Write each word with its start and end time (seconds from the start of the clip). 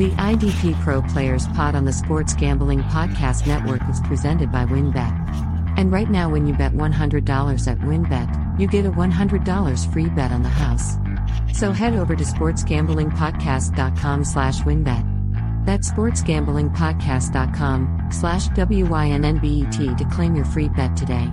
The 0.00 0.10
IDP 0.12 0.80
Pro 0.80 1.02
Players 1.02 1.46
Pod 1.48 1.74
on 1.74 1.84
the 1.84 1.92
Sports 1.92 2.32
Gambling 2.32 2.80
Podcast 2.84 3.46
Network 3.46 3.82
is 3.90 4.00
presented 4.00 4.50
by 4.50 4.64
WynnBET. 4.64 5.74
And 5.76 5.92
right 5.92 6.10
now, 6.10 6.30
when 6.30 6.46
you 6.46 6.54
bet 6.54 6.72
$100 6.72 7.68
at 7.68 7.78
WynnBET, 7.80 8.58
you 8.58 8.66
get 8.66 8.86
a 8.86 8.90
$100 8.90 9.92
free 9.92 10.08
bet 10.08 10.32
on 10.32 10.42
the 10.42 10.48
house. 10.48 10.96
So 11.52 11.72
head 11.72 11.96
over 11.96 12.16
to 12.16 12.24
sportsgamblingpodcast.com 12.24 14.24
slash 14.24 14.60
wynnbet. 14.60 15.66
That's 15.66 15.90
sportsgamblingpodcast.com 15.90 18.08
slash 18.10 18.48
W-Y-N-N-B-E-T 18.48 19.94
to 19.96 20.04
claim 20.06 20.34
your 20.34 20.46
free 20.46 20.70
bet 20.70 20.96
today. 20.96 21.30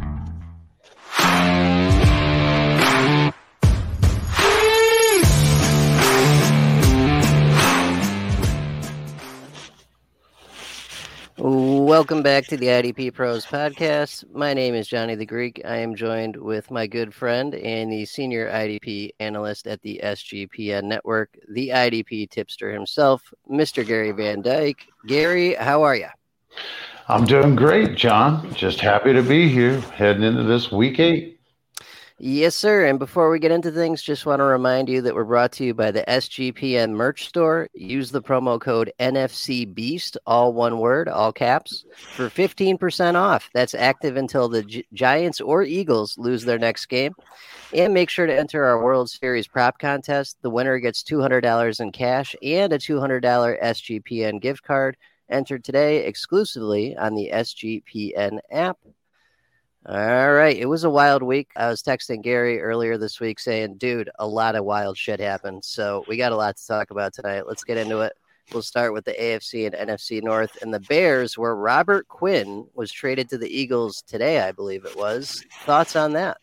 Welcome 11.98 12.22
back 12.22 12.46
to 12.50 12.58
the 12.58 12.68
IDP 12.68 13.12
Pros 13.12 13.44
podcast. 13.44 14.24
My 14.32 14.54
name 14.54 14.76
is 14.76 14.88
Johnny 14.88 15.16
the 15.16 15.26
Greek. 15.26 15.64
I 15.66 15.78
am 15.78 15.96
joined 15.96 16.36
with 16.36 16.70
my 16.70 16.86
good 16.86 17.12
friend 17.12 17.56
and 17.56 17.92
the 17.92 18.06
senior 18.06 18.52
IDP 18.52 19.10
analyst 19.20 19.66
at 19.66 19.82
the 19.82 20.00
SGPN 20.04 20.84
network, 20.84 21.36
the 21.50 21.70
IDP 21.70 22.30
tipster 22.30 22.72
himself, 22.72 23.34
Mr. 23.50 23.84
Gary 23.84 24.12
Van 24.12 24.44
Dyke. 24.44 24.86
Gary, 25.08 25.56
how 25.56 25.82
are 25.82 25.96
you? 25.96 26.10
I'm 27.08 27.26
doing 27.26 27.56
great, 27.56 27.96
John. 27.96 28.54
Just 28.54 28.80
happy 28.80 29.12
to 29.14 29.24
be 29.24 29.50
here 29.50 29.80
heading 29.80 30.22
into 30.22 30.44
this 30.44 30.72
week 30.72 31.00
eight. 31.00 31.37
Yes, 32.20 32.56
sir. 32.56 32.88
And 32.88 32.98
before 32.98 33.30
we 33.30 33.38
get 33.38 33.52
into 33.52 33.72
things, 33.72 34.02
just 34.02 34.26
want 34.26 34.40
to 34.40 34.44
remind 34.44 34.90
you 34.90 35.04
that 35.04 35.14
we're 35.14 35.24
brought 35.24 35.52
to 35.54 35.64
you 35.64 35.76
by 35.76 35.92
the 35.92 36.04
SGPN 36.08 36.90
merch 36.94 37.28
store. 37.28 37.70
Use 37.76 38.10
the 38.10 38.24
promo 38.24 38.60
code 38.60 38.92
NFC 39.00 39.72
Beast, 39.72 40.18
all 40.26 40.52
one 40.52 40.80
word, 40.80 41.10
all 41.10 41.32
caps, 41.32 41.86
for 42.16 42.28
15% 42.28 43.14
off. 43.14 43.52
That's 43.54 43.76
active 43.76 44.18
until 44.18 44.50
the 44.50 44.84
Giants 44.94 45.40
or 45.40 45.62
Eagles 45.62 46.18
lose 46.18 46.44
their 46.44 46.58
next 46.58 46.88
game. 46.88 47.14
And 47.76 47.94
make 47.94 48.10
sure 48.10 48.26
to 48.26 48.36
enter 48.36 48.66
our 48.66 48.84
World 48.84 49.12
Series 49.12 49.48
prop 49.48 49.78
contest. 49.78 50.38
The 50.42 50.50
winner 50.50 50.80
gets 50.80 51.04
$200 51.04 51.80
in 51.80 51.92
cash 51.92 52.36
and 52.42 52.74
a 52.74 52.80
$200 52.80 53.22
SGPN 53.62 54.42
gift 54.42 54.64
card. 54.64 54.98
Entered 55.30 55.64
today 55.64 56.06
exclusively 56.06 56.98
on 56.98 57.14
the 57.14 57.30
SGPN 57.32 58.40
app. 58.50 58.80
All 59.88 60.34
right. 60.34 60.58
It 60.58 60.66
was 60.66 60.84
a 60.84 60.90
wild 60.90 61.24
week. 61.24 61.50
I 61.56 61.70
was 61.70 61.82
texting 61.82 62.22
Gary 62.22 62.62
earlier 62.62 62.98
this 62.98 63.22
week 63.22 63.40
saying, 63.40 63.78
dude, 63.78 64.10
a 64.20 64.28
lot 64.28 64.56
of 64.56 64.66
wild 64.66 64.98
shit 64.98 65.22
happened. 65.22 65.64
So 65.64 66.04
we 66.10 66.18
got 66.18 66.34
a 66.34 66.36
lot 66.36 66.58
to 66.58 66.68
talk 66.68 66.92
about 66.92 67.14
tonight. 67.14 67.48
Let's 67.48 67.64
get 67.64 67.78
into 67.78 68.02
it. 68.02 68.12
We'll 68.52 68.64
start 68.64 68.92
with 68.92 69.06
the 69.06 69.14
AFC 69.14 69.66
and 69.66 69.90
NFC 69.90 70.22
North 70.22 70.62
and 70.62 70.74
the 70.74 70.82
Bears, 70.82 71.38
where 71.38 71.56
Robert 71.56 72.06
Quinn 72.10 72.68
was 72.74 72.92
traded 72.92 73.30
to 73.30 73.38
the 73.38 73.48
Eagles 73.48 74.02
today, 74.02 74.42
I 74.42 74.52
believe 74.52 74.84
it 74.84 74.98
was. 74.98 75.46
Thoughts 75.66 75.96
on 75.96 76.12
that? 76.14 76.38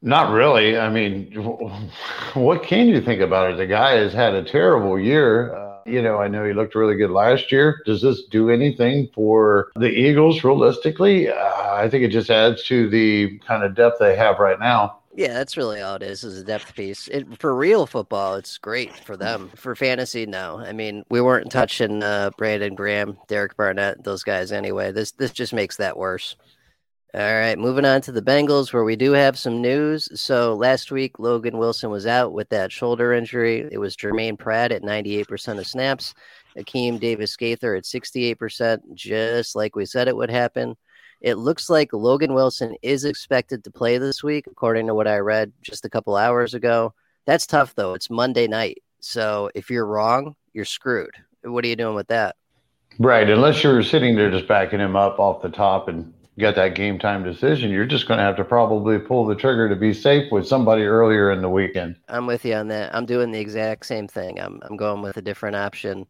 Not 0.00 0.32
really. 0.32 0.78
I 0.78 0.88
mean, 0.88 1.32
what 2.34 2.62
can 2.62 2.88
you 2.88 3.02
think 3.02 3.20
about 3.20 3.52
it? 3.52 3.56
The 3.58 3.66
guy 3.66 3.92
has 3.92 4.14
had 4.14 4.32
a 4.32 4.42
terrible 4.42 4.98
year. 4.98 5.54
Uh, 5.54 5.69
you 5.86 6.02
know, 6.02 6.18
I 6.18 6.28
know 6.28 6.44
he 6.44 6.52
looked 6.52 6.74
really 6.74 6.96
good 6.96 7.10
last 7.10 7.50
year. 7.50 7.82
Does 7.86 8.02
this 8.02 8.24
do 8.24 8.50
anything 8.50 9.08
for 9.14 9.70
the 9.76 9.90
Eagles 9.90 10.44
realistically? 10.44 11.28
Uh, 11.28 11.74
I 11.74 11.88
think 11.88 12.04
it 12.04 12.08
just 12.08 12.30
adds 12.30 12.62
to 12.64 12.88
the 12.88 13.38
kind 13.40 13.62
of 13.62 13.74
depth 13.74 13.98
they 13.98 14.16
have 14.16 14.38
right 14.38 14.58
now. 14.58 15.00
Yeah, 15.14 15.32
that's 15.32 15.56
really 15.56 15.80
all 15.80 15.96
it 15.96 16.02
is, 16.02 16.22
is 16.22 16.40
a 16.40 16.44
depth 16.44 16.74
piece. 16.74 17.08
It, 17.08 17.26
for 17.40 17.54
real 17.54 17.84
football, 17.86 18.36
it's 18.36 18.58
great 18.58 18.94
for 18.94 19.16
them. 19.16 19.50
For 19.56 19.74
fantasy, 19.74 20.24
no. 20.24 20.60
I 20.60 20.72
mean, 20.72 21.04
we 21.10 21.20
weren't 21.20 21.50
touching 21.50 22.02
uh, 22.02 22.30
Brandon 22.38 22.76
Graham, 22.76 23.18
Derek 23.26 23.56
Barnett, 23.56 24.04
those 24.04 24.22
guys 24.22 24.52
anyway. 24.52 24.92
This 24.92 25.10
this 25.12 25.32
just 25.32 25.52
makes 25.52 25.76
that 25.76 25.96
worse. 25.96 26.36
All 27.12 27.20
right, 27.20 27.58
moving 27.58 27.84
on 27.84 28.00
to 28.02 28.12
the 28.12 28.22
Bengals, 28.22 28.72
where 28.72 28.84
we 28.84 28.94
do 28.94 29.10
have 29.10 29.36
some 29.36 29.60
news. 29.60 30.08
So 30.14 30.54
last 30.54 30.92
week, 30.92 31.18
Logan 31.18 31.58
Wilson 31.58 31.90
was 31.90 32.06
out 32.06 32.32
with 32.32 32.48
that 32.50 32.70
shoulder 32.70 33.12
injury. 33.12 33.68
It 33.72 33.78
was 33.78 33.96
Jermaine 33.96 34.38
Pratt 34.38 34.70
at 34.70 34.82
98% 34.82 35.58
of 35.58 35.66
snaps, 35.66 36.14
Akeem 36.56 37.00
Davis 37.00 37.36
Gaither 37.36 37.74
at 37.74 37.82
68%, 37.82 38.94
just 38.94 39.56
like 39.56 39.74
we 39.74 39.86
said 39.86 40.06
it 40.06 40.16
would 40.16 40.30
happen. 40.30 40.76
It 41.20 41.34
looks 41.34 41.68
like 41.68 41.92
Logan 41.92 42.32
Wilson 42.32 42.76
is 42.80 43.04
expected 43.04 43.64
to 43.64 43.72
play 43.72 43.98
this 43.98 44.22
week, 44.22 44.46
according 44.46 44.86
to 44.86 44.94
what 44.94 45.08
I 45.08 45.18
read 45.18 45.52
just 45.62 45.84
a 45.84 45.90
couple 45.90 46.14
hours 46.14 46.54
ago. 46.54 46.94
That's 47.26 47.44
tough, 47.44 47.74
though. 47.74 47.94
It's 47.94 48.08
Monday 48.08 48.46
night. 48.46 48.84
So 49.00 49.50
if 49.56 49.68
you're 49.68 49.86
wrong, 49.86 50.36
you're 50.52 50.64
screwed. 50.64 51.16
What 51.42 51.64
are 51.64 51.68
you 51.68 51.74
doing 51.74 51.96
with 51.96 52.06
that? 52.06 52.36
Right. 53.00 53.28
Unless 53.28 53.64
you're 53.64 53.82
sitting 53.82 54.14
there 54.14 54.30
just 54.30 54.46
backing 54.46 54.78
him 54.78 54.94
up 54.94 55.18
off 55.18 55.42
the 55.42 55.48
top 55.48 55.88
and 55.88 56.14
get 56.40 56.56
that 56.56 56.74
game 56.74 56.98
time 56.98 57.22
decision, 57.22 57.70
you're 57.70 57.86
just 57.86 58.08
going 58.08 58.18
to 58.18 58.24
have 58.24 58.36
to 58.36 58.44
probably 58.44 58.98
pull 58.98 59.24
the 59.24 59.36
trigger 59.36 59.68
to 59.68 59.76
be 59.76 59.94
safe 59.94 60.32
with 60.32 60.46
somebody 60.46 60.82
earlier 60.82 61.30
in 61.30 61.42
the 61.42 61.48
weekend. 61.48 61.96
I'm 62.08 62.26
with 62.26 62.44
you 62.44 62.54
on 62.54 62.68
that. 62.68 62.94
I'm 62.94 63.06
doing 63.06 63.30
the 63.30 63.38
exact 63.38 63.86
same 63.86 64.08
thing. 64.08 64.40
I'm 64.40 64.60
I'm 64.62 64.76
going 64.76 65.02
with 65.02 65.16
a 65.16 65.22
different 65.22 65.56
option. 65.56 66.06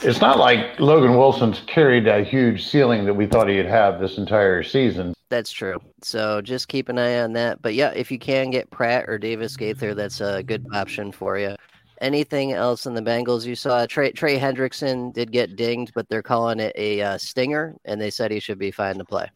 It's 0.00 0.20
not 0.20 0.38
like 0.38 0.80
Logan 0.80 1.16
Wilson's 1.16 1.60
carried 1.66 2.06
that 2.06 2.26
huge 2.26 2.66
ceiling 2.66 3.04
that 3.04 3.14
we 3.14 3.26
thought 3.26 3.48
he'd 3.48 3.66
have 3.66 4.00
this 4.00 4.16
entire 4.16 4.62
season. 4.62 5.14
That's 5.28 5.52
true. 5.52 5.80
So 6.02 6.40
just 6.40 6.68
keep 6.68 6.88
an 6.88 6.98
eye 6.98 7.20
on 7.20 7.34
that. 7.34 7.62
But 7.62 7.74
yeah, 7.74 7.90
if 7.94 8.10
you 8.10 8.18
can 8.18 8.50
get 8.50 8.70
Pratt 8.70 9.04
or 9.08 9.18
Davis 9.18 9.56
Gaither, 9.56 9.94
that's 9.94 10.20
a 10.20 10.42
good 10.42 10.66
option 10.72 11.12
for 11.12 11.38
you. 11.38 11.56
Anything 12.00 12.52
else 12.52 12.86
in 12.86 12.94
the 12.94 13.00
Bengals 13.00 13.46
you 13.46 13.54
saw? 13.54 13.86
Trey, 13.86 14.10
Trey 14.10 14.36
Hendrickson 14.36 15.12
did 15.12 15.30
get 15.30 15.54
dinged, 15.54 15.92
but 15.94 16.08
they're 16.08 16.22
calling 16.22 16.58
it 16.58 16.72
a 16.76 17.00
uh, 17.00 17.16
stinger, 17.16 17.76
and 17.84 18.00
they 18.00 18.10
said 18.10 18.32
he 18.32 18.40
should 18.40 18.58
be 18.58 18.72
fine 18.72 18.98
to 18.98 19.04
play. 19.04 19.30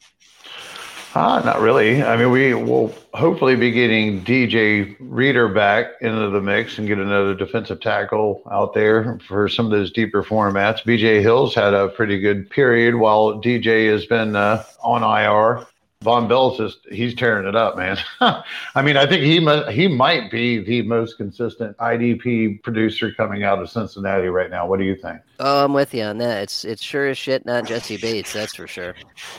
Ah, 1.18 1.40
not 1.42 1.60
really. 1.60 2.02
I 2.02 2.14
mean, 2.18 2.30
we 2.30 2.52
will 2.52 2.94
hopefully 3.14 3.56
be 3.56 3.70
getting 3.70 4.22
DJ 4.22 4.94
Reader 5.00 5.48
back 5.48 5.92
into 6.02 6.28
the 6.28 6.42
mix 6.42 6.76
and 6.76 6.86
get 6.86 6.98
another 6.98 7.34
defensive 7.34 7.80
tackle 7.80 8.42
out 8.50 8.74
there 8.74 9.18
for 9.26 9.48
some 9.48 9.64
of 9.64 9.72
those 9.72 9.90
deeper 9.90 10.22
formats. 10.22 10.82
BJ 10.82 11.22
Hill's 11.22 11.54
had 11.54 11.72
a 11.72 11.88
pretty 11.88 12.20
good 12.20 12.50
period 12.50 12.96
while 12.96 13.40
DJ 13.40 13.90
has 13.90 14.04
been 14.04 14.36
uh, 14.36 14.62
on 14.84 15.02
IR. 15.02 15.66
Vonn 16.04 16.28
Bell's 16.28 16.58
just 16.58 16.86
he's 16.90 17.14
tearing 17.14 17.48
it 17.48 17.56
up, 17.56 17.76
man. 17.76 17.98
I 18.20 18.82
mean, 18.82 18.96
I 18.96 19.06
think 19.06 19.22
he 19.22 19.40
he 19.72 19.88
might 19.88 20.30
be 20.30 20.62
the 20.62 20.82
most 20.82 21.16
consistent 21.16 21.76
IDP 21.78 22.62
producer 22.62 23.12
coming 23.12 23.44
out 23.44 23.60
of 23.60 23.70
Cincinnati 23.70 24.28
right 24.28 24.50
now. 24.50 24.66
What 24.66 24.78
do 24.78 24.84
you 24.84 24.94
think? 24.94 25.20
Oh, 25.40 25.64
I'm 25.64 25.72
with 25.72 25.94
you 25.94 26.02
on 26.02 26.18
that. 26.18 26.42
It's 26.42 26.64
it's 26.64 26.82
sure 26.82 27.08
as 27.08 27.16
shit 27.16 27.46
not 27.46 27.64
Jessie 27.64 27.96
Bates, 27.96 28.32
that's 28.32 28.54
for 28.54 28.66
sure. 28.66 28.94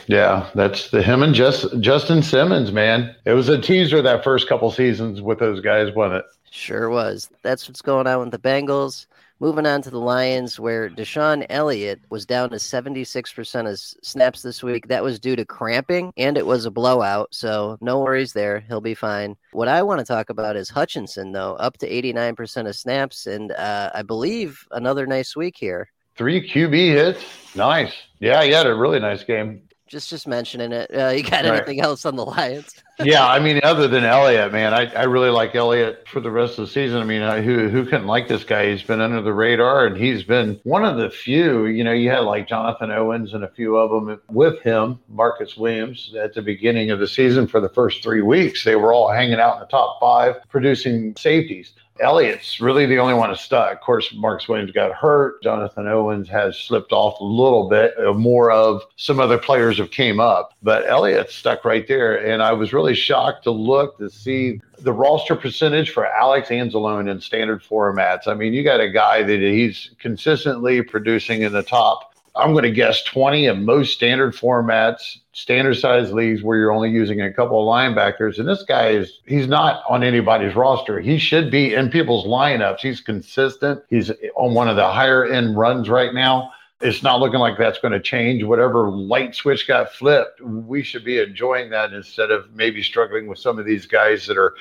Yeah, 0.08 0.50
that's 0.54 0.90
the 0.90 1.00
him 1.00 1.22
and 1.22 1.34
just 1.34 1.80
Justin 1.80 2.22
Simmons, 2.22 2.72
man. 2.72 3.14
It 3.24 3.32
was 3.32 3.48
a 3.48 3.60
teaser 3.60 4.02
that 4.02 4.24
first 4.24 4.48
couple 4.48 4.70
seasons 4.72 5.22
with 5.22 5.38
those 5.38 5.60
guys, 5.60 5.94
wasn't 5.94 6.20
it? 6.20 6.24
Sure 6.50 6.90
was. 6.90 7.30
That's 7.42 7.68
what's 7.68 7.82
going 7.82 8.06
on 8.06 8.18
with 8.18 8.30
the 8.30 8.38
Bengals. 8.38 9.06
Moving 9.40 9.66
on 9.66 9.82
to 9.82 9.90
the 9.90 10.00
Lions, 10.00 10.58
where 10.58 10.90
DeShon 10.90 11.46
Elliott 11.48 12.00
was 12.10 12.26
down 12.26 12.50
to 12.50 12.56
76% 12.56 13.70
of 13.70 13.78
snaps 13.78 14.42
this 14.42 14.64
week. 14.64 14.88
That 14.88 15.04
was 15.04 15.20
due 15.20 15.36
to 15.36 15.44
cramping, 15.44 16.12
and 16.16 16.36
it 16.36 16.44
was 16.44 16.64
a 16.64 16.72
blowout. 16.72 17.28
So 17.30 17.78
no 17.80 18.00
worries 18.00 18.32
there. 18.32 18.58
He'll 18.60 18.80
be 18.80 18.94
fine. 18.94 19.36
What 19.52 19.68
I 19.68 19.82
want 19.82 20.00
to 20.00 20.04
talk 20.04 20.28
about 20.28 20.56
is 20.56 20.68
Hutchinson, 20.68 21.30
though, 21.30 21.54
up 21.54 21.78
to 21.78 21.88
89% 21.88 22.68
of 22.68 22.74
snaps, 22.74 23.28
and 23.28 23.52
uh, 23.52 23.90
I 23.94 24.02
believe 24.02 24.66
another 24.72 25.06
nice 25.06 25.36
week 25.36 25.56
here. 25.56 25.92
Three 26.16 26.50
QB 26.50 26.74
hits. 26.74 27.24
Nice. 27.54 27.94
Yeah, 28.18 28.42
he 28.42 28.50
had 28.50 28.66
a 28.66 28.74
really 28.74 28.98
nice 28.98 29.22
game 29.22 29.67
just 29.88 30.10
just 30.10 30.28
mentioning 30.28 30.72
it. 30.72 30.90
Uh, 30.94 31.08
you 31.08 31.22
got 31.22 31.44
right. 31.44 31.56
anything 31.56 31.80
else 31.80 32.04
on 32.04 32.16
the 32.16 32.24
Lions? 32.24 32.74
yeah, 33.02 33.26
I 33.26 33.38
mean, 33.38 33.60
other 33.62 33.88
than 33.88 34.04
Elliott, 34.04 34.52
man, 34.52 34.74
I, 34.74 34.92
I 34.92 35.04
really 35.04 35.30
like 35.30 35.54
Elliott 35.54 36.06
for 36.08 36.20
the 36.20 36.30
rest 36.30 36.58
of 36.58 36.66
the 36.66 36.72
season. 36.72 37.00
I 37.00 37.04
mean, 37.04 37.22
I, 37.22 37.40
who 37.40 37.68
who 37.68 37.84
couldn't 37.84 38.06
like 38.06 38.28
this 38.28 38.44
guy? 38.44 38.70
He's 38.70 38.82
been 38.82 39.00
under 39.00 39.22
the 39.22 39.32
radar, 39.32 39.86
and 39.86 39.96
he's 39.96 40.22
been 40.22 40.60
one 40.64 40.84
of 40.84 40.96
the 40.96 41.10
few. 41.10 41.66
You 41.66 41.84
know, 41.84 41.92
you 41.92 42.10
had 42.10 42.20
like 42.20 42.48
Jonathan 42.48 42.90
Owens 42.90 43.34
and 43.34 43.44
a 43.44 43.48
few 43.48 43.76
of 43.76 43.90
them 43.90 44.20
with 44.28 44.60
him, 44.60 44.98
Marcus 45.08 45.56
Williams 45.56 46.14
at 46.20 46.34
the 46.34 46.42
beginning 46.42 46.90
of 46.90 46.98
the 46.98 47.08
season 47.08 47.46
for 47.46 47.60
the 47.60 47.68
first 47.68 48.02
three 48.02 48.22
weeks. 48.22 48.64
They 48.64 48.76
were 48.76 48.92
all 48.92 49.10
hanging 49.10 49.40
out 49.40 49.54
in 49.54 49.60
the 49.60 49.66
top 49.66 49.98
five, 50.00 50.36
producing 50.48 51.14
safeties. 51.16 51.72
Elliott's 52.00 52.60
really 52.60 52.86
the 52.86 52.98
only 52.98 53.14
one 53.14 53.30
to 53.30 53.36
stuck. 53.36 53.72
Of 53.72 53.80
course, 53.80 54.12
Marcus 54.14 54.48
Williams 54.48 54.72
got 54.72 54.92
hurt. 54.92 55.42
Jonathan 55.42 55.86
Owens 55.86 56.28
has 56.28 56.56
slipped 56.58 56.92
off 56.92 57.20
a 57.20 57.24
little 57.24 57.68
bit. 57.68 57.94
Uh, 57.98 58.12
more 58.12 58.50
of 58.50 58.82
some 58.96 59.20
other 59.20 59.38
players 59.38 59.78
have 59.78 59.90
came 59.90 60.20
up, 60.20 60.54
but 60.62 60.88
Elliott 60.88 61.30
stuck 61.30 61.64
right 61.64 61.86
there. 61.88 62.16
And 62.16 62.42
I 62.42 62.52
was 62.52 62.72
really 62.72 62.94
shocked 62.94 63.44
to 63.44 63.50
look 63.50 63.98
to 63.98 64.10
see 64.10 64.60
the 64.80 64.92
roster 64.92 65.34
percentage 65.34 65.90
for 65.90 66.06
Alex 66.06 66.48
Anzalone 66.48 67.10
in 67.10 67.20
standard 67.20 67.62
formats. 67.62 68.26
I 68.26 68.34
mean, 68.34 68.52
you 68.52 68.62
got 68.62 68.80
a 68.80 68.90
guy 68.90 69.22
that 69.22 69.40
he's 69.40 69.90
consistently 69.98 70.82
producing 70.82 71.42
in 71.42 71.52
the 71.52 71.62
top 71.62 72.14
I'm 72.38 72.52
going 72.52 72.64
to 72.64 72.70
guess 72.70 73.02
20 73.02 73.46
in 73.46 73.64
most 73.64 73.94
standard 73.94 74.34
formats, 74.34 75.18
standard 75.32 75.74
size 75.74 76.12
leagues 76.12 76.42
where 76.42 76.56
you're 76.56 76.72
only 76.72 76.90
using 76.90 77.20
a 77.20 77.32
couple 77.32 77.60
of 77.60 77.66
linebackers. 77.66 78.38
And 78.38 78.48
this 78.48 78.62
guy 78.62 78.90
is, 78.90 79.20
he's 79.26 79.48
not 79.48 79.82
on 79.88 80.04
anybody's 80.04 80.54
roster. 80.54 81.00
He 81.00 81.18
should 81.18 81.50
be 81.50 81.74
in 81.74 81.90
people's 81.90 82.26
lineups. 82.26 82.78
He's 82.78 83.00
consistent. 83.00 83.82
He's 83.90 84.12
on 84.36 84.54
one 84.54 84.68
of 84.68 84.76
the 84.76 84.88
higher 84.88 85.24
end 85.26 85.58
runs 85.58 85.88
right 85.88 86.14
now. 86.14 86.52
It's 86.80 87.02
not 87.02 87.18
looking 87.18 87.40
like 87.40 87.58
that's 87.58 87.80
going 87.80 87.92
to 87.92 88.00
change. 88.00 88.44
Whatever 88.44 88.88
light 88.88 89.34
switch 89.34 89.66
got 89.66 89.92
flipped, 89.92 90.40
we 90.40 90.84
should 90.84 91.04
be 91.04 91.18
enjoying 91.18 91.70
that 91.70 91.92
instead 91.92 92.30
of 92.30 92.54
maybe 92.54 92.84
struggling 92.84 93.26
with 93.26 93.40
some 93.40 93.58
of 93.58 93.66
these 93.66 93.84
guys 93.84 94.26
that 94.28 94.38
are 94.38 94.54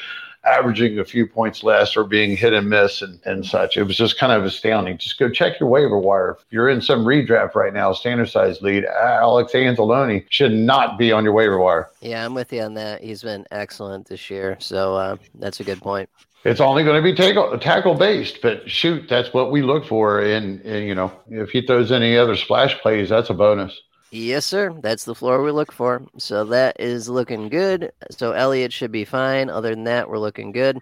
averaging 0.47 0.99
a 0.99 1.05
few 1.05 1.27
points 1.27 1.63
less 1.63 1.95
or 1.95 2.03
being 2.03 2.35
hit 2.35 2.53
and 2.53 2.69
miss 2.69 3.01
and, 3.01 3.19
and 3.25 3.45
such. 3.45 3.77
It 3.77 3.83
was 3.83 3.97
just 3.97 4.17
kind 4.17 4.31
of 4.31 4.43
astounding. 4.43 4.97
Just 4.97 5.19
go 5.19 5.29
check 5.29 5.59
your 5.59 5.69
waiver 5.69 5.97
wire. 5.97 6.37
If 6.39 6.45
you're 6.51 6.69
in 6.69 6.81
some 6.81 7.05
redraft 7.05 7.55
right 7.55 7.73
now, 7.73 7.93
standard 7.93 8.29
size 8.29 8.61
lead, 8.61 8.85
Alex 8.85 9.53
Anzalone 9.53 10.25
should 10.29 10.53
not 10.53 10.97
be 10.97 11.11
on 11.11 11.23
your 11.23 11.33
waiver 11.33 11.57
wire. 11.57 11.89
Yeah, 12.01 12.25
I'm 12.25 12.33
with 12.33 12.51
you 12.53 12.61
on 12.61 12.73
that. 12.75 13.03
He's 13.03 13.23
been 13.23 13.45
excellent 13.51 14.07
this 14.07 14.29
year. 14.29 14.57
So 14.59 14.95
uh, 14.95 15.17
that's 15.35 15.59
a 15.59 15.63
good 15.63 15.81
point. 15.81 16.09
It's 16.43 16.61
only 16.61 16.83
going 16.83 16.95
to 16.95 17.01
be 17.01 17.13
tackle, 17.13 17.57
tackle 17.59 17.95
based, 17.95 18.41
but 18.41 18.69
shoot, 18.69 19.09
that's 19.09 19.33
what 19.33 19.51
we 19.51 19.61
look 19.61 19.85
for. 19.85 20.21
And, 20.21 20.61
and, 20.61 20.87
you 20.87 20.95
know, 20.95 21.11
if 21.29 21.49
he 21.49 21.61
throws 21.61 21.91
any 21.91 22.15
other 22.15 22.37
splash 22.37 22.77
plays, 22.79 23.09
that's 23.09 23.29
a 23.29 23.33
bonus. 23.33 23.81
Yes, 24.11 24.45
sir. 24.45 24.73
That's 24.81 25.03
the 25.03 25.15
floor 25.15 25.43
we 25.43 25.51
look 25.51 25.71
for. 25.71 26.03
So 26.17 26.45
that 26.45 26.79
is 26.79 27.09
looking 27.09 27.49
good. 27.49 27.91
So 28.11 28.31
Elliott 28.31 28.71
should 28.71 28.91
be 28.91 29.03
fine. 29.05 29.49
Other 29.49 29.71
than 29.71 29.83
that, 29.83 30.09
we're 30.09 30.17
looking 30.17 30.51
good. 30.53 30.79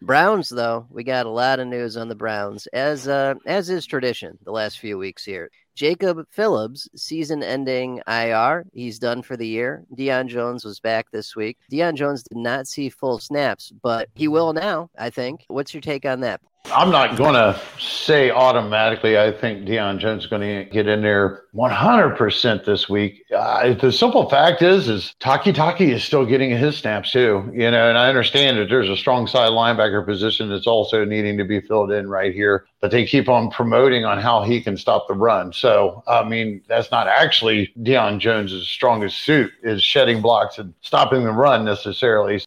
Browns, 0.00 0.48
though, 0.48 0.86
we 0.90 1.04
got 1.04 1.26
a 1.26 1.30
lot 1.30 1.60
of 1.60 1.68
news 1.68 1.96
on 1.96 2.08
the 2.08 2.16
Browns, 2.16 2.66
as 2.68 3.06
uh, 3.06 3.34
as 3.46 3.70
is 3.70 3.86
tradition 3.86 4.36
the 4.42 4.50
last 4.50 4.80
few 4.80 4.98
weeks 4.98 5.24
here. 5.24 5.50
Jacob 5.76 6.26
Phillips, 6.30 6.88
season-ending 6.96 8.02
IR, 8.08 8.64
he's 8.72 8.98
done 8.98 9.22
for 9.22 9.36
the 9.36 9.46
year. 9.46 9.84
Deion 9.96 10.26
Jones 10.26 10.64
was 10.64 10.80
back 10.80 11.10
this 11.12 11.36
week. 11.36 11.56
Deion 11.70 11.94
Jones 11.94 12.24
did 12.24 12.36
not 12.36 12.66
see 12.66 12.88
full 12.88 13.20
snaps, 13.20 13.72
but 13.82 14.08
he 14.14 14.26
will 14.28 14.52
now. 14.52 14.90
I 14.98 15.10
think. 15.10 15.44
What's 15.46 15.72
your 15.72 15.80
take 15.82 16.04
on 16.04 16.20
that? 16.20 16.40
I'm 16.66 16.90
not 16.90 17.16
going 17.16 17.34
to 17.34 17.60
say 17.78 18.30
automatically. 18.30 19.18
I 19.18 19.32
think 19.32 19.66
Deion 19.66 19.98
Jones 19.98 20.24
is 20.24 20.30
going 20.30 20.42
to 20.42 20.70
get 20.70 20.86
in 20.86 21.02
there 21.02 21.42
100% 21.54 22.64
this 22.64 22.88
week. 22.88 23.24
Uh, 23.34 23.74
the 23.74 23.92
simple 23.92 24.30
fact 24.30 24.62
is, 24.62 24.88
is 24.88 25.14
Takitaki 25.20 25.92
is 25.92 26.02
still 26.02 26.24
getting 26.24 26.50
his 26.50 26.78
snaps 26.78 27.12
too. 27.12 27.50
You 27.52 27.70
know, 27.70 27.88
and 27.88 27.98
I 27.98 28.08
understand 28.08 28.58
that 28.58 28.68
there's 28.70 28.88
a 28.88 28.96
strong 28.96 29.26
side 29.26 29.50
linebacker 29.50 30.06
position 30.06 30.48
that's 30.48 30.66
also 30.66 31.04
needing 31.04 31.36
to 31.38 31.44
be 31.44 31.60
filled 31.60 31.90
in 31.90 32.08
right 32.08 32.32
here, 32.32 32.64
but 32.80 32.90
they 32.90 33.04
keep 33.06 33.28
on 33.28 33.50
promoting 33.50 34.04
on 34.04 34.18
how 34.18 34.42
he 34.42 34.62
can 34.62 34.76
stop 34.76 35.08
the 35.08 35.14
run. 35.14 35.52
So, 35.52 36.02
I 36.06 36.26
mean, 36.26 36.62
that's 36.68 36.90
not 36.90 37.06
actually 37.06 37.72
Deion 37.80 38.18
Jones's 38.18 38.68
strongest 38.68 39.18
suit 39.18 39.50
is 39.62 39.82
shedding 39.82 40.22
blocks 40.22 40.58
and 40.58 40.72
stopping 40.80 41.24
the 41.24 41.32
run 41.32 41.64
necessarily 41.64 42.42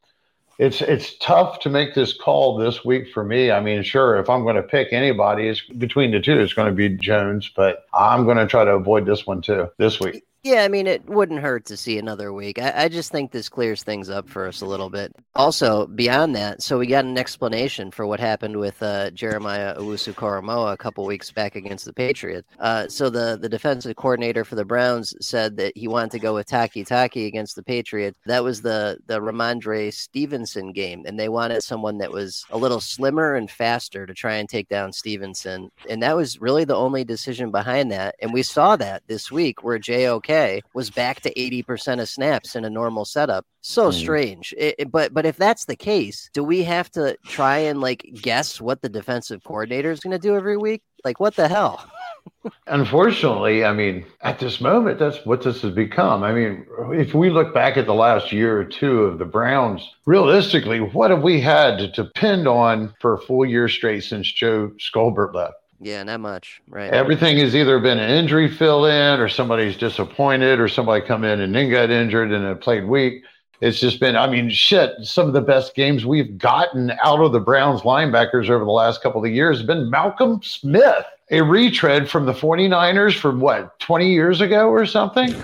it's 0.57 0.81
it's 0.81 1.17
tough 1.17 1.59
to 1.59 1.69
make 1.69 1.93
this 1.95 2.13
call 2.13 2.57
this 2.57 2.85
week 2.85 3.11
for 3.13 3.23
me. 3.23 3.51
I 3.51 3.59
mean, 3.59 3.83
sure, 3.83 4.17
if 4.17 4.29
I'm 4.29 4.43
going 4.43 4.55
to 4.55 4.63
pick 4.63 4.93
anybody, 4.93 5.47
it's 5.47 5.61
between 5.61 6.11
the 6.11 6.19
two. 6.19 6.39
It's 6.39 6.53
going 6.53 6.69
to 6.69 6.75
be 6.75 6.89
Jones, 6.89 7.51
but 7.55 7.85
I'm 7.93 8.25
going 8.25 8.37
to 8.37 8.47
try 8.47 8.63
to 8.63 8.71
avoid 8.71 9.05
this 9.05 9.27
one 9.27 9.41
too 9.41 9.69
this 9.77 9.99
week. 9.99 10.23
Yeah, 10.45 10.63
I 10.63 10.67
mean, 10.67 10.85
it 10.85 11.09
wouldn't 11.09 11.39
hurt 11.39 11.65
to 11.65 11.75
see 11.75 11.97
another 11.97 12.31
week. 12.31 12.61
I, 12.61 12.83
I, 12.83 12.87
just 12.87 13.11
think 13.11 13.31
this 13.31 13.49
clears 13.49 13.81
things 13.81 14.11
up 14.11 14.29
for 14.29 14.45
us 14.45 14.61
a 14.61 14.67
little 14.67 14.91
bit. 14.91 15.11
Also, 15.33 15.87
beyond 15.87 16.35
that, 16.35 16.61
so 16.61 16.77
we 16.77 16.85
got 16.85 17.03
an 17.03 17.17
explanation 17.17 17.89
for 17.89 18.05
what 18.05 18.19
happened 18.19 18.57
with 18.57 18.79
uh, 18.83 19.09
Jeremiah 19.09 19.75
Owusu-Koramoah 19.75 20.73
a 20.73 20.77
couple 20.77 21.03
weeks 21.03 21.31
back 21.31 21.55
against 21.55 21.85
the 21.85 21.93
Patriots. 21.93 22.47
Uh, 22.59 22.87
so 22.87 23.09
the, 23.09 23.39
the 23.41 23.49
defensive 23.49 23.95
coordinator 23.95 24.45
for 24.45 24.53
the 24.53 24.63
Browns 24.63 25.15
said 25.19 25.57
that 25.57 25.75
he 25.75 25.87
wanted 25.87 26.11
to 26.11 26.19
go 26.19 26.35
with 26.35 26.45
Takitaki 26.45 27.25
against 27.25 27.55
the 27.55 27.63
Patriots. 27.63 28.19
That 28.27 28.43
was 28.43 28.61
the, 28.61 28.99
the 29.07 29.19
Rhamondre 29.19 29.91
Stevenson 29.91 30.73
game, 30.73 31.05
and 31.07 31.19
they 31.19 31.27
wanted 31.27 31.63
someone 31.63 31.97
that 31.97 32.11
was 32.11 32.45
a 32.51 32.57
little 32.59 32.81
slimmer 32.81 33.33
and 33.33 33.49
faster 33.49 34.05
to 34.05 34.13
try 34.13 34.35
and 34.35 34.47
take 34.47 34.69
down 34.69 34.93
Stevenson. 34.93 35.71
And 35.89 36.03
that 36.03 36.15
was 36.15 36.39
really 36.39 36.65
the 36.65 36.75
only 36.75 37.03
decision 37.03 37.49
behind 37.49 37.91
that. 37.93 38.13
And 38.21 38.31
we 38.31 38.43
saw 38.43 38.75
that 38.75 39.01
this 39.07 39.31
week 39.31 39.63
where 39.63 39.79
JOK 39.79 40.34
was 40.73 40.89
back 40.89 41.21
to 41.21 41.33
80% 41.33 42.01
of 42.01 42.09
snaps 42.09 42.55
in 42.55 42.65
a 42.65 42.69
normal 42.69 43.05
setup. 43.05 43.45
So 43.61 43.89
mm. 43.89 43.93
strange. 43.93 44.53
It, 44.57 44.75
it, 44.77 44.91
but 44.91 45.13
but 45.13 45.25
if 45.25 45.37
that's 45.37 45.65
the 45.65 45.75
case, 45.75 46.29
do 46.33 46.43
we 46.43 46.63
have 46.63 46.89
to 46.91 47.17
try 47.25 47.57
and 47.57 47.81
like 47.81 48.05
guess 48.21 48.61
what 48.61 48.81
the 48.81 48.89
defensive 48.89 49.43
coordinator 49.43 49.91
is 49.91 49.99
going 49.99 50.11
to 50.11 50.19
do 50.19 50.35
every 50.35 50.57
week? 50.57 50.81
Like 51.03 51.19
what 51.19 51.35
the 51.35 51.47
hell? 51.47 51.89
Unfortunately, 52.67 53.65
I 53.65 53.73
mean, 53.73 54.05
at 54.21 54.39
this 54.39 54.61
moment, 54.61 54.99
that's 54.99 55.25
what 55.25 55.43
this 55.43 55.61
has 55.61 55.71
become. 55.71 56.23
I 56.23 56.31
mean, 56.31 56.65
if 56.91 57.13
we 57.13 57.29
look 57.29 57.53
back 57.53 57.77
at 57.77 57.85
the 57.85 57.93
last 57.93 58.31
year 58.31 58.59
or 58.59 58.65
two 58.65 59.03
of 59.03 59.19
the 59.19 59.25
Browns, 59.25 59.87
realistically, 60.05 60.79
what 60.79 61.11
have 61.11 61.23
we 61.23 61.39
had 61.41 61.77
to 61.79 61.87
depend 61.87 62.47
on 62.47 62.93
for 62.99 63.13
a 63.13 63.21
full 63.21 63.45
year 63.45 63.67
straight 63.67 64.03
since 64.03 64.31
Joe 64.31 64.71
Schobert 64.79 65.33
left? 65.33 65.55
Yeah, 65.79 66.03
not 66.03 66.21
much. 66.21 66.61
Right. 66.67 66.91
Everything 66.91 67.37
has 67.37 67.55
either 67.55 67.79
been 67.79 67.99
an 67.99 68.09
injury 68.09 68.49
fill 68.49 68.85
in 68.85 69.19
or 69.19 69.27
somebody's 69.27 69.77
disappointed 69.77 70.59
or 70.59 70.67
somebody 70.67 71.05
come 71.05 71.23
in 71.23 71.41
and 71.41 71.53
then 71.53 71.69
got 71.69 71.89
injured 71.89 72.31
and 72.31 72.45
it 72.45 72.61
played 72.61 72.85
weak. 72.85 73.23
It's 73.61 73.79
just 73.79 73.99
been, 73.99 74.15
I 74.15 74.27
mean, 74.27 74.49
shit, 74.49 74.91
some 75.03 75.27
of 75.27 75.33
the 75.33 75.41
best 75.41 75.75
games 75.75 76.05
we've 76.05 76.37
gotten 76.37 76.91
out 77.03 77.19
of 77.19 77.31
the 77.31 77.39
Browns 77.39 77.81
linebackers 77.81 78.49
over 78.49 78.65
the 78.65 78.71
last 78.71 79.01
couple 79.01 79.23
of 79.23 79.31
years 79.31 79.59
have 79.59 79.67
been 79.67 79.89
Malcolm 79.89 80.41
Smith 80.43 81.05
a 81.31 81.41
retread 81.41 82.09
from 82.09 82.25
the 82.25 82.33
49ers 82.33 83.17
from 83.17 83.39
what 83.39 83.79
20 83.79 84.11
years 84.11 84.41
ago 84.41 84.69
or 84.69 84.85
something? 84.85 85.33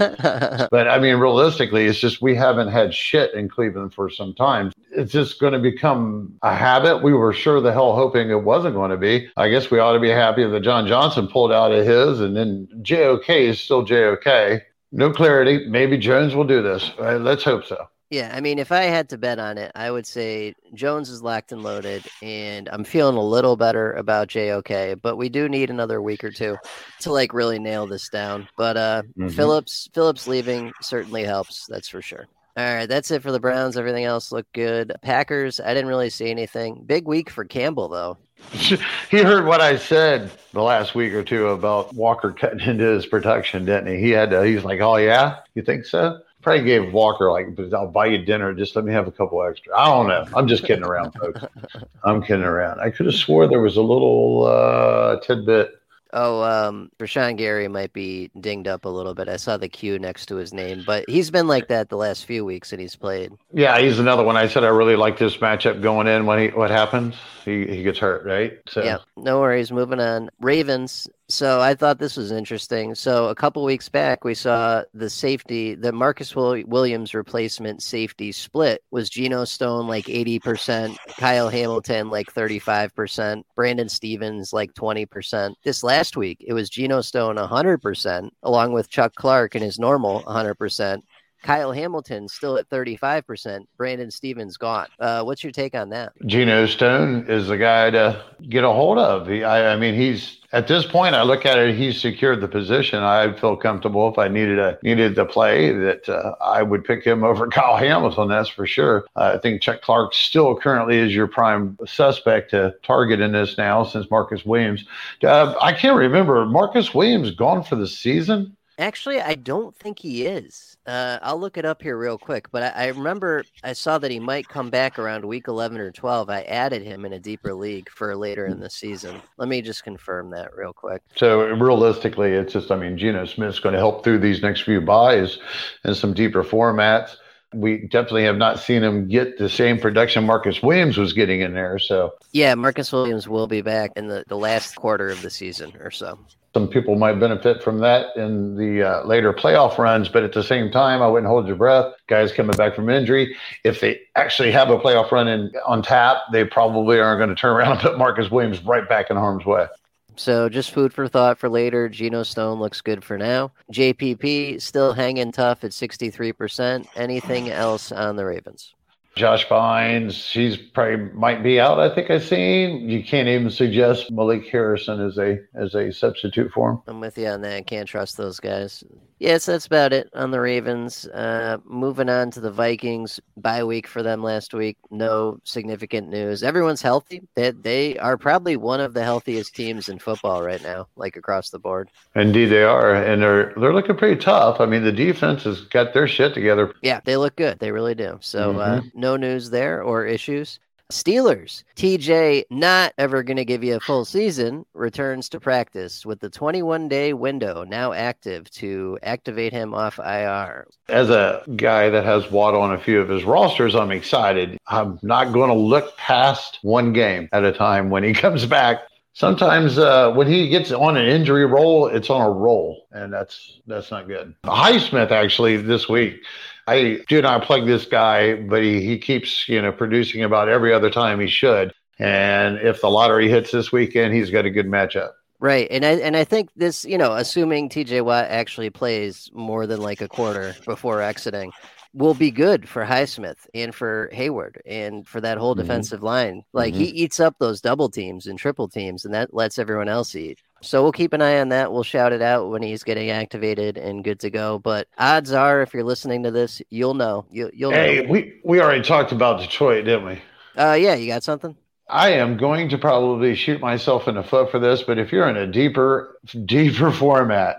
But 0.71 0.87
i 0.87 0.99
mean 0.99 1.17
realistically 1.17 1.85
it's 1.85 1.99
just 1.99 2.21
we 2.21 2.35
haven't 2.35 2.69
had 2.69 2.93
shit 2.93 3.33
in 3.33 3.49
cleveland 3.49 3.93
for 3.93 4.09
some 4.09 4.33
time. 4.33 4.71
It's 4.91 5.11
just 5.11 5.39
going 5.39 5.53
to 5.53 5.59
become 5.59 6.37
a 6.43 6.53
habit. 6.53 7.01
We 7.03 7.13
were 7.13 7.33
sure 7.33 7.61
the 7.61 7.73
hell 7.73 7.95
hoping 7.95 8.29
it 8.29 8.43
wasn't 8.43 8.75
going 8.75 8.91
to 8.91 8.97
be. 8.97 9.29
I 9.37 9.49
guess 9.49 9.71
we 9.71 9.79
ought 9.79 9.93
to 9.93 9.99
be 9.99 10.09
happy 10.09 10.45
that 10.45 10.61
john 10.61 10.87
johnson 10.87 11.27
pulled 11.27 11.51
out 11.51 11.71
of 11.71 11.85
his 11.85 12.19
and 12.19 12.35
then 12.35 12.67
jok 12.83 13.29
is 13.29 13.59
still 13.59 13.85
jok 13.85 14.61
no 14.93 15.11
clarity. 15.11 15.65
Maybe 15.67 15.97
jones 15.97 16.35
will 16.35 16.43
do 16.43 16.61
this. 16.61 16.91
Uh, 16.99 17.17
let's 17.17 17.43
hope 17.43 17.65
so 17.65 17.87
yeah, 18.11 18.29
I 18.33 18.41
mean, 18.41 18.59
if 18.59 18.73
I 18.73 18.83
had 18.83 19.07
to 19.09 19.17
bet 19.17 19.39
on 19.39 19.57
it, 19.57 19.71
I 19.73 19.89
would 19.89 20.05
say 20.05 20.53
Jones 20.73 21.09
is 21.09 21.23
locked 21.23 21.53
and 21.53 21.63
loaded, 21.63 22.03
and 22.21 22.67
I'm 22.69 22.83
feeling 22.83 23.15
a 23.15 23.23
little 23.23 23.55
better 23.55 23.93
about 23.93 24.27
JOK. 24.27 25.01
But 25.01 25.15
we 25.15 25.29
do 25.29 25.47
need 25.47 25.69
another 25.69 26.01
week 26.01 26.21
or 26.25 26.29
two 26.29 26.57
to 26.99 27.11
like 27.13 27.33
really 27.33 27.57
nail 27.57 27.87
this 27.87 28.09
down. 28.09 28.49
But 28.57 28.75
uh, 28.75 29.03
mm-hmm. 29.17 29.29
Phillips, 29.29 29.89
Phillips 29.93 30.27
leaving 30.27 30.73
certainly 30.81 31.23
helps. 31.23 31.65
That's 31.67 31.87
for 31.87 32.01
sure. 32.01 32.27
All 32.57 32.65
right, 32.65 32.89
that's 32.89 33.11
it 33.11 33.23
for 33.23 33.31
the 33.31 33.39
Browns. 33.39 33.77
Everything 33.77 34.03
else 34.03 34.33
looked 34.33 34.51
good. 34.51 34.91
Packers, 35.01 35.61
I 35.61 35.73
didn't 35.73 35.87
really 35.87 36.09
see 36.09 36.29
anything. 36.29 36.83
Big 36.85 37.07
week 37.07 37.29
for 37.29 37.45
Campbell, 37.45 37.87
though. 37.87 38.17
he 38.51 39.21
heard 39.21 39.45
what 39.45 39.61
I 39.61 39.77
said 39.77 40.31
the 40.51 40.61
last 40.61 40.95
week 40.95 41.13
or 41.13 41.23
two 41.23 41.47
about 41.47 41.93
Walker 41.95 42.33
cutting 42.33 42.59
into 42.59 42.83
his 42.83 43.05
production, 43.05 43.63
didn't 43.63 43.95
he? 43.95 44.01
He 44.01 44.09
had 44.09 44.31
to, 44.31 44.43
he's 44.43 44.65
like, 44.65 44.81
"Oh 44.81 44.97
yeah, 44.97 45.37
you 45.55 45.61
think 45.61 45.85
so?" 45.85 46.19
Probably 46.41 46.63
gave 46.65 46.93
Walker 46.93 47.31
like, 47.31 47.47
I'll 47.73 47.87
buy 47.87 48.07
you 48.07 48.19
dinner. 48.19 48.53
Just 48.53 48.75
let 48.75 48.85
me 48.85 48.93
have 48.93 49.07
a 49.07 49.11
couple 49.11 49.43
extra. 49.43 49.77
I 49.77 49.85
don't 49.85 50.07
know. 50.07 50.25
I'm 50.35 50.47
just 50.47 50.63
kidding 50.63 50.83
around, 50.83 51.11
folks. 51.13 51.41
I'm 52.03 52.21
kidding 52.21 52.45
around. 52.45 52.79
I 52.79 52.89
could 52.89 53.05
have 53.05 53.15
swore 53.15 53.47
there 53.47 53.61
was 53.61 53.77
a 53.77 53.81
little 53.81 54.45
uh, 54.45 55.19
tidbit 55.21 55.81
Oh, 56.13 56.43
um, 56.43 56.91
Rashan 56.99 57.37
Gary 57.37 57.67
might 57.67 57.93
be 57.93 58.29
dinged 58.39 58.67
up 58.67 58.85
a 58.85 58.89
little 58.89 59.13
bit. 59.13 59.29
I 59.29 59.37
saw 59.37 59.57
the 59.57 59.69
Q 59.69 59.97
next 59.97 60.25
to 60.27 60.35
his 60.35 60.53
name, 60.53 60.83
but 60.85 61.05
he's 61.07 61.31
been 61.31 61.47
like 61.47 61.69
that 61.69 61.89
the 61.89 61.95
last 61.95 62.25
few 62.25 62.43
weeks 62.43 62.69
that 62.71 62.79
he's 62.79 62.95
played. 62.95 63.31
Yeah, 63.53 63.79
he's 63.79 63.97
another 63.97 64.23
one. 64.23 64.35
I 64.35 64.47
said 64.47 64.63
I 64.63 64.69
really 64.69 64.97
like 64.97 65.17
this 65.17 65.37
matchup 65.37 65.81
going 65.81 66.07
in. 66.07 66.25
When 66.25 66.39
he 66.39 66.47
what 66.49 66.69
happens, 66.69 67.15
he 67.45 67.65
he 67.65 67.83
gets 67.83 67.99
hurt, 67.99 68.25
right? 68.25 68.59
So 68.67 68.83
yeah, 68.83 68.97
no 69.15 69.39
worries. 69.39 69.71
Moving 69.71 69.99
on. 69.99 70.29
Ravens 70.41 71.07
so 71.31 71.61
I 71.61 71.73
thought 71.73 71.99
this 71.99 72.17
was 72.17 72.31
interesting. 72.31 72.93
So 72.95 73.29
a 73.29 73.35
couple 73.35 73.63
weeks 73.63 73.89
back, 73.89 74.23
we 74.23 74.33
saw 74.33 74.83
the 74.93 75.09
safety, 75.09 75.75
the 75.75 75.91
Marcus 75.91 76.35
Williams 76.35 77.13
replacement 77.13 77.81
safety 77.81 78.31
split 78.31 78.83
was 78.91 79.09
Geno 79.09 79.45
Stone 79.45 79.87
like 79.87 80.05
80%, 80.05 80.97
Kyle 81.17 81.49
Hamilton 81.49 82.09
like 82.09 82.33
35%, 82.33 83.43
Brandon 83.55 83.89
Stephens 83.89 84.53
like 84.53 84.73
20%. 84.73 85.55
This 85.63 85.83
last 85.83 86.17
week, 86.17 86.43
it 86.45 86.53
was 86.53 86.69
Geno 86.69 87.01
Stone 87.01 87.37
100%, 87.37 88.29
along 88.43 88.73
with 88.73 88.89
Chuck 88.89 89.15
Clark 89.15 89.55
and 89.55 89.63
his 89.63 89.79
normal 89.79 90.23
100%. 90.23 91.01
Kyle 91.41 91.71
Hamilton 91.71 92.27
still 92.27 92.57
at 92.57 92.69
35%. 92.69 93.65
Brandon 93.77 94.11
Stephens 94.11 94.57
gone. 94.57 94.87
Uh, 94.99 95.23
what's 95.23 95.43
your 95.43 95.51
take 95.51 95.75
on 95.75 95.89
that? 95.89 96.13
Geno 96.25 96.65
Stone 96.65 97.25
is 97.27 97.47
the 97.47 97.57
guy 97.57 97.89
to 97.89 98.23
get 98.49 98.63
a 98.63 98.71
hold 98.71 98.97
of. 98.97 99.27
He, 99.27 99.43
I, 99.43 99.73
I 99.73 99.75
mean, 99.75 99.95
he's 99.95 100.41
at 100.53 100.67
this 100.67 100.85
point, 100.85 101.15
I 101.15 101.23
look 101.23 101.45
at 101.45 101.57
it. 101.57 101.75
He's 101.75 101.99
secured 101.99 102.41
the 102.41 102.47
position. 102.47 103.03
I 103.03 103.31
feel 103.33 103.55
comfortable 103.55 104.09
if 104.09 104.17
I 104.17 104.27
needed 104.27 104.59
a 104.59 104.77
needed 104.83 105.15
to 105.15 105.25
play 105.25 105.71
that 105.71 106.09
uh, 106.09 106.35
I 106.41 106.61
would 106.61 106.83
pick 106.83 107.03
him 107.05 107.23
over 107.31 107.47
Kyle 107.47 107.77
Hamilton. 107.77 108.27
That's 108.27 108.49
for 108.49 108.67
sure. 108.67 109.05
Uh, 109.15 109.33
I 109.35 109.37
think 109.37 109.61
Chuck 109.61 109.81
Clark 109.81 110.13
still 110.13 110.55
currently 110.55 110.97
is 110.97 111.15
your 111.15 111.27
prime 111.27 111.77
suspect 111.85 112.51
to 112.51 112.75
target 112.83 113.21
in 113.21 113.31
this 113.31 113.57
now 113.57 113.83
since 113.83 114.11
Marcus 114.11 114.45
Williams. 114.45 114.83
Uh, 115.23 115.55
I 115.61 115.73
can't 115.73 115.97
remember 115.97 116.45
Marcus 116.45 116.93
Williams 116.93 117.31
gone 117.31 117.63
for 117.63 117.75
the 117.75 117.87
season. 117.87 118.55
Actually, 118.81 119.21
I 119.21 119.35
don't 119.35 119.75
think 119.75 119.99
he 119.99 120.25
is. 120.25 120.75
Uh, 120.87 121.19
I'll 121.21 121.39
look 121.39 121.59
it 121.59 121.65
up 121.65 121.83
here 121.83 121.99
real 121.99 122.17
quick, 122.17 122.51
but 122.51 122.63
I, 122.63 122.85
I, 122.85 122.87
remember 122.87 123.43
I 123.63 123.73
saw 123.73 123.99
that 123.99 124.09
he 124.09 124.19
might 124.19 124.47
come 124.47 124.71
back 124.71 124.97
around 124.97 125.23
week 125.23 125.47
11 125.47 125.79
or 125.79 125.91
12. 125.91 126.31
I 126.31 126.41
added 126.41 126.81
him 126.81 127.05
in 127.05 127.13
a 127.13 127.19
deeper 127.19 127.53
league 127.53 127.91
for 127.91 128.15
later 128.15 128.47
in 128.47 128.59
the 128.59 128.71
season. 128.71 129.21
Let 129.37 129.49
me 129.49 129.61
just 129.61 129.83
confirm 129.83 130.31
that 130.31 130.55
real 130.55 130.73
quick. 130.73 131.03
So, 131.15 131.45
realistically, 131.49 132.31
it's 132.31 132.53
just, 132.53 132.71
I 132.71 132.75
mean, 132.75 132.97
Geno 132.97 133.25
Smith's 133.25 133.59
going 133.59 133.73
to 133.73 133.79
help 133.79 134.03
through 134.03 134.17
these 134.17 134.41
next 134.41 134.61
few 134.61 134.81
buys 134.81 135.37
in 135.85 135.93
some 135.93 136.15
deeper 136.15 136.43
formats. 136.43 137.17
We 137.53 137.87
definitely 137.87 138.23
have 138.23 138.37
not 138.37 138.59
seen 138.59 138.83
him 138.83 139.07
get 139.07 139.37
the 139.37 139.49
same 139.49 139.77
production 139.77 140.25
Marcus 140.25 140.61
Williams 140.63 140.97
was 140.97 141.13
getting 141.13 141.41
in 141.41 141.53
there. 141.53 141.79
So, 141.79 142.13
yeah, 142.31 142.55
Marcus 142.55 142.91
Williams 142.91 143.27
will 143.27 143.47
be 143.47 143.61
back 143.61 143.91
in 143.95 144.07
the, 144.07 144.23
the 144.27 144.37
last 144.37 144.75
quarter 144.75 145.09
of 145.09 145.21
the 145.21 145.29
season 145.29 145.73
or 145.79 145.91
so 145.91 146.17
some 146.53 146.67
people 146.67 146.95
might 146.95 147.19
benefit 147.19 147.63
from 147.63 147.79
that 147.79 148.15
in 148.17 148.55
the 148.55 148.83
uh, 148.83 149.05
later 149.05 149.31
playoff 149.31 149.77
runs, 149.77 150.09
but 150.09 150.23
at 150.23 150.33
the 150.33 150.43
same 150.43 150.69
time, 150.69 151.01
I 151.01 151.07
wouldn't 151.07 151.29
hold 151.29 151.47
your 151.47 151.55
breath. 151.55 151.93
Guys 152.07 152.33
coming 152.33 152.55
back 152.57 152.75
from 152.75 152.89
injury, 152.89 153.35
if 153.63 153.79
they 153.79 154.01
actually 154.15 154.51
have 154.51 154.69
a 154.69 154.77
playoff 154.77 155.11
run 155.11 155.27
in, 155.29 155.51
on 155.65 155.81
tap, 155.81 156.17
they 156.31 156.43
probably 156.43 156.99
aren't 156.99 157.19
going 157.19 157.29
to 157.29 157.35
turn 157.35 157.55
around 157.55 157.73
and 157.73 157.81
put 157.81 157.97
Marcus 157.97 158.29
Williams 158.29 158.61
right 158.63 158.87
back 158.87 159.09
in 159.09 159.15
harm's 159.15 159.45
way. 159.45 159.67
So 160.15 160.49
just 160.49 160.71
food 160.71 160.93
for 160.93 161.07
thought 161.07 161.37
for 161.37 161.49
later. 161.49 161.89
Geno 161.89 162.23
Stone 162.23 162.59
looks 162.59 162.81
good 162.81 163.03
for 163.03 163.17
now. 163.17 163.51
JPP 163.71 164.61
still 164.61 164.93
hanging 164.93 165.31
tough 165.31 165.63
at 165.63 165.71
63%. 165.71 166.85
Anything 166.95 167.49
else 167.49 167.91
on 167.91 168.15
the 168.15 168.25
Ravens? 168.25 168.73
Josh 169.15 169.45
Bynes, 169.47 170.31
he's 170.31 170.55
probably 170.55 170.97
might 171.13 171.43
be 171.43 171.59
out. 171.59 171.79
I 171.79 171.93
think 171.93 172.09
I've 172.09 172.23
seen. 172.23 172.89
You 172.89 173.03
can't 173.03 173.27
even 173.27 173.49
suggest 173.49 174.09
Malik 174.09 174.47
Harrison 174.47 175.01
as 175.01 175.17
a 175.17 175.39
as 175.53 175.75
a 175.75 175.91
substitute 175.91 176.51
for 176.53 176.71
him. 176.71 176.81
I'm 176.87 177.01
with 177.01 177.17
you 177.17 177.27
on 177.27 177.41
that. 177.41 177.67
Can't 177.67 177.87
trust 177.87 178.15
those 178.15 178.39
guys. 178.39 178.85
Yes, 179.21 179.45
that's 179.45 179.67
about 179.67 179.93
it 179.93 180.09
on 180.15 180.31
the 180.31 180.41
Ravens. 180.41 181.05
Uh, 181.05 181.57
moving 181.63 182.09
on 182.09 182.31
to 182.31 182.41
the 182.41 182.49
Vikings. 182.49 183.19
Bye 183.37 183.63
week 183.63 183.85
for 183.85 184.01
them 184.01 184.23
last 184.23 184.51
week. 184.51 184.77
No 184.89 185.37
significant 185.43 186.09
news. 186.09 186.41
Everyone's 186.41 186.81
healthy. 186.81 187.21
They, 187.35 187.51
they 187.51 187.99
are 187.99 188.17
probably 188.17 188.57
one 188.57 188.79
of 188.79 188.95
the 188.95 189.03
healthiest 189.03 189.55
teams 189.55 189.89
in 189.89 189.99
football 189.99 190.41
right 190.41 190.63
now, 190.63 190.87
like 190.95 191.17
across 191.17 191.51
the 191.51 191.59
board. 191.59 191.91
Indeed, 192.15 192.47
they 192.47 192.63
are, 192.63 192.95
and 192.95 193.21
they're 193.21 193.53
they're 193.57 193.75
looking 193.75 193.95
pretty 193.95 194.19
tough. 194.19 194.59
I 194.59 194.65
mean, 194.65 194.83
the 194.83 194.91
defense 194.91 195.43
has 195.43 195.61
got 195.61 195.93
their 195.93 196.07
shit 196.07 196.33
together. 196.33 196.73
Yeah, 196.81 196.99
they 197.03 197.15
look 197.15 197.35
good. 197.35 197.59
They 197.59 197.71
really 197.71 197.93
do. 197.93 198.17
So. 198.21 198.59
Uh, 198.59 198.79
mm-hmm. 198.79 198.87
Uh, 198.87 198.89
no 198.95 199.17
news 199.17 199.49
there 199.49 199.83
or 199.83 200.05
issues. 200.05 200.59
Steelers, 200.91 201.63
TJ, 201.75 202.45
not 202.49 202.93
ever 202.97 203.23
going 203.23 203.37
to 203.37 203.45
give 203.45 203.63
you 203.63 203.75
a 203.75 203.79
full 203.79 204.05
season, 204.05 204.65
returns 204.73 205.29
to 205.29 205.39
practice 205.39 206.05
with 206.05 206.19
the 206.19 206.29
21 206.29 206.87
day 206.87 207.13
window 207.13 207.63
now 207.63 207.93
active 207.93 208.49
to 208.51 208.99
activate 209.01 209.53
him 209.53 209.73
off 209.73 209.97
IR. 209.99 210.67
As 210.89 211.09
a 211.09 211.43
guy 211.55 211.89
that 211.89 212.05
has 212.05 212.29
Waddle 212.29 212.61
on 212.61 212.73
a 212.73 212.79
few 212.79 213.01
of 213.01 213.09
his 213.09 213.23
rosters, 213.23 213.75
I'm 213.75 213.91
excited. 213.91 214.57
I'm 214.67 214.99
not 215.01 215.33
going 215.33 215.49
to 215.49 215.55
look 215.55 215.97
past 215.97 216.59
one 216.61 216.93
game 216.93 217.29
at 217.31 217.43
a 217.43 217.51
time 217.51 217.89
when 217.89 218.03
he 218.03 218.13
comes 218.25 218.45
back. 218.45 218.79
Sometimes 219.13 219.77
uh, 219.77 220.11
when 220.13 220.27
he 220.27 220.47
gets 220.47 220.71
on 220.71 220.95
an 220.95 221.05
injury 221.05 221.45
roll, 221.45 221.87
it's 221.87 222.09
on 222.09 222.21
a 222.21 222.31
roll, 222.31 222.87
and 222.91 223.11
that's 223.11 223.59
that's 223.67 223.91
not 223.91 224.07
good. 224.07 224.33
Highsmith 224.45 225.11
actually 225.11 225.57
this 225.57 225.89
week 225.89 226.23
I 226.71 226.99
do 227.09 227.21
not 227.21 227.43
plug 227.43 227.65
this 227.65 227.85
guy, 227.85 228.35
but 228.35 228.63
he, 228.63 228.81
he 228.81 228.97
keeps, 228.97 229.47
you 229.49 229.61
know, 229.61 229.71
producing 229.71 230.23
about 230.23 230.47
every 230.47 230.73
other 230.73 230.89
time 230.89 231.19
he 231.19 231.27
should. 231.27 231.73
And 231.99 232.57
if 232.59 232.81
the 232.81 232.89
lottery 232.89 233.29
hits 233.29 233.51
this 233.51 233.71
weekend, 233.71 234.13
he's 234.13 234.29
got 234.29 234.45
a 234.45 234.49
good 234.49 234.67
matchup. 234.67 235.11
Right. 235.39 235.67
And 235.69 235.83
I 235.83 235.93
and 235.93 236.15
I 236.15 236.23
think 236.23 236.49
this, 236.55 236.85
you 236.85 236.97
know, 236.97 237.13
assuming 237.13 237.69
TJ 237.69 238.03
Watt 238.03 238.25
actually 238.25 238.69
plays 238.69 239.29
more 239.33 239.65
than 239.67 239.81
like 239.81 240.01
a 240.01 240.07
quarter 240.07 240.55
before 240.65 241.01
exiting, 241.01 241.51
will 241.93 242.13
be 242.13 242.31
good 242.31 242.69
for 242.69 242.85
Highsmith 242.85 243.47
and 243.53 243.73
for 243.73 244.09
Heyward 244.13 244.57
and 244.65 245.05
for 245.07 245.19
that 245.21 245.37
whole 245.37 245.53
mm-hmm. 245.53 245.61
defensive 245.61 246.03
line. 246.03 246.43
Like 246.53 246.73
mm-hmm. 246.73 246.83
he 246.83 246.89
eats 246.89 247.19
up 247.19 247.35
those 247.39 247.59
double 247.59 247.89
teams 247.89 248.27
and 248.27 248.37
triple 248.37 248.69
teams, 248.69 249.03
and 249.03 249.13
that 249.13 249.33
lets 249.33 249.59
everyone 249.59 249.89
else 249.89 250.15
eat. 250.15 250.39
So 250.61 250.83
we'll 250.83 250.91
keep 250.91 251.13
an 251.13 251.21
eye 251.21 251.39
on 251.39 251.49
that. 251.49 251.71
We'll 251.71 251.83
shout 251.83 252.13
it 252.13 252.21
out 252.21 252.49
when 252.49 252.61
he's 252.61 252.83
getting 252.83 253.09
activated 253.09 253.77
and 253.77 254.03
good 254.03 254.19
to 254.21 254.29
go. 254.29 254.59
But 254.59 254.87
odds 254.97 255.31
are, 255.31 255.61
if 255.61 255.73
you're 255.73 255.83
listening 255.83 256.23
to 256.23 256.31
this, 256.31 256.61
you'll 256.69 256.93
know. 256.93 257.25
You, 257.31 257.51
will 257.59 257.71
Hey, 257.71 258.03
know. 258.03 258.09
we 258.11 258.39
we 258.43 258.61
already 258.61 258.83
talked 258.83 259.11
about 259.11 259.39
Detroit, 259.39 259.85
didn't 259.85 260.05
we? 260.05 260.21
Uh, 260.55 260.73
yeah. 260.73 260.95
You 260.95 261.07
got 261.07 261.23
something? 261.23 261.55
I 261.89 262.11
am 262.11 262.37
going 262.37 262.69
to 262.69 262.77
probably 262.77 263.35
shoot 263.35 263.59
myself 263.59 264.07
in 264.07 264.15
the 264.15 264.23
foot 264.23 264.49
for 264.51 264.59
this, 264.59 264.81
but 264.83 264.97
if 264.97 265.11
you're 265.11 265.27
in 265.27 265.35
a 265.35 265.47
deeper, 265.47 266.17
deeper 266.45 266.89
format, 266.91 267.57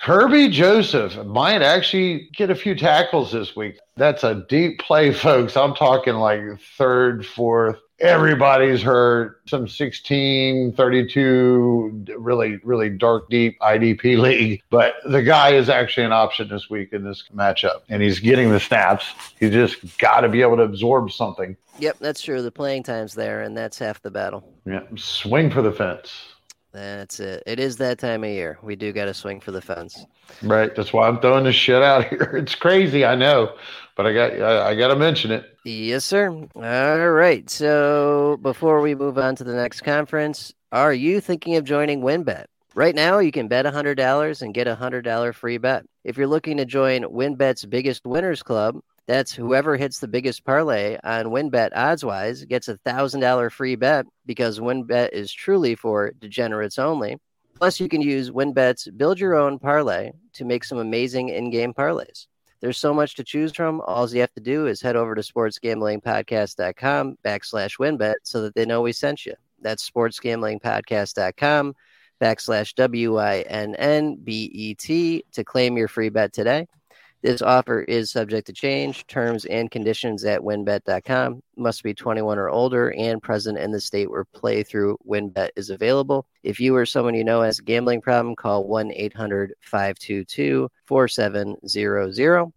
Kerby 0.00 0.50
Joseph 0.52 1.16
might 1.26 1.62
actually 1.62 2.28
get 2.36 2.50
a 2.50 2.54
few 2.54 2.74
tackles 2.74 3.32
this 3.32 3.56
week. 3.56 3.78
That's 3.96 4.22
a 4.22 4.44
deep 4.48 4.78
play, 4.80 5.12
folks. 5.12 5.56
I'm 5.56 5.74
talking 5.74 6.14
like 6.14 6.40
third, 6.76 7.24
fourth, 7.26 7.78
everybody's 8.00 8.82
heard 8.82 9.36
some 9.46 9.68
16 9.68 10.72
32 10.72 12.06
really 12.18 12.56
really 12.64 12.90
dark 12.90 13.30
deep 13.30 13.58
idp 13.60 14.02
league 14.18 14.60
but 14.70 14.94
the 15.04 15.22
guy 15.22 15.50
is 15.50 15.68
actually 15.68 16.04
an 16.04 16.12
option 16.12 16.48
this 16.48 16.68
week 16.68 16.92
in 16.92 17.04
this 17.04 17.24
matchup 17.34 17.82
and 17.88 18.02
he's 18.02 18.18
getting 18.18 18.50
the 18.50 18.58
snaps. 18.60 19.06
He's 19.38 19.52
just 19.52 19.98
got 19.98 20.20
to 20.20 20.28
be 20.28 20.42
able 20.42 20.56
to 20.56 20.62
absorb 20.62 21.10
something. 21.12 21.56
Yep 21.78 21.98
that's 22.00 22.20
true. 22.20 22.42
The 22.42 22.50
playing 22.50 22.82
time's 22.82 23.14
there 23.14 23.42
and 23.42 23.56
that's 23.56 23.78
half 23.78 24.02
the 24.02 24.10
battle. 24.10 24.44
Yeah 24.66 24.82
swing 24.96 25.50
for 25.50 25.62
the 25.62 25.72
fence 25.72 26.33
that's 26.74 27.20
it. 27.20 27.44
It 27.46 27.60
is 27.60 27.76
that 27.76 27.98
time 27.98 28.24
of 28.24 28.30
year. 28.30 28.58
We 28.60 28.74
do 28.74 28.92
got 28.92 29.04
to 29.04 29.14
swing 29.14 29.40
for 29.40 29.52
the 29.52 29.60
fence. 29.60 30.04
Right. 30.42 30.74
That's 30.74 30.92
why 30.92 31.08
I'm 31.08 31.20
throwing 31.20 31.44
this 31.44 31.54
shit 31.54 31.82
out 31.82 32.04
here. 32.08 32.34
It's 32.36 32.56
crazy, 32.56 33.04
I 33.04 33.14
know, 33.14 33.54
but 33.96 34.06
I 34.06 34.12
got 34.12 34.32
I, 34.32 34.70
I 34.70 34.74
got 34.74 34.88
to 34.88 34.96
mention 34.96 35.30
it. 35.30 35.56
Yes, 35.64 36.04
sir. 36.04 36.28
All 36.56 37.10
right. 37.10 37.48
So 37.48 38.38
before 38.42 38.80
we 38.80 38.94
move 38.94 39.16
on 39.18 39.36
to 39.36 39.44
the 39.44 39.54
next 39.54 39.82
conference, 39.82 40.52
are 40.72 40.92
you 40.92 41.20
thinking 41.20 41.56
of 41.56 41.64
joining 41.64 42.00
WynnBET? 42.00 42.46
Right 42.74 42.94
now, 42.96 43.20
you 43.20 43.30
can 43.30 43.46
bet 43.46 43.64
$100 43.64 44.42
and 44.42 44.52
get 44.52 44.66
a 44.66 44.74
$100 44.74 45.34
free 45.34 45.58
bet. 45.58 45.84
If 46.02 46.16
you're 46.16 46.26
looking 46.26 46.56
to 46.56 46.64
join 46.64 47.02
WynnBET's 47.02 47.64
biggest 47.66 48.04
winners 48.04 48.42
club, 48.42 48.80
that's 49.06 49.32
whoever 49.32 49.76
hits 49.76 49.98
the 49.98 50.08
biggest 50.08 50.44
parlay 50.44 50.96
on 51.04 51.26
WynnBET 51.26 51.70
odds-wise 51.74 52.44
gets 52.44 52.68
a 52.68 52.78
thousand 52.78 53.20
dollar 53.20 53.50
free 53.50 53.76
bet 53.76 54.06
because 54.24 54.60
WynnBET 54.60 55.10
is 55.12 55.32
truly 55.32 55.74
for 55.74 56.12
degenerates 56.18 56.78
only. 56.78 57.18
Plus, 57.56 57.78
you 57.80 57.88
can 57.88 58.00
use 58.00 58.30
WynnBET's 58.30 58.88
build 58.96 59.20
your 59.20 59.34
own 59.34 59.58
parlay 59.58 60.10
to 60.34 60.44
make 60.44 60.64
some 60.64 60.78
amazing 60.78 61.28
in-game 61.28 61.74
parlays. 61.74 62.26
There's 62.60 62.78
so 62.78 62.94
much 62.94 63.14
to 63.16 63.24
choose 63.24 63.52
from. 63.52 63.82
All 63.82 64.08
you 64.08 64.20
have 64.22 64.32
to 64.32 64.40
do 64.40 64.66
is 64.66 64.80
head 64.80 64.96
over 64.96 65.14
to 65.14 65.20
sportsgamblingpodcast.com 65.20 67.18
backslash 67.22 67.78
wynnbet 67.78 68.14
so 68.22 68.40
that 68.42 68.54
they 68.54 68.64
know 68.64 68.80
we 68.80 68.92
sent 68.92 69.26
you. 69.26 69.34
That's 69.60 69.88
sportsgamblingpodcast.com 69.88 71.74
backslash 72.20 72.74
W-I-N-N-B-E-T 72.74 73.44
to 75.32 75.44
claim 75.44 75.76
your 75.76 75.88
free 75.88 76.08
bet 76.08 76.32
today. 76.32 76.66
This 77.24 77.40
offer 77.40 77.80
is 77.80 78.10
subject 78.10 78.48
to 78.48 78.52
change. 78.52 79.06
Terms 79.06 79.46
and 79.46 79.70
conditions 79.70 80.26
at 80.26 80.42
wynnbet.com 80.42 81.42
must 81.56 81.82
be 81.82 81.94
21 81.94 82.38
or 82.38 82.50
older 82.50 82.92
and 82.92 83.22
present 83.22 83.56
in 83.56 83.70
the 83.70 83.80
state 83.80 84.10
where 84.10 84.26
play 84.26 84.62
through 84.62 84.98
WynnBET 85.08 85.48
is 85.56 85.70
available. 85.70 86.26
If 86.42 86.60
you 86.60 86.76
or 86.76 86.84
someone 86.84 87.14
you 87.14 87.24
know 87.24 87.40
has 87.40 87.60
a 87.60 87.62
gambling 87.62 88.02
problem, 88.02 88.36
call 88.36 88.68
1 88.68 88.92
800 88.92 89.54
522 89.62 90.68
4700. 90.84 92.52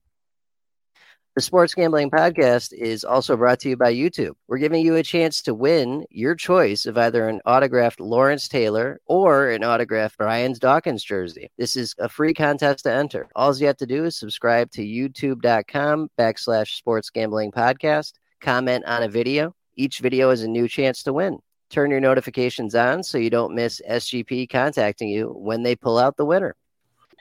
The 1.37 1.41
Sports 1.41 1.75
Gambling 1.75 2.09
Podcast 2.09 2.73
is 2.73 3.03
also 3.03 3.37
brought 3.37 3.59
to 3.59 3.69
you 3.69 3.77
by 3.77 3.93
YouTube. 3.93 4.31
We're 4.47 4.57
giving 4.57 4.83
you 4.83 4.95
a 4.95 5.03
chance 5.03 5.39
to 5.43 5.53
win 5.53 6.03
your 6.09 6.33
choice 6.33 6.87
of 6.87 6.97
either 6.97 7.29
an 7.29 7.41
autographed 7.45 7.99
Lawrence 7.99 8.47
Taylor 8.47 8.99
or 9.05 9.51
an 9.51 9.63
autographed 9.63 10.17
Brian 10.17 10.55
Dawkins 10.59 11.03
jersey. 11.03 11.51
This 11.59 11.75
is 11.75 11.93
a 11.99 12.09
free 12.09 12.33
contest 12.33 12.85
to 12.85 12.91
enter. 12.91 13.29
All 13.35 13.55
you 13.55 13.67
have 13.67 13.77
to 13.77 13.85
do 13.85 14.05
is 14.05 14.17
subscribe 14.17 14.71
to 14.71 14.81
youtube.com 14.81 16.09
backslash 16.17 16.75
sports 16.75 17.11
gambling 17.11 17.51
podcast, 17.51 18.13
comment 18.41 18.83
on 18.85 19.03
a 19.03 19.07
video. 19.07 19.53
Each 19.75 19.99
video 19.99 20.31
is 20.31 20.41
a 20.41 20.47
new 20.47 20.67
chance 20.67 21.03
to 21.03 21.13
win. 21.13 21.37
Turn 21.69 21.91
your 21.91 21.99
notifications 21.99 22.73
on 22.73 23.03
so 23.03 23.19
you 23.19 23.29
don't 23.29 23.53
miss 23.53 23.79
SGP 23.87 24.49
contacting 24.49 25.09
you 25.09 25.27
when 25.37 25.61
they 25.61 25.75
pull 25.75 25.99
out 25.99 26.17
the 26.17 26.25
winner. 26.25 26.55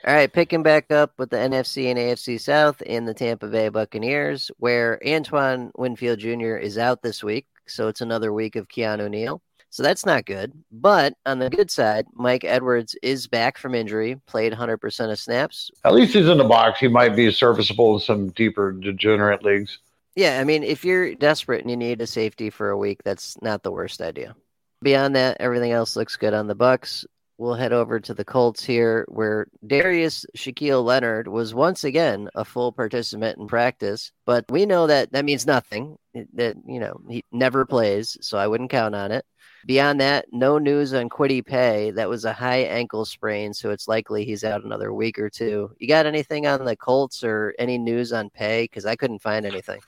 All 0.05 0.13
right, 0.13 0.31
picking 0.31 0.61
back 0.61 0.91
up 0.91 1.13
with 1.17 1.31
the 1.31 1.37
NFC 1.37 1.87
and 1.87 1.97
AFC 1.97 2.39
South 2.39 2.81
in 2.83 3.05
the 3.05 3.15
Tampa 3.15 3.47
Bay 3.47 3.69
Buccaneers, 3.69 4.51
where 4.57 5.01
Antoine 5.05 5.71
Winfield 5.75 6.19
Jr. 6.19 6.55
is 6.55 6.77
out 6.77 7.01
this 7.01 7.23
week. 7.23 7.47
So 7.65 7.87
it's 7.87 8.01
another 8.01 8.31
week 8.31 8.55
of 8.55 8.67
Keanu 8.67 9.09
Neal. 9.09 9.41
So 9.69 9.83
that's 9.83 10.05
not 10.05 10.25
good. 10.25 10.53
But 10.71 11.15
on 11.25 11.39
the 11.39 11.49
good 11.49 11.71
side, 11.71 12.05
Mike 12.13 12.45
Edwards 12.45 12.95
is 13.01 13.27
back 13.27 13.57
from 13.57 13.75
injury, 13.75 14.19
played 14.27 14.53
100% 14.53 15.11
of 15.11 15.19
snaps. 15.19 15.71
At 15.83 15.93
least 15.93 16.13
he's 16.13 16.29
in 16.29 16.37
the 16.37 16.43
box. 16.43 16.79
He 16.79 16.87
might 16.87 17.15
be 17.15 17.31
serviceable 17.31 17.95
in 17.95 17.99
some 17.99 18.29
deeper 18.29 18.71
degenerate 18.71 19.43
leagues. 19.43 19.79
Yeah, 20.15 20.39
I 20.39 20.43
mean, 20.43 20.63
if 20.63 20.85
you're 20.85 21.15
desperate 21.15 21.61
and 21.61 21.69
you 21.69 21.77
need 21.77 22.01
a 22.01 22.07
safety 22.07 22.49
for 22.49 22.69
a 22.69 22.77
week, 22.77 23.03
that's 23.03 23.39
not 23.41 23.63
the 23.63 23.71
worst 23.71 24.01
idea. 24.01 24.35
Beyond 24.81 25.15
that, 25.15 25.37
everything 25.39 25.71
else 25.71 25.95
looks 25.95 26.15
good 26.17 26.33
on 26.33 26.47
the 26.47 26.55
Bucs. 26.55 27.05
We'll 27.37 27.53
head 27.53 27.71
over 27.71 27.99
to 27.99 28.13
the 28.15 28.25
Colts 28.25 28.63
here, 28.63 29.05
where 29.09 29.47
Darius 29.65 30.25
Shaquille 30.35 30.83
Leonard 30.83 31.27
was 31.27 31.53
once 31.53 31.83
again 31.83 32.29
a 32.33 32.43
full 32.43 32.71
participant 32.71 33.37
in 33.37 33.47
practice, 33.47 34.11
but 34.25 34.45
we 34.49 34.65
know 34.65 34.87
that 34.87 35.11
that 35.11 35.25
means 35.25 35.45
nothing. 35.45 35.97
Eh, 36.15 36.23
that 36.33 36.55
you 36.65 36.79
know 36.79 36.99
he 37.07 37.23
never 37.31 37.63
plays, 37.65 38.17
so 38.21 38.39
I 38.39 38.47
wouldn't 38.47 38.71
count 38.71 38.95
on 38.95 39.11
it. 39.11 39.23
Beyond 39.67 39.99
that, 40.01 40.25
no 40.31 40.57
news 40.57 40.93
on 40.93 41.09
Kwity 41.09 41.45
Paye. 41.45 41.91
That 41.91 42.09
was 42.09 42.25
a 42.25 42.33
high 42.33 42.61
ankle 42.61 43.05
sprain, 43.05 43.53
so 43.53 43.69
it's 43.69 43.87
likely 43.87 44.25
he's 44.25 44.43
out 44.43 44.63
another 44.63 44.93
week 44.93 45.19
or 45.19 45.29
two. 45.29 45.71
You 45.77 45.87
got 45.87 46.05
anything 46.05 46.47
on 46.47 46.65
the 46.65 46.75
Colts 46.75 47.23
or 47.23 47.53
any 47.59 47.77
news 47.77 48.13
on 48.13 48.29
Paye? 48.29 48.63
Because 48.63 48.85
I 48.85 48.95
couldn't 48.95 49.21
find 49.21 49.45
anything. 49.45 49.81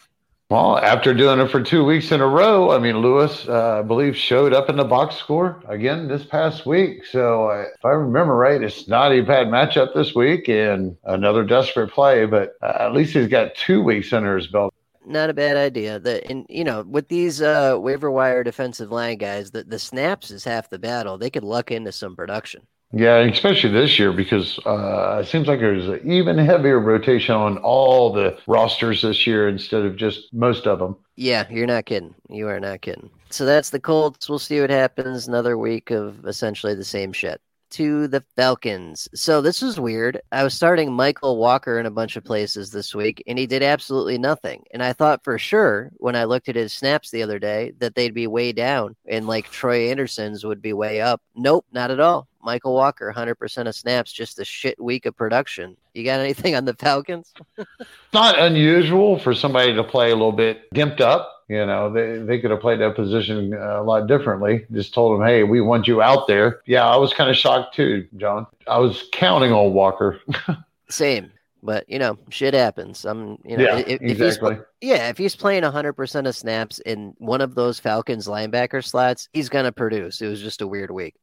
Well, 0.49 0.79
after 0.79 1.13
doing 1.13 1.39
it 1.39 1.51
for 1.51 1.61
two 1.61 1.85
weeks 1.85 2.11
in 2.11 2.21
a 2.21 2.27
row, 2.27 2.71
I 2.71 2.79
mean, 2.79 2.97
Lewis, 2.97 3.47
uh, 3.47 3.79
I 3.79 3.81
believe, 3.83 4.17
showed 4.17 4.51
up 4.51 4.67
in 4.67 4.77
the 4.77 4.83
box 4.83 5.15
score 5.15 5.61
again 5.67 6.07
this 6.07 6.25
past 6.25 6.65
week. 6.65 7.05
So, 7.05 7.49
if 7.51 7.85
I 7.85 7.89
remember 7.89 8.35
right, 8.35 8.59
it's 8.59 8.87
not 8.87 9.11
a 9.11 9.21
bad 9.21 9.45
matchup 9.45 9.93
this 9.93 10.15
week 10.15 10.49
and 10.49 10.97
another 11.03 11.43
desperate 11.43 11.91
play, 11.91 12.25
but 12.25 12.55
uh, 12.63 12.77
at 12.79 12.93
least 12.93 13.13
he's 13.13 13.27
got 13.27 13.53
two 13.53 13.83
weeks 13.83 14.11
under 14.11 14.35
his 14.35 14.47
belt. 14.47 14.73
Not 15.05 15.29
a 15.29 15.35
bad 15.35 15.55
idea. 15.55 15.99
The 15.99 16.27
and 16.27 16.47
you 16.49 16.63
know 16.63 16.81
with 16.81 17.09
these 17.09 17.43
uh, 17.43 17.77
waiver 17.79 18.09
wire 18.09 18.43
defensive 18.43 18.91
line 18.91 19.19
guys, 19.19 19.51
the, 19.51 19.63
the 19.63 19.79
snaps 19.79 20.31
is 20.31 20.43
half 20.43 20.71
the 20.71 20.79
battle. 20.79 21.19
They 21.19 21.29
could 21.29 21.43
luck 21.43 21.69
into 21.69 21.91
some 21.91 22.15
production. 22.15 22.65
Yeah, 22.91 23.17
especially 23.19 23.69
this 23.69 23.99
year 23.99 24.11
because 24.11 24.59
uh, 24.65 25.21
it 25.21 25.27
seems 25.27 25.47
like 25.47 25.59
there's 25.59 25.87
an 25.87 26.11
even 26.11 26.39
heavier 26.39 26.79
rotation 26.79 27.35
on 27.35 27.59
all 27.59 28.11
the 28.11 28.37
rosters 28.47 29.03
this 29.03 29.27
year 29.27 29.47
instead 29.47 29.85
of 29.85 29.95
just 29.95 30.33
most 30.33 30.65
of 30.65 30.79
them. 30.79 30.97
Yeah, 31.15 31.45
you're 31.51 31.67
not 31.67 31.85
kidding. 31.85 32.15
You 32.29 32.47
are 32.47 32.59
not 32.59 32.81
kidding. 32.81 33.11
So 33.29 33.45
that's 33.45 33.69
the 33.69 33.79
Colts. 33.79 34.27
We'll 34.27 34.39
see 34.39 34.59
what 34.59 34.71
happens. 34.71 35.27
Another 35.27 35.57
week 35.57 35.91
of 35.91 36.25
essentially 36.25 36.73
the 36.73 36.83
same 36.83 37.13
shit 37.13 37.39
to 37.71 38.07
the 38.07 38.23
Falcons. 38.35 39.07
So 39.13 39.41
this 39.41 39.61
is 39.61 39.79
weird. 39.79 40.21
I 40.31 40.43
was 40.43 40.53
starting 40.53 40.89
Mykal 40.89 41.37
Walker 41.37 41.79
in 41.79 41.85
a 41.85 41.91
bunch 41.91 42.15
of 42.15 42.23
places 42.23 42.71
this 42.71 42.95
week, 42.95 43.23
and 43.27 43.37
he 43.37 43.45
did 43.45 43.63
absolutely 43.63 44.17
nothing. 44.17 44.63
And 44.71 44.81
I 44.81 44.93
thought 44.93 45.23
for 45.23 45.37
sure 45.37 45.91
when 45.97 46.15
I 46.15 46.23
looked 46.23 46.49
at 46.49 46.55
his 46.55 46.73
snaps 46.73 47.11
the 47.11 47.23
other 47.23 47.39
day 47.39 47.73
that 47.79 47.95
they'd 47.95 48.13
be 48.13 48.27
way 48.27 48.51
down 48.51 48.95
and 49.07 49.27
like 49.27 49.49
Troy 49.51 49.89
Andersen's 49.89 50.43
would 50.43 50.61
be 50.61 50.73
way 50.73 51.01
up. 51.01 51.21
Nope, 51.35 51.65
not 51.71 51.91
at 51.91 51.99
all. 51.99 52.28
Mykal 52.45 52.73
Walker, 52.73 53.13
100% 53.15 53.67
of 53.67 53.75
snaps, 53.75 54.11
just 54.11 54.39
a 54.39 54.45
shit 54.45 54.81
week 54.81 55.05
of 55.05 55.15
production. 55.15 55.75
You 55.93 56.03
got 56.03 56.19
anything 56.19 56.55
on 56.55 56.65
the 56.65 56.73
Falcons? 56.73 57.33
Not 58.13 58.39
unusual 58.39 59.19
for 59.19 59.33
somebody 59.33 59.73
to 59.73 59.83
play 59.83 60.11
a 60.11 60.15
little 60.15 60.31
bit 60.31 60.71
dimped 60.73 61.01
up. 61.01 61.43
You 61.49 61.65
know, 61.65 61.91
they, 61.91 62.19
they 62.19 62.39
could 62.39 62.51
have 62.51 62.59
played 62.59 62.79
that 62.79 62.95
position 62.95 63.53
uh, 63.53 63.81
a 63.81 63.83
lot 63.83 64.07
differently. 64.07 64.65
Just 64.71 64.93
told 64.93 65.19
them, 65.19 65.27
hey, 65.27 65.43
we 65.43 65.61
want 65.61 65.87
you 65.87 66.01
out 66.01 66.27
there. 66.27 66.61
Yeah, 66.65 66.87
I 66.87 66.95
was 66.95 67.13
kind 67.13 67.29
of 67.29 67.35
shocked 67.35 67.75
too, 67.75 68.07
John. 68.17 68.45
I 68.67 68.77
was 68.77 69.09
counting 69.11 69.51
on 69.51 69.73
Walker. 69.73 70.19
Same. 70.89 71.31
But 71.61 71.89
you 71.89 71.99
know, 71.99 72.17
shit 72.29 72.53
happens. 72.53 73.03
I'm, 73.03 73.37
you 73.43 73.57
know, 73.57 73.63
yeah, 73.63 73.77
if, 73.79 74.01
exactly. 74.01 74.55
if 74.55 74.61
yeah, 74.79 75.09
if 75.09 75.17
he's 75.17 75.35
playing 75.35 75.63
100 75.63 75.91
percent 75.91 76.25
of 76.25 76.35
snaps 76.35 76.79
in 76.79 77.13
one 77.17 77.41
of 77.41 77.53
those 77.53 77.79
Falcons 77.79 78.27
linebacker 78.27 78.81
slots, 78.81 79.27
he's 79.33 79.49
gonna 79.49 79.71
produce. 79.73 80.21
It 80.21 80.27
was 80.27 80.39
just 80.39 80.61
a 80.61 80.67
weird 80.67 80.89
week 80.89 81.15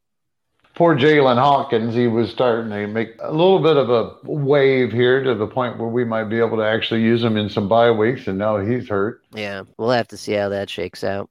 poor 0.76 0.94
Jaylinn 0.94 1.38
Hawkins, 1.38 1.94
he 1.94 2.06
was 2.06 2.30
starting 2.30 2.70
to 2.70 2.86
make 2.86 3.16
a 3.20 3.32
little 3.32 3.58
bit 3.58 3.76
of 3.76 3.90
a 3.90 4.14
wave 4.24 4.92
here 4.92 5.24
to 5.24 5.34
the 5.34 5.46
point 5.46 5.78
where 5.78 5.88
we 5.88 6.04
might 6.04 6.24
be 6.24 6.38
able 6.38 6.58
to 6.58 6.64
actually 6.64 7.00
use 7.02 7.24
him 7.24 7.36
in 7.36 7.48
some 7.48 7.66
bye 7.66 7.90
weeks, 7.90 8.28
and 8.28 8.38
now 8.38 8.58
he's 8.58 8.88
hurt. 8.88 9.22
Yeah, 9.32 9.62
we'll 9.78 9.90
have 9.90 10.08
to 10.08 10.16
see 10.16 10.34
how 10.34 10.50
that 10.50 10.70
shakes 10.70 11.02
out. 11.02 11.30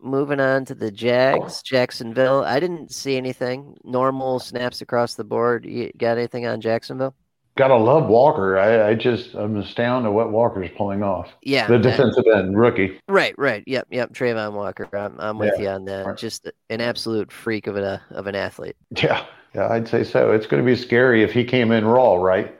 Moving 0.00 0.38
on 0.38 0.64
to 0.66 0.76
the 0.76 0.92
Jags, 0.92 1.60
Jacksonville. 1.60 2.44
I 2.44 2.60
didn't 2.60 2.92
see 2.92 3.16
anything. 3.16 3.76
Normal 3.82 4.38
snaps 4.38 4.80
across 4.80 5.14
the 5.14 5.24
board. 5.24 5.66
You 5.66 5.90
got 5.98 6.16
anything 6.16 6.46
on 6.46 6.60
Jacksonville? 6.60 7.16
Gotta 7.58 7.74
love 7.74 8.06
Walker. 8.06 8.56
I, 8.56 8.90
I 8.90 8.94
just 8.94 9.34
I'm 9.34 9.56
astounded 9.56 10.10
at 10.10 10.14
what 10.14 10.30
Walker's 10.30 10.70
pulling 10.76 11.02
off. 11.02 11.28
Yeah, 11.42 11.66
the 11.66 11.76
defensive 11.76 12.24
end 12.32 12.56
rookie. 12.56 13.00
Right, 13.08 13.34
right. 13.36 13.64
Yep, 13.66 13.88
yep. 13.90 14.12
Travon 14.12 14.52
Walker. 14.52 14.88
I'm, 14.96 15.18
I'm 15.18 15.38
with 15.38 15.54
yeah. 15.56 15.62
you 15.62 15.68
on 15.70 15.84
that. 15.86 16.06
Right. 16.06 16.16
Just 16.16 16.48
an 16.70 16.80
absolute 16.80 17.32
freak 17.32 17.66
of 17.66 17.74
an 17.74 17.82
uh, 17.82 17.98
of 18.12 18.28
an 18.28 18.36
athlete. 18.36 18.76
Yeah, 18.96 19.26
yeah. 19.56 19.72
I'd 19.72 19.88
say 19.88 20.04
so. 20.04 20.30
It's 20.30 20.46
going 20.46 20.62
to 20.62 20.64
be 20.64 20.76
scary 20.76 21.24
if 21.24 21.32
he 21.32 21.42
came 21.42 21.72
in 21.72 21.84
raw, 21.84 22.14
right? 22.14 22.56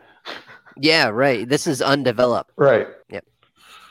yeah, 0.77 1.07
right. 1.11 1.49
This 1.49 1.69
is 1.69 1.81
undeveloped. 1.81 2.51
Right. 2.57 2.89
Yep. 3.11 3.25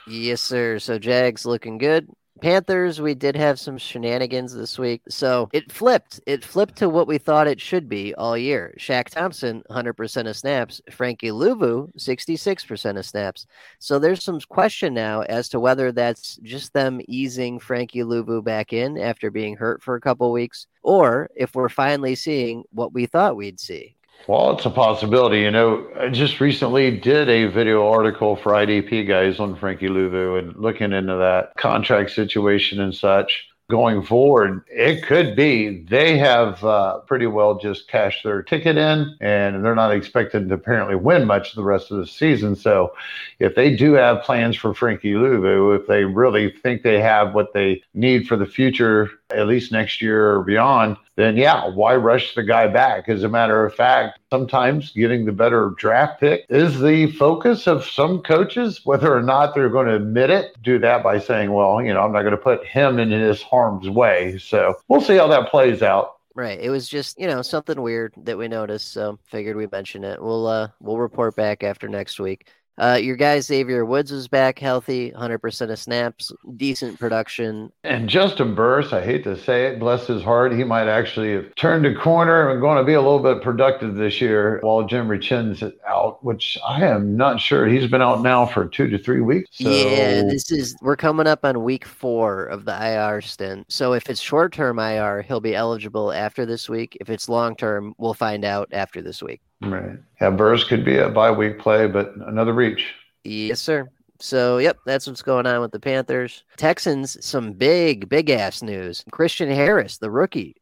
Yes, 0.08 0.42
sir. 0.42 0.78
So 0.78 1.00
Jags 1.00 1.46
looking 1.46 1.78
good. 1.78 2.10
Panthers, 2.38 3.02
we 3.02 3.14
did 3.14 3.36
have 3.36 3.60
some 3.60 3.78
shenanigans 3.78 4.54
this 4.54 4.80
week. 4.80 5.02
So 5.10 5.50
it 5.52 5.72
flipped. 5.72 6.20
It 6.26 6.44
flipped 6.44 6.78
to 6.78 6.90
what 6.90 7.08
we 7.08 7.18
thought 7.18 7.48
it 7.48 7.60
should 7.60 7.90
be 7.90 8.16
all 8.16 8.38
year. 8.38 8.74
Shaq 8.80 9.10
Thompson, 9.10 9.64
100% 9.70 10.30
of 10.30 10.38
snaps. 10.38 10.82
Frankie 10.92 11.32
Luvu, 11.32 11.94
66% 11.98 12.98
of 12.98 13.06
snaps. 13.06 13.48
So 13.80 14.00
there's 14.00 14.24
some 14.24 14.40
question 14.40 14.94
now 14.94 15.22
as 15.24 15.50
to 15.50 15.60
whether 15.60 15.92
that's 15.92 16.38
just 16.38 16.74
them 16.74 17.02
easing 17.08 17.60
Frankie 17.60 18.04
Luvu 18.04 18.44
back 18.44 18.72
in 18.72 18.98
after 18.98 19.30
being 19.30 19.58
hurt 19.58 19.84
for 19.84 19.96
a 19.96 20.02
couple 20.02 20.32
weeks, 20.32 20.68
or 20.84 21.30
if 21.36 21.56
we're 21.56 21.70
finally 21.70 22.16
seeing 22.16 22.64
what 22.72 22.94
we 22.94 23.06
thought 23.06 23.36
we'd 23.36 23.60
see. 23.60 23.97
Well, 24.26 24.52
it's 24.52 24.66
a 24.66 24.70
possibility. 24.70 25.42
You 25.42 25.52
know, 25.52 25.88
I 25.98 26.10
just 26.10 26.40
recently 26.40 26.98
did 26.98 27.30
a 27.30 27.46
video 27.46 27.88
article 27.88 28.36
for 28.36 28.52
IDP 28.54 29.08
guys 29.08 29.40
on 29.40 29.56
Frankie 29.56 29.88
Luvu 29.88 30.40
and 30.40 30.56
looking 30.56 30.92
into 30.92 31.16
that 31.16 31.54
contract 31.58 32.12
situation 32.12 32.82
and 32.82 32.94
such 32.94 33.48
going 33.70 34.02
forward, 34.02 34.64
it 34.68 35.04
could 35.04 35.36
be 35.36 35.84
they 35.84 36.18
have 36.18 36.64
uh, 36.64 37.00
pretty 37.00 37.28
well 37.28 37.56
just 37.58 37.88
cashed 37.90 38.24
their 38.24 38.42
ticket 38.42 38.78
in 38.78 39.16
and 39.20 39.64
they're 39.64 39.76
not 39.76 39.92
expected 39.92 40.48
to 40.48 40.56
apparently 40.56 40.96
win 40.96 41.28
much 41.28 41.54
the 41.54 41.64
rest 41.64 41.92
of 41.92 41.98
the 41.98 42.08
season. 42.08 42.56
So 42.56 42.94
if 43.40 43.56
they 43.56 43.76
do 43.76 43.94
have 43.94 44.24
plans 44.24 44.56
for 44.56 44.74
Frankie 44.74 45.14
Luvu, 45.14 45.78
if 45.78 45.88
they 45.88 46.06
really 46.06 46.50
think 46.50 46.84
they 46.84 47.02
have 47.02 47.34
what 47.34 47.54
they 47.54 47.84
need 47.94 48.28
for 48.28 48.38
the 48.38 48.46
future, 48.46 49.10
at 49.30 49.48
least 49.48 49.72
next 49.72 50.02
year 50.02 50.36
or 50.36 50.44
beyond, 50.44 50.98
then 51.16 51.38
yeah, 51.38 51.68
why 51.68 51.96
rush 51.96 52.36
the 52.36 52.44
guy 52.44 52.68
back? 52.68 53.10
As 53.10 53.24
a 53.24 53.30
matter 53.30 53.66
of 53.66 53.74
fact, 53.74 54.20
sometimes 54.32 54.92
getting 54.92 55.26
the 55.26 55.32
better 55.32 55.74
draft 55.78 56.20
pick 56.20 56.46
is 56.50 56.80
the 56.80 57.12
focus 57.14 57.68
of 57.68 57.86
some 57.86 58.22
coaches, 58.22 58.82
whether 58.84 59.14
or 59.16 59.24
not 59.24 59.54
they're 59.56 59.70
going 59.70 59.88
to 59.88 59.96
admit 59.96 60.30
it, 60.30 60.56
do 60.62 60.80
that 60.80 61.04
by 61.04 61.20
saying, 61.20 61.52
well, 61.52 61.82
you 61.82 61.94
know, 61.94 62.02
I'm 62.02 62.12
not 62.12 62.22
going 62.22 62.32
to 62.32 62.38
put 62.38 62.66
him 62.66 63.00
in 63.00 63.12
his 63.12 63.42
harm's 63.42 63.90
way. 63.90 64.38
So 64.38 64.76
we'll 64.88 65.02
see 65.02 65.18
how 65.18 65.28
that 65.28 65.50
plays 65.50 65.82
out. 65.82 66.18
Right. 66.36 66.60
It 66.60 66.70
was 66.70 66.88
just, 66.88 67.20
you 67.20 67.26
know, 67.26 67.42
something 67.42 67.82
weird 67.82 68.14
that 68.18 68.38
we 68.38 68.48
noticed. 68.48 68.94
So 68.94 69.18
figured 69.26 69.56
we'd 69.58 69.72
mention 69.72 70.04
it. 70.04 70.22
We'll 70.22 70.46
uh 70.46 70.68
we'll 70.80 71.00
report 71.00 71.36
back 71.36 71.64
after 71.64 71.90
next 71.90 72.20
week. 72.20 72.48
Uh, 72.78 73.00
your 73.02 73.16
guy 73.16 73.40
Xavier 73.40 73.86
Woods 73.86 74.12
was 74.12 74.28
back 74.28 74.60
healthy, 74.60 75.12
100% 75.12 75.72
of 75.72 75.80
snaps, 75.80 76.32
decent 76.58 77.00
production. 77.00 77.72
And 77.84 78.08
Justin 78.08 78.54
Burris, 78.54 78.94
I 78.94 79.02
hate 79.02 79.24
to 79.24 79.36
say 79.36 79.66
it, 79.66 79.80
bless 79.80 80.06
his 80.06 80.24
heart, 80.24 80.54
he 80.54 80.64
might 80.64 80.88
actually 80.88 81.34
have 81.34 81.54
turned 81.56 81.86
a 81.86 81.96
corner 81.96 82.52
and 82.52 82.62
going 82.62 82.78
to 82.78 82.84
be 82.84 82.94
a 82.94 83.02
little 83.02 83.20
bit 83.20 83.42
productive 83.42 83.96
this 83.96 84.22
year 84.22 84.60
while 84.62 84.84
Jimmy 84.84 85.18
Chinn's 85.18 85.64
out, 85.88 86.24
which 86.24 86.58
I 86.68 86.86
am 86.86 87.18
not 87.18 87.40
sure. 87.40 87.66
He's 87.68 87.90
been 87.90 88.02
out 88.02 88.22
now 88.22 88.46
for 88.46 88.68
two 88.68 88.88
to 88.90 88.98
three 88.98 89.22
weeks. 89.22 89.50
So... 89.54 89.70
Yeah, 89.70 90.22
this 90.24 90.52
is 90.52 90.76
we're 90.82 90.96
coming 90.96 91.28
up 91.28 91.44
on 91.44 91.64
week 91.64 91.86
four 91.86 92.46
of 92.46 92.66
the 92.66 92.74
IR 92.74 93.22
stint. 93.22 93.72
So 93.72 93.94
if 93.94 94.10
it's 94.10 94.22
short 94.22 94.54
term 94.54 94.78
IR, 94.78 95.24
he'll 95.24 95.40
be 95.40 95.56
eligible 95.56 96.12
after 96.12 96.46
this 96.46 96.70
week. 96.70 96.98
If 97.02 97.10
it's 97.10 97.28
long 97.28 97.56
term, 97.56 97.96
we'll 97.98 98.14
find 98.14 98.46
out 98.46 98.70
after 98.72 99.02
this 99.02 99.24
week. 99.24 99.42
Right. 99.62 99.98
Yeah, 100.22 100.30
Burris 100.32 100.64
could 100.64 100.86
be 100.86 100.98
a 100.98 101.10
bye 101.10 101.32
week 101.32 101.60
play, 101.60 101.88
but 101.88 102.16
another 102.16 102.54
reach. 102.54 102.94
Yes, 103.24 103.62
sir. 103.62 103.90
So, 104.20 104.58
yep, 104.58 104.78
that's 104.86 105.06
what's 105.06 105.22
going 105.22 105.46
on 105.46 105.62
with 105.62 105.72
the 105.72 105.80
Panthers. 105.80 106.44
Texans, 106.58 107.24
some 107.24 107.54
big, 107.54 108.10
big 108.10 108.32
ass 108.32 108.64
news. 108.64 109.04
Christian 109.12 109.50
Harris, 109.50 110.00
the 110.00 110.10
rookie, 110.10 110.56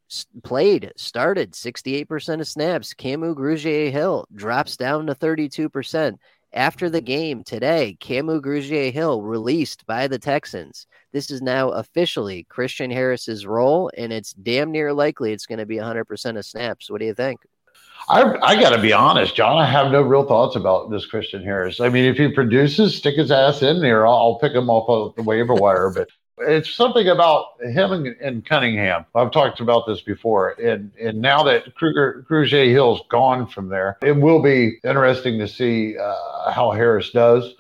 played, 0.44 0.92
started 0.98 1.54
68% 1.54 2.42
of 2.42 2.48
snaps. 2.48 2.94
Kamu 2.94 3.34
Grugier 3.34 3.92
Hill 3.92 4.26
drops 4.36 4.76
down 4.76 5.08
to 5.08 5.16
32%. 5.16 6.18
After 6.52 6.90
the 6.90 7.02
game 7.02 7.44
today, 7.44 7.98
Kamu 8.02 8.42
Grugier 8.42 8.92
Hill 8.92 9.22
released 9.22 9.86
by 9.86 10.08
the 10.08 10.20
Texans. 10.20 10.88
This 11.14 11.32
is 11.32 11.42
now 11.42 11.70
officially 11.70 12.46
Christian 12.50 12.92
Harris's 12.92 13.46
role, 13.46 13.90
and 13.98 14.12
it's 14.12 14.34
damn 14.34 14.72
near 14.72 14.94
likely 14.94 15.32
it's 15.32 15.46
going 15.46 15.60
to 15.60 15.66
be 15.66 15.78
100% 15.78 16.38
of 16.38 16.46
snaps. 16.46 16.90
What 16.90 17.00
do 17.00 17.06
you 17.06 17.14
think? 17.14 17.40
I, 18.08 18.38
I 18.42 18.60
got 18.60 18.70
to 18.70 18.82
be 18.82 18.94
honest, 18.94 19.36
John. 19.36 19.58
I 19.58 19.66
have 19.66 19.92
no 19.92 20.02
real 20.02 20.26
thoughts 20.26 20.56
about 20.56 20.92
this 20.92 21.06
Christian 21.06 21.44
Harris. 21.44 21.80
I 21.80 21.90
mean, 21.90 22.06
if 22.06 22.18
he 22.18 22.28
produces, 22.28 22.96
stick 22.96 23.16
his 23.16 23.32
ass 23.32 23.62
in 23.62 23.82
there. 23.82 24.06
I'll, 24.06 24.14
I'll 24.14 24.36
pick 24.36 24.54
him 24.54 24.70
off 24.70 24.88
of 24.90 25.16
the 25.16 25.24
waiver 25.24 25.56
wire. 25.56 25.90
But 25.90 26.10
it's 26.38 26.70
something 26.74 27.08
about 27.08 27.46
him 27.62 27.92
and, 27.92 28.08
and, 28.22 28.46
Cunningham. 28.46 29.06
I've 29.16 29.32
talked 29.32 29.60
about 29.60 29.88
this 29.88 30.02
before, 30.02 30.52
and 30.52 30.92
and 31.02 31.22
now 31.22 31.44
that 31.44 31.74
Kruger 31.76 32.26
Grugier 32.30 32.70
Hill's 32.70 33.02
gone 33.10 33.48
from 33.48 33.70
there, 33.70 33.98
it 34.04 34.16
will 34.16 34.42
be 34.42 34.78
interesting 34.84 35.40
to 35.40 35.48
see 35.48 35.98
uh, 35.98 36.52
how 36.52 36.72
Harris 36.72 37.10
does. 37.12 37.54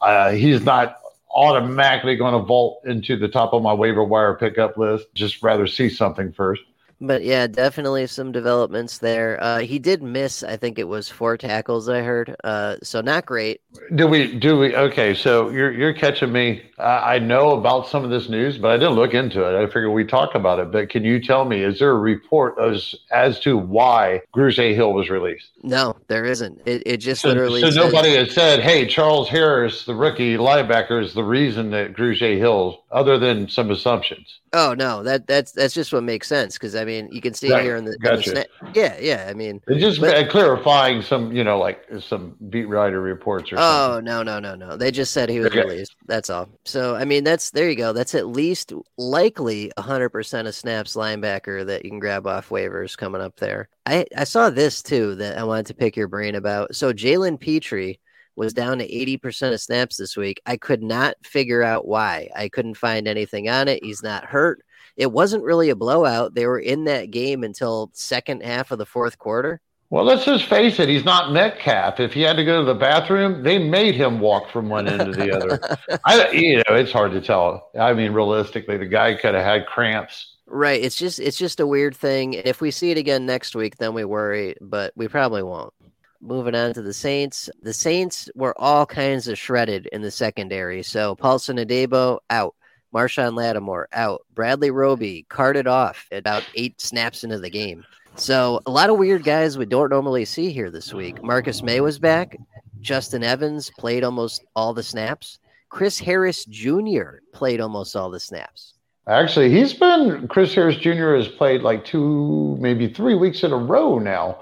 Uh, 0.00 0.32
he's 0.32 0.64
not 0.64 0.96
automatically 1.34 2.16
going 2.16 2.32
to 2.32 2.44
vault 2.44 2.82
into 2.84 3.16
the 3.16 3.28
top 3.28 3.52
of 3.52 3.62
my 3.62 3.72
waiver 3.72 4.04
wire 4.04 4.34
pickup 4.34 4.76
list. 4.76 5.06
Just 5.14 5.42
rather 5.42 5.66
see 5.66 5.88
something 5.88 6.32
first. 6.32 6.62
But 7.04 7.24
yeah, 7.24 7.48
definitely 7.48 8.06
some 8.06 8.30
developments 8.30 8.98
there. 8.98 9.42
Uh, 9.42 9.58
he 9.58 9.80
did 9.80 10.04
miss, 10.04 10.44
I 10.44 10.56
think 10.56 10.78
it 10.78 10.86
was 10.86 11.08
four 11.08 11.36
tackles. 11.36 11.88
I 11.88 12.00
heard, 12.02 12.36
uh, 12.44 12.76
so 12.80 13.00
not 13.00 13.26
great. 13.26 13.60
Do 13.96 14.06
we? 14.06 14.38
Do 14.38 14.56
we? 14.56 14.76
Okay, 14.76 15.12
so 15.12 15.48
you're 15.48 15.72
you're 15.72 15.94
catching 15.94 16.30
me. 16.30 16.62
I, 16.78 17.14
I 17.14 17.18
know 17.18 17.58
about 17.58 17.88
some 17.88 18.04
of 18.04 18.10
this 18.10 18.28
news, 18.28 18.56
but 18.56 18.70
I 18.70 18.76
didn't 18.76 18.94
look 18.94 19.14
into 19.14 19.42
it. 19.42 19.60
I 19.60 19.66
figured 19.66 19.90
we 19.90 20.04
talk 20.04 20.36
about 20.36 20.60
it. 20.60 20.70
But 20.70 20.90
can 20.90 21.04
you 21.04 21.20
tell 21.20 21.44
me? 21.44 21.62
Is 21.62 21.80
there 21.80 21.90
a 21.90 21.98
report 21.98 22.54
as 22.60 22.94
as 23.10 23.40
to 23.40 23.58
why 23.58 24.20
Grugier 24.34 24.74
Hill 24.74 24.92
was 24.92 25.10
released? 25.10 25.48
No, 25.64 25.96
there 26.06 26.24
isn't. 26.24 26.60
It, 26.66 26.82
it 26.86 26.96
just 26.98 27.22
so, 27.22 27.28
literally. 27.28 27.62
So 27.62 27.70
says, 27.70 27.76
nobody 27.76 28.14
has 28.14 28.32
said, 28.32 28.60
"Hey, 28.60 28.86
Charles 28.86 29.28
Harris, 29.28 29.86
the 29.86 29.94
rookie 29.94 30.36
linebacker, 30.36 31.02
is 31.02 31.14
the 31.14 31.24
reason 31.24 31.70
that 31.70 31.94
Grugier 31.94 32.38
Hill," 32.38 32.84
other 32.92 33.18
than 33.18 33.48
some 33.48 33.70
assumptions. 33.72 34.38
Oh 34.52 34.74
no, 34.74 35.02
that 35.02 35.26
that's 35.26 35.52
that's 35.52 35.74
just 35.74 35.92
what 35.92 36.02
makes 36.02 36.28
sense 36.28 36.54
because 36.54 36.76
I 36.76 36.84
mean 36.84 36.91
you 37.10 37.20
can 37.20 37.34
see 37.34 37.50
right. 37.52 37.62
here 37.62 37.76
in 37.76 37.84
the, 37.84 37.96
gotcha. 37.98 38.30
in 38.30 38.34
the 38.34 38.40
sna- 38.42 38.74
yeah 38.76 38.96
yeah 39.00 39.26
I 39.28 39.34
mean 39.34 39.60
it's 39.66 39.80
just 39.80 40.00
but, 40.00 40.28
clarifying 40.28 41.02
some 41.02 41.32
you 41.32 41.44
know 41.44 41.58
like 41.58 41.84
some 42.00 42.36
beat 42.50 42.66
writer 42.66 43.00
reports 43.00 43.52
or 43.52 43.56
oh 43.58 43.94
something. 43.94 44.04
no 44.04 44.22
no 44.22 44.38
no 44.38 44.54
no 44.54 44.76
they 44.76 44.90
just 44.90 45.12
said 45.12 45.28
he 45.28 45.38
was 45.38 45.48
okay. 45.48 45.62
released 45.62 45.96
that's 46.06 46.30
all 46.30 46.48
so 46.64 46.94
I 46.94 47.04
mean 47.04 47.24
that's 47.24 47.50
there 47.50 47.68
you 47.68 47.76
go 47.76 47.92
that's 47.92 48.14
at 48.14 48.26
least 48.26 48.72
likely 48.96 49.72
hundred 49.78 50.10
percent 50.10 50.48
of 50.48 50.54
snaps 50.54 50.94
linebacker 50.94 51.64
that 51.66 51.84
you 51.84 51.90
can 51.90 52.00
grab 52.00 52.26
off 52.26 52.48
waivers 52.50 52.96
coming 52.96 53.20
up 53.20 53.36
there 53.36 53.68
I 53.86 54.06
I 54.16 54.24
saw 54.24 54.50
this 54.50 54.82
too 54.82 55.14
that 55.16 55.38
I 55.38 55.44
wanted 55.44 55.66
to 55.66 55.74
pick 55.74 55.96
your 55.96 56.08
brain 56.08 56.34
about 56.34 56.74
so 56.74 56.92
Jalen 56.92 57.40
Pitre 57.40 57.98
was 58.36 58.54
down 58.54 58.78
to 58.78 58.88
80% 58.88 59.52
of 59.52 59.60
snaps 59.60 59.96
this 59.96 60.16
week. 60.16 60.40
I 60.46 60.56
could 60.56 60.82
not 60.82 61.16
figure 61.22 61.62
out 61.62 61.86
why. 61.86 62.28
I 62.34 62.48
couldn't 62.48 62.76
find 62.76 63.06
anything 63.06 63.48
on 63.48 63.68
it. 63.68 63.84
He's 63.84 64.02
not 64.02 64.24
hurt. 64.24 64.62
It 64.96 65.12
wasn't 65.12 65.44
really 65.44 65.70
a 65.70 65.76
blowout. 65.76 66.34
They 66.34 66.46
were 66.46 66.58
in 66.58 66.84
that 66.84 67.10
game 67.10 67.44
until 67.44 67.90
second 67.92 68.42
half 68.42 68.70
of 68.70 68.78
the 68.78 68.86
fourth 68.86 69.18
quarter. 69.18 69.60
Well, 69.90 70.04
let's 70.04 70.24
just 70.24 70.46
face 70.46 70.80
it. 70.80 70.88
He's 70.88 71.04
not 71.04 71.32
Metcalf. 71.32 72.00
If 72.00 72.14
he 72.14 72.22
had 72.22 72.36
to 72.36 72.44
go 72.44 72.60
to 72.60 72.64
the 72.64 72.74
bathroom, 72.74 73.42
they 73.42 73.58
made 73.58 73.94
him 73.94 74.20
walk 74.20 74.50
from 74.50 74.70
one 74.70 74.88
end 74.88 75.00
to 75.00 75.12
the 75.12 75.36
other. 75.36 76.00
I, 76.06 76.30
you 76.30 76.56
know, 76.56 76.74
it's 76.74 76.92
hard 76.92 77.12
to 77.12 77.20
tell. 77.20 77.70
I 77.78 77.92
mean, 77.92 78.12
realistically, 78.12 78.78
the 78.78 78.86
guy 78.86 79.14
could 79.14 79.34
have 79.34 79.44
had 79.44 79.66
cramps. 79.66 80.36
Right. 80.46 80.82
It's 80.82 80.96
just, 80.96 81.20
it's 81.20 81.36
just 81.36 81.60
a 81.60 81.66
weird 81.66 81.94
thing. 81.94 82.32
If 82.32 82.62
we 82.62 82.70
see 82.70 82.90
it 82.90 82.96
again 82.96 83.26
next 83.26 83.54
week, 83.54 83.76
then 83.76 83.92
we 83.92 84.04
worry, 84.06 84.56
but 84.62 84.94
we 84.96 85.08
probably 85.08 85.42
won't 85.42 85.74
moving 86.22 86.54
on 86.54 86.72
to 86.72 86.82
the 86.82 86.94
Saints. 86.94 87.50
The 87.62 87.72
Saints 87.72 88.30
were 88.34 88.58
all 88.58 88.86
kinds 88.86 89.28
of 89.28 89.38
shredded 89.38 89.86
in 89.92 90.00
the 90.00 90.10
secondary. 90.10 90.82
So 90.82 91.16
Paulson 91.16 91.58
Adebo 91.58 92.20
out. 92.30 92.54
Marshon 92.92 93.34
Lattimore 93.34 93.88
out. 93.92 94.24
Bradley 94.34 94.70
Roby 94.70 95.24
carted 95.28 95.66
off 95.66 96.06
about 96.12 96.44
eight 96.54 96.80
snaps 96.80 97.24
into 97.24 97.38
the 97.38 97.50
game. 97.50 97.84
So 98.16 98.60
a 98.66 98.70
lot 98.70 98.90
of 98.90 98.98
weird 98.98 99.24
guys 99.24 99.56
we 99.56 99.64
don't 99.64 99.90
normally 99.90 100.24
see 100.24 100.52
here 100.52 100.70
this 100.70 100.92
week. 100.92 101.22
Marcus 101.22 101.62
Maye 101.62 101.80
was 101.80 101.98
back. 101.98 102.36
Justin 102.80 103.24
Evans 103.24 103.70
played 103.78 104.04
almost 104.04 104.44
all 104.54 104.74
the 104.74 104.82
snaps. 104.82 105.38
Chris 105.70 105.98
Harris 105.98 106.44
Jr. 106.44 107.20
played 107.32 107.60
almost 107.60 107.96
all 107.96 108.10
the 108.10 108.20
snaps. 108.20 108.74
Actually, 109.08 109.50
he's 109.50 109.72
been 109.72 110.28
Chris 110.28 110.54
Harris 110.54 110.76
Jr. 110.76 111.14
has 111.16 111.26
played 111.26 111.62
like 111.62 111.84
two, 111.84 112.56
maybe 112.60 112.92
three 112.92 113.14
weeks 113.14 113.42
in 113.42 113.52
a 113.52 113.56
row 113.56 113.98
now 113.98 114.38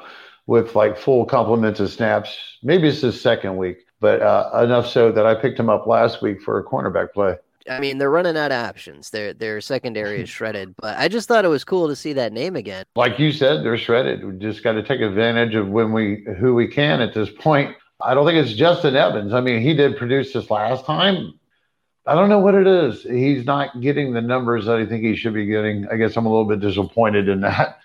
with 0.46 0.74
like 0.74 0.98
full 0.98 1.24
complements 1.24 1.80
of 1.80 1.90
snaps. 1.90 2.36
Maybe 2.62 2.88
it's 2.88 3.00
his 3.00 3.20
second 3.20 3.56
week, 3.56 3.86
but 4.00 4.20
uh, 4.20 4.50
enough 4.64 4.86
so 4.86 5.12
that 5.12 5.24
I 5.24 5.34
picked 5.34 5.58
him 5.58 5.70
up 5.70 5.86
last 5.86 6.20
week 6.20 6.42
for 6.42 6.58
a 6.58 6.64
cornerback 6.64 7.12
play. 7.12 7.36
I 7.68 7.80
mean, 7.80 7.98
they're 7.98 8.10
running 8.10 8.36
out 8.36 8.52
of 8.52 8.64
options. 8.64 9.10
Their 9.10 9.34
their 9.34 9.60
secondary 9.60 10.22
is 10.22 10.28
shredded, 10.36 10.74
but 10.76 10.96
I 10.96 11.08
just 11.08 11.28
thought 11.28 11.44
it 11.44 11.48
was 11.48 11.64
cool 11.64 11.88
to 11.88 11.96
see 11.96 12.12
that 12.14 12.32
name 12.32 12.56
again. 12.56 12.84
Like 12.96 13.18
you 13.18 13.32
said, 13.32 13.64
they're 13.64 13.76
shredded. 13.76 14.24
We 14.24 14.38
just 14.38 14.62
got 14.62 14.72
to 14.72 14.82
take 14.82 15.00
advantage 15.00 15.54
of 15.54 15.68
when 15.68 15.92
we 15.92 16.24
who 16.38 16.54
we 16.54 16.68
can 16.68 17.00
at 17.00 17.14
this 17.14 17.30
point. 17.30 17.76
I 18.02 18.14
don't 18.14 18.26
think 18.26 18.38
it's 18.38 18.56
Justin 18.56 18.96
Evans. 18.96 19.34
I 19.34 19.40
mean, 19.40 19.60
he 19.60 19.74
did 19.74 19.96
produce 19.96 20.32
this 20.32 20.50
last 20.50 20.86
time. 20.86 21.34
I 22.06 22.14
don't 22.14 22.30
know 22.30 22.38
what 22.38 22.54
it 22.54 22.66
is. 22.66 23.02
He's 23.02 23.44
not 23.44 23.80
getting 23.80 24.12
the 24.12 24.22
numbers 24.22 24.64
that 24.66 24.76
I 24.76 24.86
think 24.86 25.04
he 25.04 25.14
should 25.16 25.34
be 25.34 25.46
getting. 25.46 25.86
I 25.92 25.96
guess 25.96 26.16
I'm 26.16 26.26
a 26.26 26.30
little 26.30 26.46
bit 26.46 26.60
disappointed 26.60 27.28
in 27.28 27.40
that. 27.42 27.78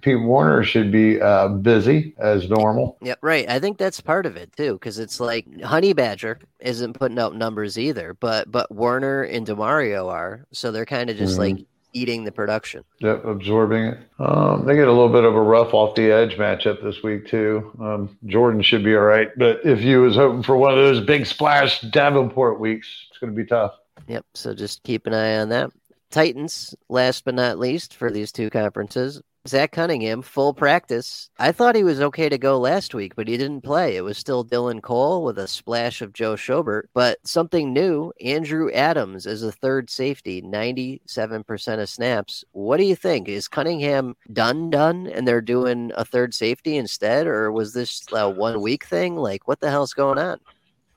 Pete 0.00 0.22
Werner 0.22 0.64
should 0.64 0.90
be 0.90 1.20
uh, 1.20 1.48
busy 1.48 2.14
as 2.18 2.48
normal. 2.48 2.96
Yeah, 3.02 3.14
right. 3.20 3.48
I 3.48 3.60
think 3.60 3.78
that's 3.78 4.00
part 4.00 4.26
of 4.26 4.36
it 4.36 4.52
too, 4.56 4.74
because 4.74 4.98
it's 4.98 5.20
like 5.20 5.60
Honey 5.62 5.92
Badger 5.92 6.38
isn't 6.60 6.94
putting 6.94 7.18
up 7.18 7.32
numbers 7.34 7.78
either, 7.78 8.14
but 8.14 8.50
but 8.50 8.74
Werner 8.74 9.22
and 9.22 9.46
Demario 9.46 10.10
are, 10.10 10.46
so 10.50 10.72
they're 10.72 10.86
kind 10.86 11.10
of 11.10 11.16
just 11.16 11.38
mm-hmm. 11.38 11.56
like 11.56 11.66
eating 11.92 12.24
the 12.24 12.32
production. 12.32 12.84
Yep, 13.00 13.24
absorbing 13.24 13.84
it. 13.84 13.98
Um, 14.18 14.66
they 14.66 14.74
get 14.74 14.88
a 14.88 14.92
little 14.92 15.08
bit 15.08 15.24
of 15.24 15.34
a 15.34 15.40
rough 15.40 15.72
off 15.72 15.94
the 15.94 16.10
edge 16.10 16.36
matchup 16.36 16.82
this 16.82 17.02
week 17.02 17.26
too. 17.26 17.72
Um, 17.80 18.18
Jordan 18.26 18.62
should 18.62 18.84
be 18.84 18.94
all 18.94 19.02
right, 19.02 19.30
but 19.36 19.60
if 19.64 19.80
you 19.80 20.02
was 20.02 20.16
hoping 20.16 20.42
for 20.42 20.56
one 20.56 20.72
of 20.72 20.78
those 20.78 21.04
big 21.04 21.26
splash 21.26 21.80
Davenport 21.80 22.60
weeks, 22.60 22.88
it's 23.10 23.18
going 23.18 23.32
to 23.32 23.36
be 23.36 23.46
tough. 23.46 23.72
Yep. 24.08 24.26
So 24.34 24.54
just 24.54 24.82
keep 24.82 25.06
an 25.06 25.14
eye 25.14 25.38
on 25.38 25.48
that. 25.48 25.70
Titans, 26.10 26.74
last 26.88 27.24
but 27.24 27.34
not 27.34 27.58
least, 27.58 27.94
for 27.94 28.10
these 28.10 28.32
two 28.32 28.50
conferences, 28.50 29.20
Zach 29.46 29.72
Cunningham, 29.72 30.22
full 30.22 30.54
practice. 30.54 31.30
I 31.38 31.52
thought 31.52 31.76
he 31.76 31.84
was 31.84 32.00
okay 32.00 32.28
to 32.28 32.38
go 32.38 32.58
last 32.58 32.94
week, 32.94 33.14
but 33.14 33.28
he 33.28 33.36
didn't 33.36 33.60
play. 33.60 33.96
It 33.96 34.02
was 34.02 34.18
still 34.18 34.44
Dylan 34.44 34.82
Cole 34.82 35.22
with 35.22 35.38
a 35.38 35.46
splash 35.46 36.02
of 36.02 36.12
Joe 36.12 36.34
Schobert. 36.34 36.84
But 36.94 37.18
something 37.24 37.72
new 37.72 38.12
Andrew 38.20 38.70
Adams 38.72 39.26
is 39.26 39.42
a 39.42 39.52
third 39.52 39.88
safety, 39.88 40.42
97% 40.42 41.80
of 41.80 41.88
snaps. 41.88 42.44
What 42.52 42.78
do 42.78 42.84
you 42.84 42.96
think? 42.96 43.28
Is 43.28 43.48
Cunningham 43.48 44.16
done, 44.32 44.70
done, 44.70 45.06
and 45.06 45.26
they're 45.26 45.40
doing 45.40 45.92
a 45.96 46.04
third 46.04 46.34
safety 46.34 46.76
instead? 46.76 47.26
Or 47.26 47.52
was 47.52 47.72
this 47.72 48.04
a 48.12 48.28
one 48.28 48.60
week 48.60 48.84
thing? 48.84 49.16
Like, 49.16 49.46
what 49.46 49.60
the 49.60 49.70
hell's 49.70 49.94
going 49.94 50.18
on? 50.18 50.40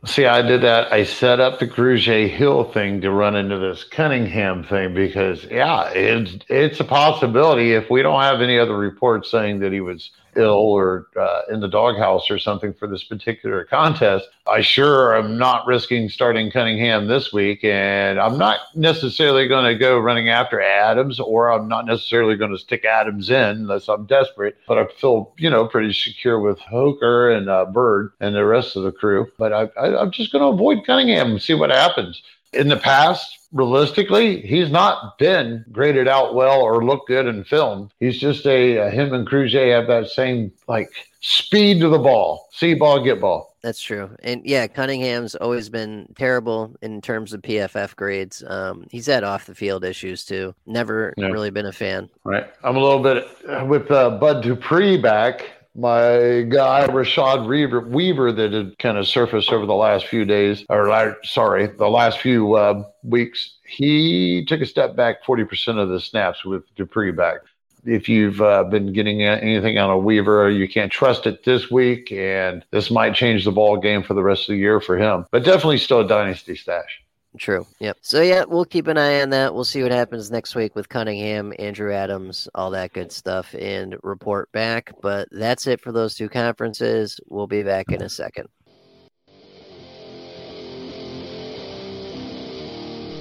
See, 0.05 0.25
I 0.25 0.41
did 0.41 0.62
that. 0.62 0.93
I 0.93 1.03
set 1.03 1.41
up 1.41 1.59
the 1.59 1.67
Grugier 1.67 2.29
Hill 2.29 2.63
thing 2.71 3.01
to 3.01 3.12
run 3.12 3.35
into 3.35 3.59
this 3.59 3.83
Cunningham 3.83 4.63
thing 4.63 4.93
because, 4.93 5.43
yeah, 5.43 5.89
it's 5.89 6.38
it's 6.47 6.79
a 6.79 6.85
possibility 6.85 7.73
if 7.73 7.89
we 7.89 8.01
don't 8.01 8.21
have 8.21 8.39
any 8.39 8.57
other 8.57 8.77
reports 8.77 9.29
saying 9.29 9.59
that 9.59 9.73
he 9.73 9.81
was 9.81 10.09
ill 10.36 10.52
or 10.52 11.08
uh, 11.20 11.42
in 11.52 11.60
the 11.60 11.68
doghouse 11.68 12.30
or 12.30 12.39
something 12.39 12.74
for 12.74 12.88
this 12.88 13.04
particular 13.04 13.65
contest. 13.65 14.28
I 14.48 14.62
sure 14.62 15.15
am 15.15 15.38
not 15.38 15.65
risking 15.65 16.10
starting 16.10 16.52
Cunningham 16.52 17.08
this 17.08 17.32
week, 17.32 17.63
and 17.63 18.20
I'm 18.20 18.38
not 18.38 18.60
necessarily 18.76 19.48
going 19.48 19.65
to 19.65 19.78
go 19.78 20.00
running 20.00 20.30
after 20.30 20.62
Adams, 20.62 21.20
or 21.20 21.52
I'm 21.52 21.68
not 21.68 21.86
necessarily 21.86 22.36
going 22.36 22.52
to 22.52 22.58
stick 22.58 22.86
Adams 22.86 23.30
in 23.30 23.58
unless 23.58 23.88
I'm 23.88 24.06
desperate. 24.06 24.58
But 24.68 24.78
I 24.78 24.88
feel, 24.88 25.34
you 25.38 25.50
know, 25.50 25.68
pretty 25.68 25.94
secure 25.94 26.39
with 26.39 26.60
Hooker 26.62 27.32
and 27.32 27.50
uh, 27.50 27.65
Byard 27.70 28.12
and 28.20 28.36
the 28.36 28.46
rest 28.46 28.76
of 28.76 28.84
the 28.84 28.92
crew. 28.92 29.32
But 29.38 29.54
I, 29.54 29.70
I, 29.80 30.02
I'm 30.02 30.12
just 30.12 30.32
going 30.32 30.42
to 30.42 30.48
avoid 30.48 30.86
Cunningham 30.86 31.32
and 31.32 31.42
see 31.42 31.54
what 31.54 31.70
happens. 31.70 32.22
In 32.53 32.67
the 32.67 32.77
past, 32.77 33.39
realistically, 33.51 34.41
he's 34.41 34.71
not 34.71 35.17
been 35.17 35.65
graded 35.71 36.07
out 36.07 36.35
well 36.35 36.62
or 36.62 36.83
looked 36.83 37.07
good 37.07 37.27
in 37.27 37.43
film. 37.43 37.89
He's 37.99 38.19
just 38.19 38.45
a, 38.45 38.77
a 38.77 38.89
him 38.89 39.13
and 39.13 39.27
Grugier 39.27 39.71
have 39.75 39.88
that 39.88 40.09
same 40.09 40.51
like 40.67 40.89
speed 41.21 41.81
to 41.81 41.89
the 41.89 41.99
ball, 41.99 42.47
see 42.51 42.73
ball, 42.73 43.03
get 43.03 43.21
ball. 43.21 43.55
That's 43.62 43.81
true, 43.81 44.09
and 44.23 44.41
yeah, 44.45 44.67
Cunningham's 44.67 45.35
always 45.35 45.67
been 45.67 46.07
terrible 46.17 46.73
in 46.81 47.01
terms 47.01 47.33
of 47.33 47.41
PFF 47.41 47.93
grades. 47.97 48.41
Um, 48.47 48.88
he's 48.89 49.07
had 49.07 49.25
off 49.25 49.47
the 49.47 49.55
field 49.55 49.83
issues 49.83 50.23
too. 50.23 50.55
Never 50.65 51.13
yeah. 51.17 51.27
really 51.27 51.49
been 51.49 51.65
a 51.65 51.73
fan. 51.73 52.09
Right, 52.23 52.49
I'm 52.63 52.77
a 52.77 52.79
little 52.79 53.03
bit 53.03 53.27
with 53.67 53.91
uh, 53.91 54.12
Bud 54.12 54.43
Dupree 54.43 54.95
back 54.95 55.59
my 55.75 56.45
guy 56.49 56.88
Rashad 56.88 57.47
Weaver, 57.47 57.82
Weaver 57.82 58.32
that 58.32 58.53
had 58.53 58.77
kind 58.79 58.97
of 58.97 59.08
surfaced 59.08 59.51
over 59.51 59.65
the 59.65 59.73
last 59.73 60.08
few 60.08 60.25
days, 60.25 60.65
or 60.69 61.17
sorry, 61.23 61.67
the 61.67 61.89
last 61.89 62.19
few 62.19 62.55
uh, 62.55 62.84
weeks, 63.03 63.58
he 63.65 64.45
took 64.45 64.62
a 64.62 64.65
step 64.65 64.95
back 64.95 65.23
40% 65.23 65.82
of 65.82 65.89
the 65.89 65.99
snaps 65.99 66.43
with 66.43 66.63
Dupree 66.75 67.12
back. 67.12 67.38
If 67.86 68.10
you've 68.10 68.41
uh, 68.41 68.65
been 68.65 68.91
getting 68.91 69.23
anything 69.23 69.77
on 69.77 69.89
a 69.89 69.97
Weaver, 69.97 70.49
you 70.49 70.67
can't 70.67 70.91
trust 70.91 71.25
it 71.25 71.45
this 71.45 71.71
week, 71.71 72.12
and 72.12 72.65
this 72.71 72.91
might 72.91 73.15
change 73.15 73.45
the 73.45 73.51
ball 73.51 73.77
game 73.77 74.03
for 74.03 74.13
the 74.13 74.23
rest 74.23 74.49
of 74.49 74.53
the 74.53 74.60
year 74.60 74.82
for 74.82 74.97
him. 74.97 75.25
But 75.32 75.45
definitely 75.45 75.77
still 75.77 76.01
a 76.01 76.08
dynasty 76.08 76.55
stash. 76.55 77.01
True. 77.38 77.68
Yep. 77.80 77.98
So 78.02 78.22
yeah, 78.22 78.46
we'll 78.46 78.65
keep 78.65 78.88
an 78.88 78.98
eye 78.98 79.22
on 79.22 79.30
that. 79.30 79.54
We'll 79.54 79.63
see 79.63 79.84
what 79.84 79.92
happens 79.92 80.32
next 80.32 80.56
week 80.56 80.76
with 80.76 80.89
Cunningham, 80.89 81.54
Andrew 81.60 81.94
Adams, 81.94 82.50
all 82.56 82.72
that 82.72 82.92
good 82.94 83.12
stuff, 83.12 83.54
and 83.54 83.96
report 84.02 84.52
back. 84.52 84.94
But 85.02 85.28
that's 85.32 85.68
it 85.68 85.80
for 85.80 85.92
those 85.92 86.15
two 86.15 86.28
conferences. 86.28 87.20
We'll 87.28 87.48
be 87.48 87.62
back 87.62 87.92
in 87.92 88.02
a 88.02 88.10
second. 88.10 88.48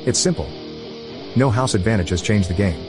It's 0.06 0.18
simple. 0.18 0.48
No 1.36 1.50
House 1.50 1.74
Advantage 1.74 2.08
has 2.08 2.22
changed 2.22 2.48
the 2.48 2.54
game. 2.54 2.82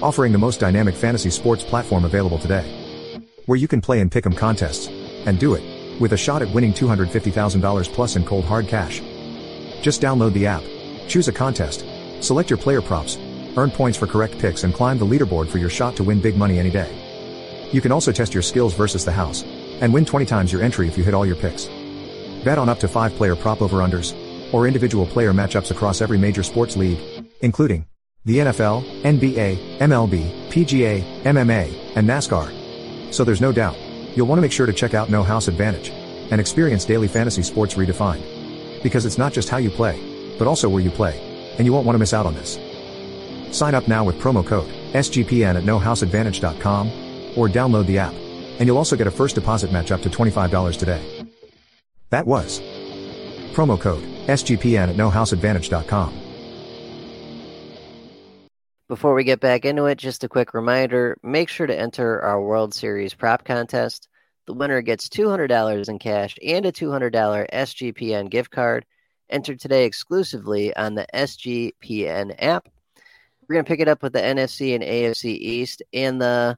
Offering 0.00 0.30
the 0.30 0.38
most 0.38 0.60
dynamic 0.60 0.94
fantasy 0.94 1.30
sports 1.30 1.64
platform 1.64 2.04
available 2.04 2.38
today. 2.38 3.20
Where 3.46 3.58
you 3.58 3.66
can 3.66 3.80
play 3.80 3.98
in 3.98 4.08
pick'em 4.08 4.36
contests. 4.36 4.86
And 5.26 5.40
do 5.40 5.54
it. 5.54 6.00
With 6.00 6.12
a 6.12 6.16
shot 6.16 6.42
at 6.42 6.54
winning 6.54 6.72
$250,000 6.72 7.92
plus 7.92 8.14
in 8.14 8.24
cold 8.24 8.44
hard 8.44 8.68
cash. 8.68 9.02
Just 9.80 10.02
download 10.02 10.32
the 10.32 10.46
app. 10.46 10.62
Choose 11.08 11.28
a 11.28 11.32
contest. 11.32 11.84
Select 12.20 12.50
your 12.50 12.58
player 12.58 12.82
props. 12.82 13.16
Earn 13.56 13.70
points 13.70 13.98
for 13.98 14.06
correct 14.06 14.38
picks 14.38 14.64
and 14.64 14.74
climb 14.74 14.98
the 14.98 15.06
leaderboard 15.06 15.48
for 15.48 15.58
your 15.58 15.70
shot 15.70 15.96
to 15.96 16.04
win 16.04 16.20
big 16.20 16.36
money 16.36 16.58
any 16.58 16.70
day. 16.70 17.68
You 17.72 17.80
can 17.80 17.92
also 17.92 18.12
test 18.12 18.34
your 18.34 18.42
skills 18.42 18.74
versus 18.74 19.04
the 19.04 19.12
house. 19.12 19.42
And 19.80 19.92
win 19.92 20.04
20 20.04 20.26
times 20.26 20.52
your 20.52 20.62
entry 20.62 20.88
if 20.88 20.98
you 20.98 21.04
hit 21.04 21.14
all 21.14 21.26
your 21.26 21.36
picks. 21.36 21.66
Bet 22.44 22.58
on 22.58 22.68
up 22.68 22.80
to 22.80 22.88
5 22.88 23.14
player 23.14 23.36
prop 23.36 23.62
over 23.62 23.78
unders. 23.78 24.14
Or 24.52 24.66
individual 24.66 25.06
player 25.06 25.32
matchups 25.32 25.70
across 25.70 26.00
every 26.00 26.18
major 26.18 26.42
sports 26.42 26.76
league, 26.76 26.98
including 27.42 27.86
the 28.24 28.38
NFL, 28.38 28.84
NBA, 29.02 29.78
MLB, 29.78 30.50
PGA, 30.50 31.22
MMA, 31.22 31.96
and 31.96 32.08
NASCAR. 32.08 33.14
So 33.14 33.24
there's 33.24 33.40
no 33.40 33.52
doubt. 33.52 33.76
You'll 34.14 34.26
want 34.26 34.38
to 34.38 34.42
make 34.42 34.52
sure 34.52 34.66
to 34.66 34.72
check 34.72 34.94
out 34.94 35.10
No 35.10 35.22
House 35.22 35.48
Advantage 35.48 35.90
and 36.30 36.40
experience 36.40 36.84
daily 36.84 37.08
fantasy 37.08 37.42
sports 37.42 37.74
redefined. 37.74 38.37
Because 38.82 39.06
it's 39.06 39.18
not 39.18 39.32
just 39.32 39.48
how 39.48 39.58
you 39.58 39.70
play, 39.70 39.98
but 40.38 40.46
also 40.46 40.68
where 40.68 40.82
you 40.82 40.90
play. 40.90 41.18
And 41.58 41.66
you 41.66 41.72
won't 41.72 41.86
want 41.86 41.94
to 41.94 42.00
miss 42.00 42.14
out 42.14 42.26
on 42.26 42.34
this. 42.34 42.58
Sign 43.56 43.74
up 43.74 43.88
now 43.88 44.04
with 44.04 44.20
promo 44.20 44.46
code 44.46 44.68
SGPN 44.92 45.56
at 45.56 45.64
nohouseadvantage.com 45.64 46.88
or 47.36 47.48
download 47.48 47.86
the 47.86 47.98
app. 47.98 48.14
And 48.58 48.66
you'll 48.66 48.78
also 48.78 48.96
get 48.96 49.06
a 49.06 49.10
first 49.10 49.34
deposit 49.34 49.72
match 49.72 49.90
up 49.90 50.02
to 50.02 50.10
$25 50.10 50.78
today. 50.78 51.26
That 52.10 52.26
was 52.26 52.60
promo 53.52 53.78
code 53.80 54.04
SGPN 54.26 54.90
at 54.90 54.96
nohouseadvantage.com. 54.96 56.14
Before 58.88 59.12
we 59.12 59.24
get 59.24 59.40
back 59.40 59.66
into 59.66 59.84
it, 59.84 59.98
just 59.98 60.24
a 60.24 60.28
quick 60.28 60.54
reminder 60.54 61.18
make 61.22 61.50
sure 61.50 61.66
to 61.66 61.78
enter 61.78 62.22
our 62.22 62.40
World 62.40 62.72
Series 62.72 63.12
prop 63.12 63.44
contest. 63.44 64.08
The 64.48 64.54
winner 64.54 64.80
gets 64.80 65.10
$200 65.10 65.90
in 65.90 65.98
cash 65.98 66.38
and 66.42 66.64
a 66.64 66.72
$200 66.72 67.12
SGPN 67.52 68.30
gift 68.30 68.50
card. 68.50 68.86
Enter 69.28 69.54
today 69.54 69.84
exclusively 69.84 70.74
on 70.74 70.94
the 70.94 71.06
SGPN 71.12 72.34
app. 72.38 72.66
We're 73.46 73.56
going 73.56 73.66
to 73.66 73.68
pick 73.68 73.80
it 73.80 73.88
up 73.88 74.02
with 74.02 74.14
the 74.14 74.20
NFC 74.20 74.74
and 74.74 74.82
AFC 74.82 75.26
East 75.26 75.82
and 75.92 76.18
the 76.18 76.56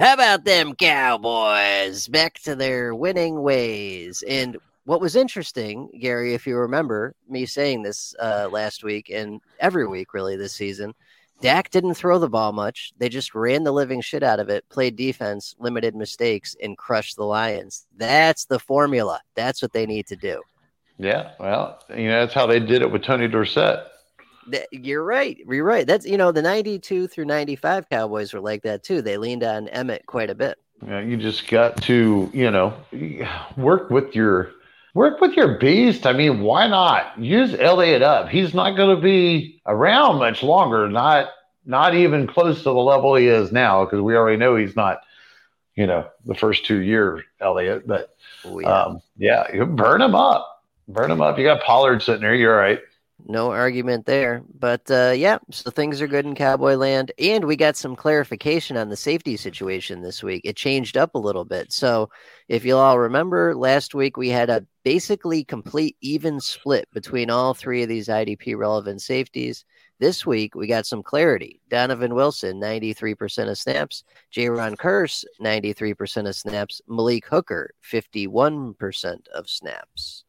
how 0.00 0.14
about 0.14 0.46
them 0.46 0.74
Cowboys 0.74 2.08
back 2.08 2.40
to 2.40 2.56
their 2.56 2.92
winning 2.92 3.40
ways. 3.40 4.24
And 4.28 4.56
what 4.84 5.00
was 5.00 5.14
interesting, 5.14 5.90
Gary, 6.00 6.34
if 6.34 6.44
you 6.44 6.56
remember 6.56 7.14
me 7.28 7.46
saying 7.46 7.84
this 7.84 8.16
uh, 8.20 8.48
last 8.50 8.82
week 8.82 9.10
and 9.14 9.40
every 9.60 9.86
week 9.86 10.12
really 10.12 10.34
this 10.34 10.54
season, 10.54 10.92
Dak 11.40 11.70
didn't 11.70 11.94
throw 11.94 12.18
the 12.18 12.28
ball 12.28 12.52
much. 12.52 12.92
They 12.98 13.08
just 13.08 13.34
ran 13.34 13.62
the 13.62 13.72
living 13.72 14.00
shit 14.00 14.22
out 14.22 14.40
of 14.40 14.48
it, 14.48 14.68
played 14.68 14.96
defense, 14.96 15.54
limited 15.58 15.94
mistakes, 15.94 16.56
and 16.62 16.76
crushed 16.76 17.16
the 17.16 17.24
Lions. 17.24 17.86
That's 17.96 18.46
the 18.46 18.58
formula. 18.58 19.20
That's 19.34 19.62
what 19.62 19.72
they 19.72 19.86
need 19.86 20.06
to 20.08 20.16
do. 20.16 20.42
Yeah, 20.98 21.30
well, 21.38 21.80
you 21.96 22.08
know 22.08 22.20
that's 22.20 22.34
how 22.34 22.46
they 22.46 22.58
did 22.58 22.82
it 22.82 22.90
with 22.90 23.02
Tony 23.02 23.28
Dorsett. 23.28 23.86
You're 24.72 25.04
right. 25.04 25.38
You're 25.48 25.64
right. 25.64 25.86
That's 25.86 26.04
you 26.04 26.16
know 26.16 26.32
the 26.32 26.42
'92 26.42 27.06
through 27.06 27.26
'95 27.26 27.88
Cowboys 27.88 28.32
were 28.32 28.40
like 28.40 28.62
that 28.62 28.82
too. 28.82 29.00
They 29.00 29.16
leaned 29.16 29.44
on 29.44 29.68
Emmett 29.68 30.06
quite 30.06 30.30
a 30.30 30.34
bit. 30.34 30.58
Yeah, 30.84 31.00
you 31.00 31.16
just 31.16 31.46
got 31.48 31.80
to 31.82 32.30
you 32.34 32.50
know 32.50 32.74
work 33.56 33.90
with 33.90 34.16
your 34.16 34.50
work 34.98 35.20
with 35.20 35.34
your 35.34 35.58
beast. 35.58 36.06
I 36.06 36.12
mean, 36.12 36.40
why 36.40 36.66
not 36.66 37.16
use 37.16 37.54
Elliott 37.54 38.02
up? 38.02 38.28
He's 38.28 38.52
not 38.52 38.76
going 38.76 38.96
to 38.96 39.00
be 39.00 39.62
around 39.64 40.18
much 40.18 40.42
longer. 40.42 40.88
Not 40.88 41.28
not 41.64 41.94
even 41.94 42.26
close 42.26 42.58
to 42.58 42.64
the 42.64 42.72
level 42.72 43.14
he 43.14 43.28
is 43.28 43.52
now 43.52 43.84
because 43.84 44.00
we 44.00 44.16
already 44.16 44.36
know 44.36 44.56
he's 44.56 44.74
not. 44.74 44.98
You 45.76 45.86
know, 45.86 46.08
the 46.24 46.34
first 46.34 46.66
two 46.66 46.80
years, 46.80 47.22
Elliott. 47.40 47.86
But 47.86 48.16
oh, 48.44 48.58
yeah. 48.58 48.82
Um, 48.82 49.00
yeah, 49.16 49.44
you 49.54 49.64
burn 49.64 50.02
him 50.02 50.16
up. 50.16 50.64
Burn 50.88 51.12
him 51.12 51.20
up. 51.20 51.38
You 51.38 51.44
got 51.44 51.62
Pollard 51.62 52.02
sitting 52.02 52.22
there. 52.22 52.34
You're 52.34 52.54
all 52.54 52.60
right 52.60 52.80
no 53.26 53.50
argument 53.50 54.06
there. 54.06 54.42
But 54.58 54.90
uh, 54.90 55.12
yeah, 55.16 55.38
so 55.50 55.70
things 55.70 56.00
are 56.00 56.06
good 56.06 56.24
in 56.24 56.34
Cowboy 56.34 56.74
Land, 56.74 57.12
and 57.18 57.44
we 57.44 57.56
got 57.56 57.76
some 57.76 57.96
clarification 57.96 58.76
on 58.76 58.88
the 58.88 58.96
safety 58.96 59.36
situation 59.36 60.02
this 60.02 60.22
week. 60.22 60.42
It 60.44 60.56
changed 60.56 60.96
up 60.96 61.14
a 61.14 61.18
little 61.18 61.44
bit. 61.44 61.72
So 61.72 62.10
if 62.48 62.64
you'll 62.64 62.78
all 62.78 62.98
remember, 62.98 63.54
last 63.54 63.94
week 63.94 64.16
we 64.16 64.28
had 64.28 64.50
a 64.50 64.64
basically 64.84 65.44
complete 65.44 65.96
even 66.00 66.40
split 66.40 66.88
between 66.92 67.30
all 67.30 67.54
three 67.54 67.82
of 67.82 67.88
these 67.88 68.08
IDP 68.08 68.56
relevant 68.56 69.02
safeties. 69.02 69.64
This 69.98 70.24
week 70.24 70.54
we 70.54 70.66
got 70.66 70.86
some 70.86 71.02
clarity. 71.02 71.60
Donovan 71.68 72.14
Wilson, 72.14 72.60
93% 72.60 73.50
of 73.50 73.58
snaps. 73.58 74.04
Jayron 74.32 74.76
Kearse, 74.76 75.24
93% 75.40 76.28
of 76.28 76.36
snaps. 76.36 76.80
Malik 76.86 77.26
Hooker, 77.26 77.74
51% 77.84 79.28
of 79.34 79.50
snaps 79.50 80.24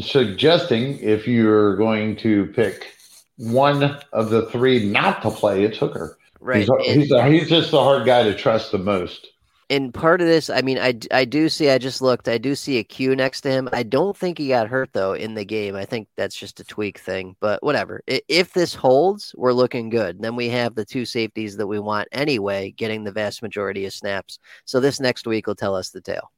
suggesting 0.00 0.98
if 1.00 1.26
you're 1.26 1.76
going 1.76 2.16
to 2.16 2.46
pick 2.46 2.94
one 3.36 3.98
of 4.12 4.30
the 4.30 4.46
three 4.50 4.90
not 4.90 5.22
to 5.22 5.30
play, 5.30 5.64
it's 5.64 5.78
Hooker. 5.78 6.18
Right. 6.40 6.60
He's, 6.60 6.68
a, 6.68 6.82
he's, 6.82 7.10
a, 7.10 7.28
he's 7.28 7.48
just 7.48 7.70
the 7.70 7.82
hard 7.82 8.06
guy 8.06 8.22
to 8.22 8.34
trust 8.34 8.72
the 8.72 8.78
most. 8.78 9.28
And 9.70 9.92
part 9.92 10.22
of 10.22 10.26
this, 10.26 10.48
I 10.48 10.62
mean, 10.62 10.78
I, 10.78 10.98
I 11.12 11.26
do 11.26 11.50
see, 11.50 11.68
I 11.68 11.76
just 11.76 12.00
looked, 12.00 12.26
I 12.26 12.38
do 12.38 12.54
see 12.54 12.78
a 12.78 12.84
Q 12.84 13.14
next 13.14 13.42
to 13.42 13.50
him. 13.50 13.68
I 13.70 13.82
don't 13.82 14.16
think 14.16 14.38
he 14.38 14.48
got 14.48 14.66
hurt, 14.66 14.88
though, 14.94 15.12
in 15.12 15.34
the 15.34 15.44
game. 15.44 15.76
I 15.76 15.84
think 15.84 16.08
that's 16.16 16.36
just 16.36 16.58
a 16.58 16.64
tweak 16.64 16.98
thing, 16.98 17.36
but 17.38 17.62
whatever. 17.62 18.02
If 18.06 18.54
this 18.54 18.74
holds, 18.74 19.34
we're 19.36 19.52
looking 19.52 19.90
good. 19.90 20.22
Then 20.22 20.36
we 20.36 20.48
have 20.48 20.74
the 20.74 20.86
two 20.86 21.04
safeties 21.04 21.54
that 21.58 21.66
we 21.66 21.80
want 21.80 22.08
anyway, 22.12 22.70
getting 22.78 23.04
the 23.04 23.12
vast 23.12 23.42
majority 23.42 23.84
of 23.84 23.92
snaps. 23.92 24.38
So 24.64 24.80
this 24.80 25.00
next 25.00 25.26
week 25.26 25.46
will 25.46 25.54
tell 25.54 25.74
us 25.74 25.90
the 25.90 26.00
tale. 26.00 26.32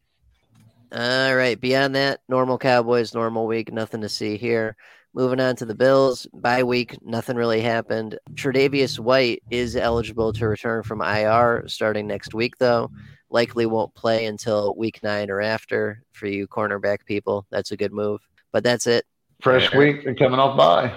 All 0.92 1.36
right. 1.36 1.60
Beyond 1.60 1.94
that, 1.94 2.20
normal 2.28 2.58
Cowboys, 2.58 3.14
normal 3.14 3.46
week, 3.46 3.72
nothing 3.72 4.00
to 4.00 4.08
see 4.08 4.36
here. 4.36 4.76
Moving 5.12 5.40
on 5.40 5.56
to 5.56 5.64
the 5.64 5.74
Bills, 5.74 6.26
bye 6.32 6.62
week, 6.62 6.96
nothing 7.02 7.36
really 7.36 7.60
happened. 7.60 8.16
Tre'Davious 8.34 8.96
White 8.98 9.42
is 9.50 9.74
eligible 9.74 10.32
to 10.34 10.46
return 10.46 10.84
from 10.84 11.02
IR 11.02 11.64
starting 11.66 12.06
next 12.06 12.32
week, 12.32 12.56
though. 12.58 12.90
Likely 13.28 13.66
won't 13.66 13.94
play 13.94 14.26
until 14.26 14.74
week 14.76 15.00
nine 15.02 15.28
or 15.28 15.40
after 15.40 16.04
for 16.12 16.26
you 16.26 16.46
cornerback 16.46 17.04
people. 17.06 17.44
That's 17.50 17.72
a 17.72 17.76
good 17.76 17.92
move. 17.92 18.20
But 18.52 18.62
that's 18.62 18.86
it. 18.86 19.04
Fresh 19.42 19.74
week 19.74 20.06
and 20.06 20.16
coming 20.16 20.38
off 20.38 20.56
by. 20.56 20.92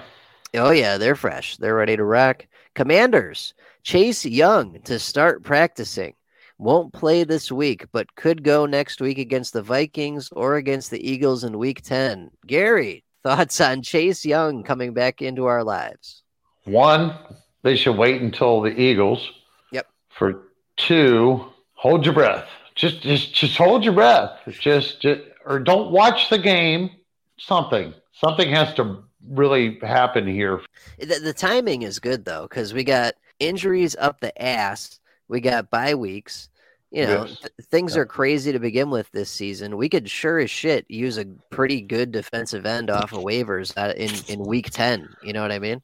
Oh, 0.54 0.70
yeah, 0.70 0.96
they're 0.96 1.16
fresh. 1.16 1.56
They're 1.56 1.74
ready 1.74 1.96
to 1.96 2.04
rock. 2.04 2.46
Commanders, 2.74 3.54
Chase 3.82 4.24
Young 4.24 4.80
to 4.82 5.00
start 5.00 5.42
practicing 5.42 6.14
won't 6.58 6.92
play 6.92 7.24
this 7.24 7.50
week, 7.50 7.86
but 7.92 8.14
could 8.14 8.42
go 8.42 8.66
next 8.66 9.00
week 9.00 9.18
against 9.18 9.52
the 9.52 9.62
Vikings 9.62 10.30
or 10.32 10.56
against 10.56 10.90
the 10.90 11.08
Eagles 11.08 11.44
in 11.44 11.58
week 11.58 11.82
10. 11.82 12.30
Gary, 12.46 13.04
thoughts 13.22 13.60
on 13.60 13.82
Chase 13.82 14.24
Young 14.24 14.62
coming 14.62 14.92
back 14.92 15.22
into 15.22 15.46
our 15.46 15.64
lives? 15.64 16.22
One, 16.64 17.14
they 17.62 17.76
should 17.76 17.96
wait 17.96 18.22
until 18.22 18.60
the 18.60 18.78
Eagles. 18.78 19.30
Yep. 19.72 19.86
For 20.10 20.42
two, 20.76 21.46
hold 21.74 22.04
your 22.04 22.14
breath. 22.14 22.48
Just 22.74 23.02
just 23.02 23.34
just 23.34 23.56
hold 23.56 23.84
your 23.84 23.92
breath. 23.92 24.40
Just, 24.48 25.00
just 25.00 25.22
or 25.46 25.60
don't 25.60 25.92
watch 25.92 26.28
the 26.28 26.38
game. 26.38 26.90
Something. 27.38 27.94
Something 28.12 28.50
has 28.50 28.74
to 28.74 29.04
really 29.28 29.78
happen 29.80 30.26
here. 30.26 30.60
The, 30.98 31.20
the 31.20 31.32
timing 31.32 31.82
is 31.82 31.98
good 31.98 32.24
though, 32.24 32.48
because 32.48 32.74
we 32.74 32.84
got 32.84 33.14
injuries 33.38 33.96
up 33.98 34.20
the 34.20 34.42
ass 34.42 34.98
we 35.28 35.40
got 35.40 35.70
bye 35.70 35.94
weeks. 35.94 36.48
You 36.90 37.06
know, 37.06 37.24
yes. 37.24 37.40
th- 37.40 37.52
things 37.70 37.96
yeah. 37.96 38.02
are 38.02 38.06
crazy 38.06 38.52
to 38.52 38.60
begin 38.60 38.88
with 38.88 39.10
this 39.10 39.28
season. 39.28 39.76
We 39.76 39.88
could 39.88 40.08
sure 40.08 40.38
as 40.38 40.50
shit 40.50 40.86
use 40.88 41.18
a 41.18 41.24
pretty 41.50 41.80
good 41.80 42.12
defensive 42.12 42.66
end 42.66 42.88
off 42.88 43.12
of 43.12 43.24
waivers 43.24 43.76
in 43.96 44.12
in 44.32 44.46
week 44.46 44.70
ten. 44.70 45.08
You 45.22 45.32
know 45.32 45.42
what 45.42 45.50
I 45.50 45.58
mean? 45.58 45.82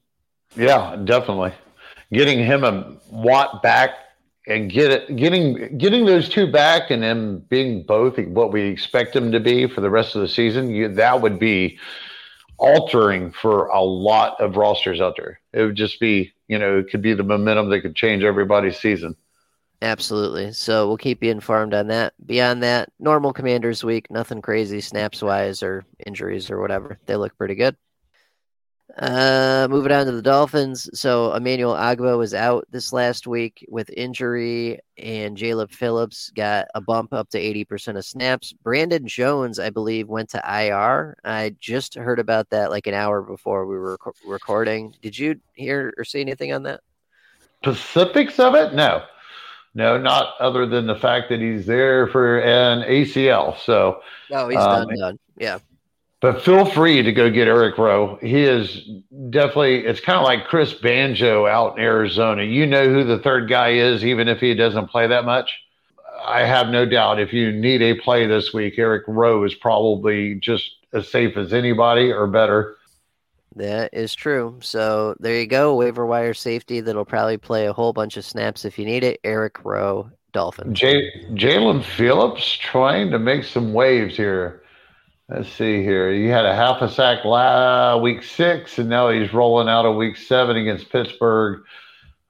Yeah, 0.55 0.95
definitely. 1.03 1.53
Getting 2.13 2.39
him 2.39 2.63
a 2.63 2.95
Watt 3.09 3.61
back 3.61 3.91
and 4.47 4.71
get 4.71 4.91
it, 4.91 5.15
getting 5.17 5.77
getting 5.77 6.05
those 6.05 6.29
two 6.29 6.49
back, 6.49 6.91
and 6.91 7.03
them 7.03 7.39
being 7.49 7.83
both 7.83 8.17
what 8.17 8.51
we 8.51 8.63
expect 8.63 9.13
them 9.13 9.31
to 9.33 9.39
be 9.39 9.67
for 9.67 9.81
the 9.81 9.89
rest 9.89 10.15
of 10.15 10.21
the 10.21 10.27
season. 10.27 10.69
You, 10.69 10.87
that 10.95 11.21
would 11.21 11.39
be 11.39 11.77
altering 12.57 13.31
for 13.31 13.67
a 13.67 13.81
lot 13.81 14.39
of 14.39 14.55
rosters 14.55 15.01
out 15.01 15.15
there. 15.17 15.39
It 15.51 15.63
would 15.63 15.75
just 15.75 15.99
be, 15.99 16.31
you 16.47 16.59
know, 16.59 16.79
it 16.79 16.89
could 16.89 17.01
be 17.01 17.13
the 17.13 17.23
momentum 17.23 17.69
that 17.69 17.81
could 17.81 17.95
change 17.95 18.23
everybody's 18.23 18.77
season. 18.77 19.15
Absolutely. 19.81 20.51
So 20.53 20.87
we'll 20.87 20.97
keep 20.97 21.23
you 21.23 21.31
informed 21.31 21.73
on 21.73 21.87
that. 21.87 22.13
Beyond 22.25 22.61
that, 22.61 22.89
normal 22.99 23.33
Commanders 23.33 23.83
week, 23.83 24.11
nothing 24.11 24.41
crazy 24.41 24.79
snaps 24.79 25.23
wise 25.23 25.63
or 25.63 25.85
injuries 26.05 26.51
or 26.51 26.61
whatever. 26.61 26.99
They 27.07 27.15
look 27.15 27.35
pretty 27.35 27.55
good. 27.55 27.75
Uh, 28.97 29.67
moving 29.69 29.91
on 29.91 30.05
to 30.05 30.11
the 30.11 30.21
Dolphins. 30.21 30.89
So 30.93 31.33
Emmanuel 31.33 31.73
Ogbah 31.73 32.17
was 32.17 32.33
out 32.33 32.67
this 32.71 32.91
last 32.91 33.25
week 33.25 33.65
with 33.69 33.89
injury, 33.89 34.79
and 34.97 35.37
Jaelan 35.37 35.71
Phillips 35.71 36.29
got 36.31 36.67
a 36.75 36.81
bump 36.81 37.13
up 37.13 37.29
to 37.29 37.39
80% 37.39 37.97
of 37.97 38.05
snaps. 38.05 38.53
Brandon 38.53 39.07
Jones, 39.07 39.59
I 39.59 39.69
believe, 39.69 40.09
went 40.09 40.29
to 40.31 40.43
IR. 40.45 41.17
I 41.23 41.55
just 41.59 41.95
heard 41.95 42.19
about 42.19 42.49
that 42.49 42.69
like 42.69 42.85
an 42.85 42.93
hour 42.93 43.21
before 43.21 43.65
we 43.65 43.77
were 43.77 43.97
rec- 44.05 44.15
recording. 44.25 44.93
Did 45.01 45.17
you 45.17 45.39
hear 45.53 45.93
or 45.97 46.03
see 46.03 46.21
anything 46.21 46.51
on 46.51 46.63
that? 46.63 46.81
Specifics 47.63 48.39
of 48.39 48.55
it? 48.55 48.73
No. 48.73 49.03
No, 49.73 49.97
not 49.97 50.33
other 50.39 50.65
than 50.65 50.85
the 50.85 50.95
fact 50.95 51.29
that 51.29 51.39
he's 51.39 51.65
there 51.65 52.07
for 52.07 52.39
an 52.39 52.81
ACL. 52.81 53.57
So, 53.59 54.01
oh, 54.31 54.49
he's 54.49 54.59
um, 54.59 54.87
done, 54.87 54.97
done. 54.97 55.19
Yeah. 55.37 55.59
But 56.21 56.43
feel 56.43 56.65
free 56.65 57.01
to 57.01 57.11
go 57.11 57.31
get 57.31 57.47
Eric 57.47 57.79
Rowe. 57.79 58.19
He 58.21 58.43
is 58.43 58.87
definitely, 59.31 59.85
it's 59.85 59.99
kind 59.99 60.19
of 60.19 60.23
like 60.23 60.45
Chris 60.45 60.71
Banjo 60.73 61.47
out 61.47 61.77
in 61.77 61.83
Arizona. 61.83 62.43
You 62.43 62.67
know 62.67 62.87
who 62.87 63.03
the 63.03 63.17
third 63.17 63.49
guy 63.49 63.69
is, 63.69 64.05
even 64.05 64.27
if 64.27 64.39
he 64.39 64.53
doesn't 64.53 64.87
play 64.87 65.07
that 65.07 65.25
much. 65.25 65.49
I 66.23 66.41
have 66.41 66.67
no 66.67 66.85
doubt 66.85 67.19
if 67.19 67.33
you 67.33 67.51
need 67.51 67.81
a 67.81 67.95
play 67.95 68.27
this 68.27 68.53
week, 68.53 68.75
Eric 68.77 69.05
Rowe 69.07 69.43
is 69.43 69.55
probably 69.55 70.35
just 70.35 70.69
as 70.93 71.09
safe 71.09 71.37
as 71.37 71.53
anybody 71.53 72.11
or 72.11 72.27
better. 72.27 72.75
That 73.55 73.93
is 73.93 74.15
true. 74.15 74.57
So 74.61 75.15
there 75.19 75.37
you 75.39 75.47
go. 75.47 75.75
Waiver 75.75 76.05
wire 76.05 76.33
safety 76.33 76.79
that'll 76.79 77.05
probably 77.05 77.37
play 77.37 77.67
a 77.67 77.73
whole 77.73 77.91
bunch 77.91 78.15
of 78.17 78.23
snaps 78.23 78.63
if 78.63 78.79
you 78.79 78.85
need 78.85 79.03
it. 79.03 79.19
Eric 79.23 79.65
Rowe, 79.65 80.09
Dolphin. 80.31 80.73
J- 80.73 81.11
Jaelan 81.31 81.83
Phillips 81.83 82.53
trying 82.53 83.11
to 83.11 83.19
make 83.19 83.43
some 83.43 83.73
waves 83.73 84.15
here. 84.15 84.63
Let's 85.27 85.49
see 85.49 85.81
here. 85.81 86.11
He 86.11 86.27
had 86.27 86.45
a 86.45 86.55
half 86.55 86.81
a 86.81 86.89
sack 86.89 87.23
la- 87.25 87.97
week 87.97 88.23
six, 88.23 88.77
and 88.77 88.89
now 88.89 89.09
he's 89.09 89.33
rolling 89.33 89.69
out 89.69 89.85
of 89.85 89.95
week 89.95 90.17
seven 90.17 90.57
against 90.57 90.89
Pittsburgh 90.89 91.63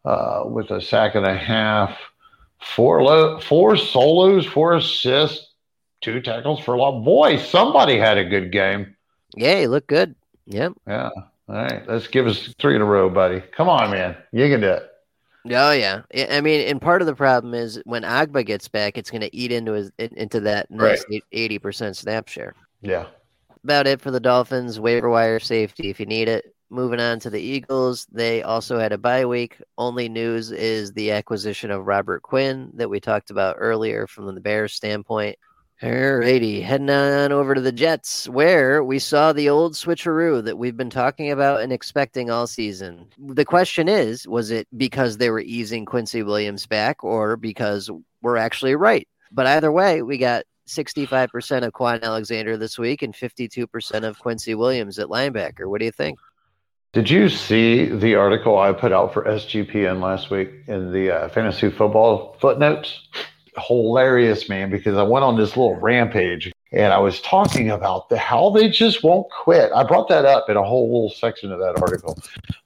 uh, 0.05 0.43
with 0.45 0.71
a 0.71 0.81
sack 0.81 1.15
and 1.15 1.25
a 1.25 1.36
half. 1.36 1.97
Four 2.60 3.03
lo- 3.03 3.39
four 3.39 3.75
solos, 3.75 4.45
four 4.45 4.75
assists, 4.75 5.49
two 6.01 6.21
tackles 6.21 6.60
for 6.60 6.75
a 6.75 6.79
lot. 6.79 7.03
Boy, 7.03 7.38
somebody 7.38 7.97
had 7.97 8.19
a 8.19 8.25
good 8.25 8.51
game. 8.51 8.95
Yeah, 9.36 9.60
he 9.60 9.67
looked 9.67 9.88
good. 9.88 10.15
Yep. 10.52 10.74
Yeah. 10.88 11.10
All 11.50 11.56
right. 11.56 11.88
Let's 11.88 12.08
give 12.08 12.28
us 12.28 12.54
three 12.60 12.76
in 12.76 12.82
a 12.82 12.86
row, 12.86 13.10
buddy. 13.10 13.42
Come 13.56 13.68
on, 13.68 13.92
man. 13.92 14.16
You 14.32 14.48
can 14.48 14.62
do 14.62 14.70
it. 14.70 14.88
Oh 15.50 15.72
yeah, 15.72 16.04
I 16.30 16.40
mean, 16.40 16.68
and 16.68 16.80
part 16.80 17.02
of 17.02 17.08
the 17.08 17.16
problem 17.16 17.56
is 17.56 17.82
when 17.86 18.04
Agba 18.04 18.46
gets 18.46 18.68
back, 18.68 18.96
it's 18.96 19.10
going 19.10 19.22
to 19.22 19.36
eat 19.36 19.52
into 19.52 19.72
his 19.72 19.92
into 19.98 20.40
that 20.42 20.70
nice 20.70 21.04
eighty 21.32 21.58
percent 21.58 21.98
snap 21.98 22.28
share. 22.28 22.54
Yeah. 22.82 23.08
About 23.64 23.88
it 23.88 24.02
for 24.02 24.12
the 24.12 24.20
Dolphins. 24.20 24.80
Waiver 24.80 25.10
wire 25.10 25.40
safety 25.40 25.90
if 25.90 26.00
you 26.00 26.06
need 26.06 26.28
it. 26.28 26.54
Moving 26.70 27.00
on 27.00 27.20
to 27.22 27.32
the 27.32 27.42
Eagles, 27.42 28.06
they 28.12 28.44
also 28.44 28.78
had 28.78 28.94
a 28.94 29.00
bye 29.00 29.26
week. 29.26 29.58
Only 29.80 30.08
news 30.08 30.52
is 30.52 30.94
the 30.94 31.12
acquisition 31.12 31.72
of 31.72 31.88
Robert 31.88 32.22
Quinn 32.22 32.70
that 32.76 32.90
we 32.90 33.00
talked 33.00 33.32
about 33.32 33.56
earlier 33.58 34.06
from 34.06 34.34
the 34.34 34.42
Bears 34.42 34.74
standpoint. 34.74 35.38
Alrighty, 35.82 36.62
heading 36.62 36.91
on 36.91 37.32
over 37.32 37.56
to 37.56 37.62
the 37.62 37.72
Jets, 37.72 38.30
where 38.30 38.84
we 38.84 39.00
saw 39.00 39.34
the 39.34 39.50
old 39.50 39.74
switcheroo 39.74 40.44
that 40.44 40.60
we've 40.60 40.78
been 40.78 40.91
talking 40.91 41.32
about 41.32 41.62
and 41.62 41.74
expecting 41.74 42.30
all 42.30 42.46
season. 42.46 43.08
The 43.17 43.46
question 43.46 43.89
is, 43.89 44.28
was 44.28 44.52
it 44.52 44.67
because 44.78 45.17
they 45.17 45.32
were 45.32 45.39
easing 45.39 45.86
Quincy 45.86 46.22
Williams 46.22 46.67
back 46.67 47.04
or 47.04 47.36
because 47.36 47.89
we're 48.22 48.38
actually 48.38 48.76
right? 48.76 49.08
But 49.32 49.48
either 49.48 49.72
way, 49.72 50.04
we 50.04 50.20
got 50.20 50.44
65% 50.67 51.63
of 51.63 51.74
Kwon 51.74 52.04
Alexander 52.04 52.58
this 52.58 52.78
week 52.78 53.02
and 53.02 53.15
52% 53.15 54.04
of 54.04 54.20
Quincy 54.20 54.54
Williams 54.54 55.00
at 55.00 55.08
linebacker. 55.08 55.65
What 55.65 55.80
do 55.80 55.86
you 55.86 55.91
think? 55.91 56.20
Did 56.94 57.10
you 57.10 57.28
see 57.28 57.86
the 57.86 58.15
article 58.15 58.60
I 58.60 58.72
put 58.74 58.91
out 58.91 59.15
for 59.15 59.24
SGPN 59.24 60.00
last 60.00 60.30
week 60.30 60.50
in 60.67 60.91
the 60.91 61.10
uh, 61.10 61.30
fantasy 61.30 61.72
football 61.72 62.38
footnotes? 62.39 63.08
Hilarious, 63.58 64.48
man, 64.48 64.70
because 64.70 64.98
I 64.98 65.04
went 65.04 65.26
on 65.26 65.38
this 65.38 65.58
little 65.58 65.76
rampage 65.76 66.52
and 66.72 66.94
I 66.94 67.00
was 67.00 67.20
talking 67.20 67.70
about 67.70 68.08
the 68.08 68.18
how 68.18 68.50
they 68.50 68.70
just 68.70 69.04
won't 69.04 69.30
quit. 69.30 69.72
I 69.76 69.84
brought 69.84 70.08
that 70.08 70.24
up 70.24 70.50
in 70.50 70.56
a 70.56 70.64
whole 70.64 70.86
little 70.86 71.10
section 71.10 71.52
of 71.52 71.60
that 71.60 71.82
article. 71.82 72.18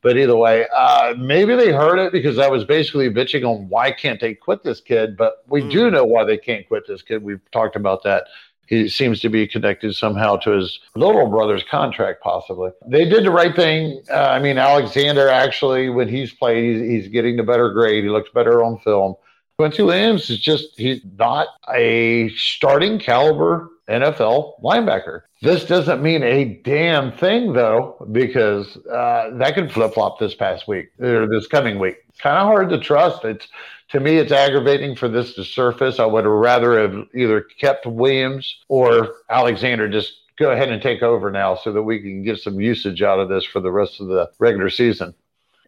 But 0.01 0.17
either 0.17 0.35
way, 0.35 0.67
uh, 0.75 1.15
maybe 1.17 1.55
they 1.55 1.71
heard 1.71 1.97
it 1.97 2.11
because 2.11 2.37
I 2.37 2.47
was 2.47 2.63
basically 2.63 3.09
bitching 3.09 3.43
on 3.43 3.67
why 3.67 3.91
can't 3.91 4.19
they 4.19 4.35
quit 4.35 4.63
this 4.63 4.79
kid. 4.79 5.17
But 5.17 5.43
we 5.47 5.63
mm. 5.63 5.71
do 5.71 5.89
know 5.89 6.05
why 6.05 6.23
they 6.23 6.37
can't 6.37 6.67
quit 6.67 6.83
this 6.87 7.01
kid. 7.01 7.23
We've 7.23 7.41
talked 7.51 7.75
about 7.75 8.03
that. 8.03 8.27
He 8.67 8.89
seems 8.89 9.19
to 9.21 9.29
be 9.29 9.47
connected 9.47 9.95
somehow 9.95 10.37
to 10.37 10.51
his 10.51 10.79
little 10.95 11.27
brother's 11.27 11.63
contract, 11.69 12.21
possibly. 12.21 12.71
They 12.87 13.07
did 13.07 13.23
the 13.23 13.31
right 13.31 13.55
thing. 13.55 14.01
Uh, 14.09 14.15
I 14.15 14.39
mean, 14.39 14.57
Alexander 14.57 15.29
actually, 15.29 15.89
when 15.89 16.07
he's 16.07 16.33
played, 16.33 16.63
he's, 16.63 17.03
he's 17.03 17.07
getting 17.11 17.37
the 17.37 17.43
better 17.43 17.71
grade. 17.71 18.03
He 18.03 18.09
looks 18.09 18.29
better 18.33 18.63
on 18.63 18.79
film. 18.79 19.15
Quincy 19.57 19.83
Williams 19.83 20.29
is 20.29 20.39
just, 20.39 20.77
he's 20.77 21.01
not 21.17 21.47
a 21.73 22.29
starting 22.35 22.99
caliber 22.99 23.69
NFL 23.89 24.61
linebacker. 24.61 25.21
This 25.41 25.65
doesn't 25.65 26.01
mean 26.01 26.23
a 26.23 26.45
damn 26.63 27.11
thing, 27.11 27.53
though, 27.53 28.05
because 28.11 28.75
uh, 28.87 29.29
that 29.33 29.55
could 29.55 29.71
flip 29.71 29.93
flop 29.93 30.19
this 30.19 30.35
past 30.35 30.67
week 30.67 30.89
or 30.99 31.27
this 31.27 31.47
coming 31.47 31.79
week. 31.79 31.97
Kind 32.19 32.37
of 32.37 32.47
hard 32.47 32.69
to 32.69 32.79
trust. 32.79 33.23
It's 33.23 33.47
to 33.89 33.99
me, 33.99 34.17
it's 34.17 34.31
aggravating 34.31 34.95
for 34.95 35.07
this 35.07 35.35
to 35.35 35.43
surface. 35.43 35.99
I 35.99 36.05
would 36.05 36.25
rather 36.25 36.79
have 36.81 37.07
either 37.13 37.41
kept 37.41 37.85
Williams 37.85 38.63
or 38.67 39.15
Alexander 39.29 39.87
just 39.87 40.13
go 40.37 40.51
ahead 40.51 40.69
and 40.69 40.81
take 40.81 41.01
over 41.01 41.31
now 41.31 41.55
so 41.55 41.71
that 41.71 41.83
we 41.83 42.01
can 42.01 42.23
get 42.23 42.39
some 42.39 42.59
usage 42.59 43.01
out 43.01 43.19
of 43.19 43.29
this 43.29 43.45
for 43.45 43.59
the 43.59 43.71
rest 43.71 44.01
of 44.01 44.07
the 44.07 44.29
regular 44.39 44.69
season. 44.69 45.13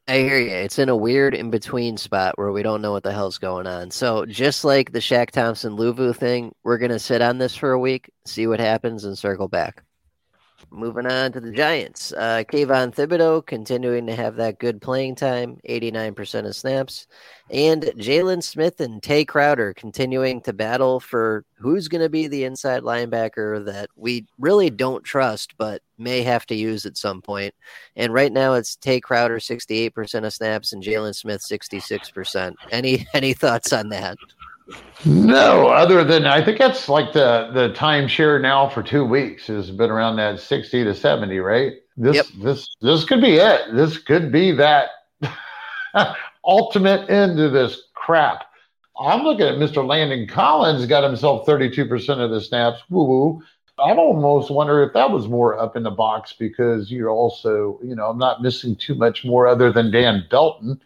I 0.10 0.20
hear 0.20 0.40
you. 0.40 0.50
It's 0.52 0.80
in 0.80 0.88
a 0.90 0.96
weird 0.96 1.34
in 1.34 1.50
between 1.52 1.98
spot 1.98 2.38
where 2.38 2.52
we 2.52 2.64
don't 2.64 2.82
know 2.82 2.94
what 2.94 3.04
the 3.04 3.12
hell's 3.12 3.38
going 3.38 3.68
on. 3.68 3.92
So 3.92 4.26
just 4.26 4.64
like 4.64 4.92
the 4.94 5.00
Shaq 5.00 5.32
Thompson 5.32 5.76
Luvu 5.78 6.16
thing, 6.16 6.54
we're 6.64 6.78
gonna 6.78 7.00
sit 7.00 7.22
on 7.22 7.38
this 7.40 7.56
for 7.56 7.72
a 7.72 7.80
week, 7.80 8.10
see 8.26 8.48
what 8.48 8.60
happens, 8.62 9.04
and 9.04 9.18
circle 9.18 9.50
back. 9.50 9.84
Moving 10.72 11.06
on 11.06 11.32
to 11.32 11.40
the 11.40 11.52
Giants. 11.52 12.12
Uh, 12.14 12.44
Kayvon 12.48 12.94
Thibodeaux 12.94 13.46
continuing 13.46 14.08
to 14.08 14.16
have 14.16 14.36
that 14.36 14.60
good 14.60 14.82
playing 14.82 15.16
time, 15.16 15.60
89% 15.68 16.48
of 16.48 16.56
snaps. 16.56 17.08
And 17.50 17.84
Jaylon 17.84 18.44
Smith 18.44 18.82
and 18.82 19.02
Tae 19.02 19.24
Crowder 19.24 19.74
continuing 19.74 20.42
to 20.42 20.54
battle 20.54 21.00
for 21.00 21.46
who's 21.56 21.88
going 21.88 22.02
to 22.02 22.10
be 22.10 22.28
the 22.28 22.44
inside 22.44 22.84
linebacker 22.84 23.64
that 23.66 23.90
we 23.96 24.26
really 24.40 24.70
don't 24.70 25.04
trust, 25.04 25.56
but 25.58 25.82
may 25.98 26.22
have 26.24 26.46
to 26.48 26.56
use 26.56 26.86
at 26.86 26.98
some 26.98 27.22
point. 27.22 27.54
And 27.96 28.14
right 28.14 28.32
now 28.32 28.54
it's 28.54 28.76
Tae 28.76 29.00
Crowder, 29.00 29.38
68% 29.38 30.26
of 30.26 30.34
snaps, 30.34 30.74
and 30.74 30.84
Jaylon 30.84 31.16
Smith, 31.16 31.42
66%. 31.42 32.56
Any, 32.72 33.08
any 33.14 33.34
thoughts 33.34 33.72
on 33.74 33.90
that? 33.90 34.18
No, 35.06 35.68
other 35.68 36.04
than 36.04 36.26
I 36.26 36.44
think 36.44 36.58
that's 36.58 36.90
like 36.90 37.14
the 37.14 37.52
the 37.54 37.70
timeshare 37.70 38.42
now 38.42 38.68
for 38.68 38.84
two 38.84 39.06
weeks 39.06 39.48
has 39.48 39.72
been 39.72 39.90
around 39.90 40.18
that 40.18 40.40
sixty 40.40 40.84
to 40.84 40.94
seventy, 40.94 41.40
right? 41.40 41.74
This 41.96 42.16
yep. 42.16 42.26
this 42.44 42.76
this 42.82 43.06
could 43.06 43.22
be 43.22 43.36
it. 43.36 43.74
This 43.74 43.98
could 43.98 44.32
be 44.32 44.52
that 44.54 44.90
ultimate 46.46 47.10
end 47.10 47.38
to 47.38 47.50
this 47.50 47.84
crap. 47.94 48.46
I'm 49.00 49.24
looking 49.24 49.46
at 49.46 49.56
Mr. 49.56 49.86
Landon 49.86 50.28
Collins 50.28 50.86
got 50.88 51.04
himself 51.04 51.46
32% 51.46 52.20
of 52.20 52.32
the 52.32 52.42
snaps. 52.42 52.82
Woo 52.90 53.04
woo. 53.04 53.44
I'd 53.80 53.98
almost 53.98 54.50
wonder 54.50 54.82
if 54.82 54.94
that 54.94 55.12
was 55.12 55.28
more 55.28 55.60
up 55.60 55.76
in 55.76 55.84
the 55.84 55.92
box 55.92 56.34
because 56.34 56.92
you're 56.92 57.12
also, 57.12 57.80
you 57.84 57.96
know, 57.96 58.10
I'm 58.10 58.18
not 58.18 58.42
missing 58.42 58.76
too 58.76 58.96
much 58.96 59.24
more 59.24 59.46
other 59.46 59.72
than 59.72 59.92
Dane 59.92 60.26
Belton 60.32 60.82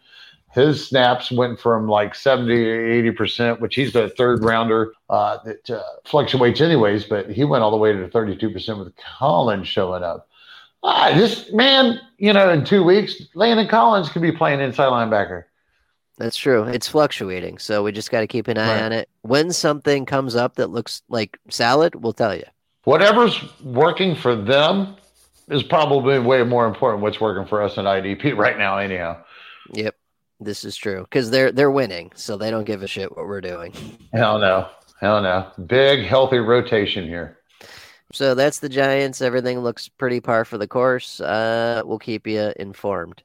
his 0.54 0.88
snaps 0.88 1.32
went 1.32 1.60
from 1.60 1.88
like 1.88 2.14
70 2.14 2.54
or 2.54 3.14
80%, 3.14 3.60
which 3.60 3.76
he's 3.76 3.96
a 3.96 4.10
third 4.10 4.44
rounder 4.44 4.94
uh, 5.10 5.38
that 5.46 5.70
uh, 5.70 5.82
fluctuates 6.06 6.60
anyways, 6.60 7.06
but 7.06 7.30
he 7.30 7.44
went 7.44 7.64
all 7.64 7.72
the 7.72 7.78
way 7.78 7.94
to 7.94 8.08
32% 8.08 8.78
with 8.78 8.94
Collins 8.98 9.68
showing 9.68 10.04
up. 10.04 10.28
Ah, 10.84 11.14
this 11.16 11.52
man, 11.54 12.00
you 12.18 12.34
know, 12.34 12.50
in 12.50 12.66
two 12.66 12.84
weeks, 12.84 13.16
Landon 13.36 13.68
Collins 13.68 14.10
could 14.10 14.22
be 14.22 14.32
playing 14.32 14.60
inside 14.60 14.88
linebacker. 14.88 15.44
That's 16.18 16.38
true. 16.38 16.64
It's 16.64 16.88
fluctuating. 16.88 17.58
So 17.58 17.84
we 17.84 17.92
just 17.92 18.12
got 18.12 18.22
to 18.22 18.28
keep 18.28 18.48
an 18.48 18.58
eye 18.58 18.76
right. 18.76 18.84
on 18.84 18.92
it. 18.92 19.10
When 19.22 19.52
something 19.54 20.06
comes 20.06 20.36
up 20.36 20.56
that 20.56 20.70
looks 20.70 21.02
like 21.08 21.40
salad, 21.50 21.96
we'll 21.96 22.14
tell 22.14 22.36
you. 22.36 22.44
Whatever's 22.84 23.40
working 23.64 24.16
for 24.16 24.36
them 24.36 24.96
is 25.50 25.64
probably 25.64 26.20
way 26.20 26.44
more 26.44 26.68
important 26.68 27.02
what's 27.04 27.22
working 27.22 27.48
for 27.48 27.62
us 27.62 27.78
in 27.78 27.86
IDP 27.86 28.36
right 28.36 28.58
now, 28.58 28.78
anyhow. 28.78 29.24
Yep. 29.74 29.96
This 30.42 30.64
is 30.66 30.76
true 30.76 31.04
because 31.04 31.30
they're 31.30 31.52
they're 31.52 31.70
winning, 31.70 32.12
so 32.16 32.36
they 32.36 32.50
don't 32.50 32.64
give 32.64 32.82
a 32.82 32.88
shit 32.88 33.16
what 33.16 33.28
we're 33.28 33.42
doing. 33.42 33.74
Hell 34.12 34.40
no, 34.40 34.70
hell 35.00 35.22
no. 35.22 35.52
Big 35.68 36.04
healthy 36.04 36.40
rotation 36.40 37.06
here. 37.06 37.38
So 38.12 38.34
that's 38.34 38.60
the 38.60 38.68
Giants. 38.68 39.22
Everything 39.22 39.60
looks 39.60 39.88
pretty 39.88 40.20
par 40.20 40.44
for 40.44 40.58
the 40.58 40.68
course. 40.68 41.22
Uh, 41.22 41.84
we'll 41.86 42.00
keep 42.00 42.26
you 42.26 42.52
informed. 42.58 43.22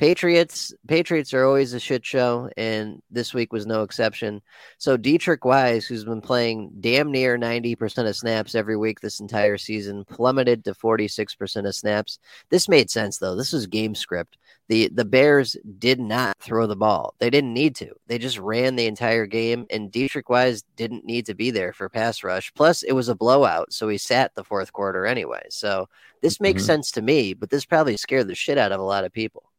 Patriots 0.00 0.72
Patriots 0.88 1.34
are 1.34 1.44
always 1.44 1.74
a 1.74 1.78
shit 1.78 2.06
show, 2.06 2.48
and 2.56 3.02
this 3.10 3.34
week 3.34 3.52
was 3.52 3.66
no 3.66 3.82
exception. 3.82 4.40
So 4.78 4.96
Deatrich 4.96 5.44
Wise, 5.44 5.84
who's 5.84 6.06
been 6.06 6.22
playing 6.22 6.70
damn 6.80 7.12
near 7.12 7.36
90% 7.36 8.08
of 8.08 8.16
snaps 8.16 8.54
every 8.54 8.78
week 8.78 9.00
this 9.00 9.20
entire 9.20 9.58
season, 9.58 10.06
plummeted 10.06 10.64
to 10.64 10.72
46% 10.72 11.68
of 11.68 11.74
snaps. 11.74 12.18
This 12.48 12.66
made 12.66 12.88
sense 12.90 13.18
though. 13.18 13.36
This 13.36 13.52
was 13.52 13.66
game 13.66 13.94
script. 13.94 14.38
The 14.68 14.88
the 14.88 15.04
Bears 15.04 15.54
did 15.78 16.00
not 16.00 16.34
throw 16.40 16.66
the 16.66 16.76
ball. 16.76 17.12
They 17.18 17.28
didn't 17.28 17.52
need 17.52 17.76
to. 17.76 17.90
They 18.06 18.16
just 18.16 18.38
ran 18.38 18.76
the 18.76 18.86
entire 18.86 19.26
game, 19.26 19.66
and 19.68 19.92
Deatrich 19.92 20.30
Wise 20.30 20.64
didn't 20.76 21.04
need 21.04 21.26
to 21.26 21.34
be 21.34 21.50
there 21.50 21.74
for 21.74 21.90
pass 21.90 22.24
rush. 22.24 22.54
Plus, 22.54 22.82
it 22.82 22.92
was 22.92 23.10
a 23.10 23.14
blowout, 23.14 23.74
so 23.74 23.86
he 23.86 23.98
sat 23.98 24.34
the 24.34 24.44
fourth 24.44 24.72
quarter 24.72 25.04
anyway. 25.04 25.42
So 25.50 25.90
this 26.22 26.40
makes 26.40 26.62
mm-hmm. 26.62 26.68
sense 26.68 26.90
to 26.92 27.02
me, 27.02 27.34
but 27.34 27.50
this 27.50 27.66
probably 27.66 27.98
scared 27.98 28.28
the 28.28 28.34
shit 28.34 28.56
out 28.56 28.72
of 28.72 28.80
a 28.80 28.84
lot 28.84 29.04
of 29.04 29.12
people 29.12 29.49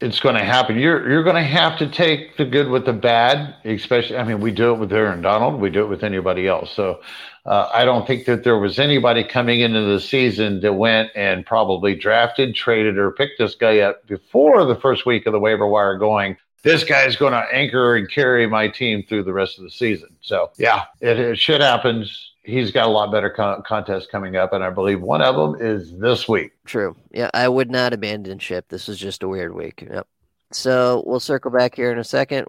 it's 0.00 0.20
going 0.20 0.34
to 0.34 0.44
happen. 0.44 0.78
You're 0.78 1.08
you're 1.08 1.22
going 1.22 1.36
to 1.36 1.42
have 1.42 1.78
to 1.78 1.88
take 1.88 2.36
the 2.36 2.44
good 2.44 2.68
with 2.68 2.84
the 2.84 2.92
bad, 2.92 3.54
especially. 3.64 4.16
I 4.16 4.24
mean, 4.24 4.40
we 4.40 4.50
do 4.50 4.72
it 4.72 4.78
with 4.78 4.92
Aaron 4.92 5.22
Donald. 5.22 5.60
We 5.60 5.70
do 5.70 5.82
it 5.82 5.88
with 5.88 6.02
anybody 6.02 6.48
else. 6.48 6.72
So 6.72 7.00
uh, 7.46 7.70
I 7.72 7.84
don't 7.84 8.06
think 8.06 8.26
that 8.26 8.44
there 8.44 8.58
was 8.58 8.78
anybody 8.78 9.24
coming 9.24 9.60
into 9.60 9.82
the 9.82 10.00
season 10.00 10.60
that 10.60 10.74
went 10.74 11.10
and 11.14 11.46
probably 11.46 11.94
drafted, 11.94 12.54
traded, 12.54 12.98
or 12.98 13.12
picked 13.12 13.38
this 13.38 13.54
guy 13.54 13.80
up 13.80 14.06
before 14.06 14.64
the 14.64 14.76
first 14.76 15.06
week 15.06 15.26
of 15.26 15.32
the 15.32 15.40
waiver 15.40 15.66
wire, 15.66 15.96
going. 15.96 16.36
This 16.62 16.82
guy's 16.82 17.14
going 17.14 17.32
to 17.32 17.44
anchor 17.52 17.94
and 17.94 18.10
carry 18.10 18.46
my 18.46 18.68
team 18.68 19.04
through 19.06 19.24
the 19.24 19.34
rest 19.34 19.58
of 19.58 19.64
the 19.64 19.70
season. 19.70 20.08
So, 20.22 20.50
yeah, 20.56 20.84
it, 21.00 21.18
it 21.18 21.38
shit 21.38 21.60
happens 21.60 22.33
he's 22.44 22.70
got 22.70 22.86
a 22.86 22.90
lot 22.90 23.10
better 23.10 23.30
con- 23.30 23.62
contests 23.66 24.06
coming 24.06 24.36
up, 24.36 24.52
and 24.52 24.62
I 24.62 24.70
believe 24.70 25.00
one 25.00 25.22
of 25.22 25.34
them 25.34 25.60
is 25.60 25.96
this 25.98 26.28
week. 26.28 26.52
True. 26.64 26.96
Yeah, 27.10 27.30
I 27.34 27.48
would 27.48 27.70
not 27.70 27.92
abandon 27.92 28.38
ship. 28.38 28.66
This 28.68 28.88
is 28.88 28.98
just 28.98 29.22
a 29.22 29.28
weird 29.28 29.54
week. 29.54 29.86
Yep. 29.90 30.06
So 30.52 31.02
we'll 31.06 31.20
circle 31.20 31.50
back 31.50 31.74
here 31.74 31.90
in 31.90 31.98
a 31.98 32.04
second. 32.04 32.46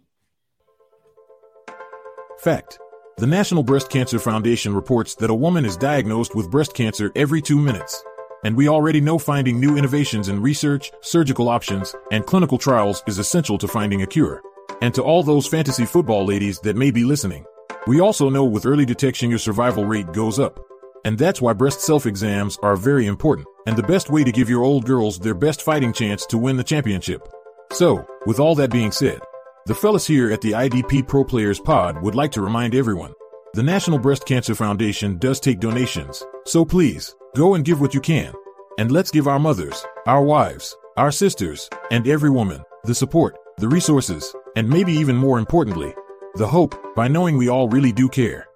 Fact. 2.39 2.77
The 3.17 3.27
National 3.27 3.63
Breast 3.63 3.89
Cancer 3.89 4.19
Foundation 4.19 4.75
reports 4.75 5.15
that 5.15 5.29
a 5.29 5.33
woman 5.33 5.63
is 5.63 5.77
diagnosed 5.77 6.35
with 6.35 6.51
breast 6.51 6.73
cancer 6.73 7.11
every 7.15 7.41
two 7.41 7.57
minutes. 7.57 8.03
And 8.43 8.57
we 8.57 8.67
already 8.67 8.99
know 8.99 9.17
finding 9.17 9.57
new 9.57 9.77
innovations 9.77 10.27
in 10.27 10.41
research, 10.41 10.91
surgical 11.01 11.47
options, 11.47 11.95
and 12.11 12.25
clinical 12.25 12.57
trials 12.57 13.01
is 13.07 13.17
essential 13.17 13.57
to 13.59 13.69
finding 13.69 14.01
a 14.01 14.07
cure. 14.07 14.41
And 14.81 14.93
to 14.95 15.01
all 15.01 15.23
those 15.23 15.47
fantasy 15.47 15.85
football 15.85 16.25
ladies 16.25 16.59
that 16.59 16.75
may 16.75 16.91
be 16.91 17.05
listening, 17.05 17.45
we 17.87 17.99
also 17.99 18.29
know 18.29 18.45
with 18.45 18.65
early 18.65 18.85
detection 18.85 19.29
your 19.29 19.39
survival 19.39 19.85
rate 19.85 20.11
goes 20.11 20.39
up. 20.39 20.59
And 21.03 21.17
that's 21.17 21.41
why 21.41 21.53
breast 21.53 21.81
self-exams 21.81 22.57
are 22.63 22.75
very 22.75 23.05
important, 23.05 23.47
and 23.67 23.77
the 23.77 23.83
best 23.83 24.09
way 24.09 24.23
to 24.23 24.31
give 24.31 24.49
your 24.49 24.63
old 24.63 24.85
girls 24.85 25.19
their 25.19 25.35
best 25.35 25.61
fighting 25.61 25.93
chance 25.93 26.25
to 26.27 26.37
win 26.37 26.57
the 26.57 26.63
championship. 26.63 27.27
So, 27.71 28.07
with 28.25 28.39
all 28.39 28.55
that 28.55 28.71
being 28.71 28.91
said, 28.91 29.19
the 29.67 29.75
fellas 29.75 30.07
here 30.07 30.31
at 30.31 30.41
the 30.41 30.53
IDP 30.53 31.07
Pro 31.07 31.23
Players 31.23 31.59
Pod 31.59 32.01
would 32.01 32.15
like 32.15 32.31
to 32.31 32.41
remind 32.41 32.73
everyone, 32.73 33.13
the 33.53 33.63
National 33.63 33.99
Breast 33.99 34.25
Cancer 34.25 34.55
Foundation 34.55 35.17
does 35.17 35.39
take 35.39 35.59
donations, 35.59 36.25
so 36.45 36.65
please, 36.65 37.15
go 37.35 37.53
and 37.53 37.63
give 37.63 37.81
what 37.81 37.93
you 37.93 38.01
can. 38.01 38.33
And 38.79 38.91
let's 38.91 39.11
give 39.11 39.27
our 39.27 39.39
mothers, 39.39 39.85
our 40.07 40.23
wives, 40.23 40.75
our 40.97 41.11
sisters, 41.11 41.69
and 41.91 42.07
every 42.07 42.29
woman, 42.29 42.63
the 42.83 42.95
support, 42.95 43.37
the 43.57 43.67
resources, 43.67 44.35
and 44.55 44.67
maybe 44.67 44.91
even 44.91 45.15
more 45.15 45.39
importantly, 45.39 45.93
the 46.37 46.47
hope 46.47 46.95
by 46.95 47.07
knowing 47.07 47.37
we 47.37 47.49
all 47.49 47.69
really 47.69 47.91
do 47.91 48.09
care. 48.09 48.47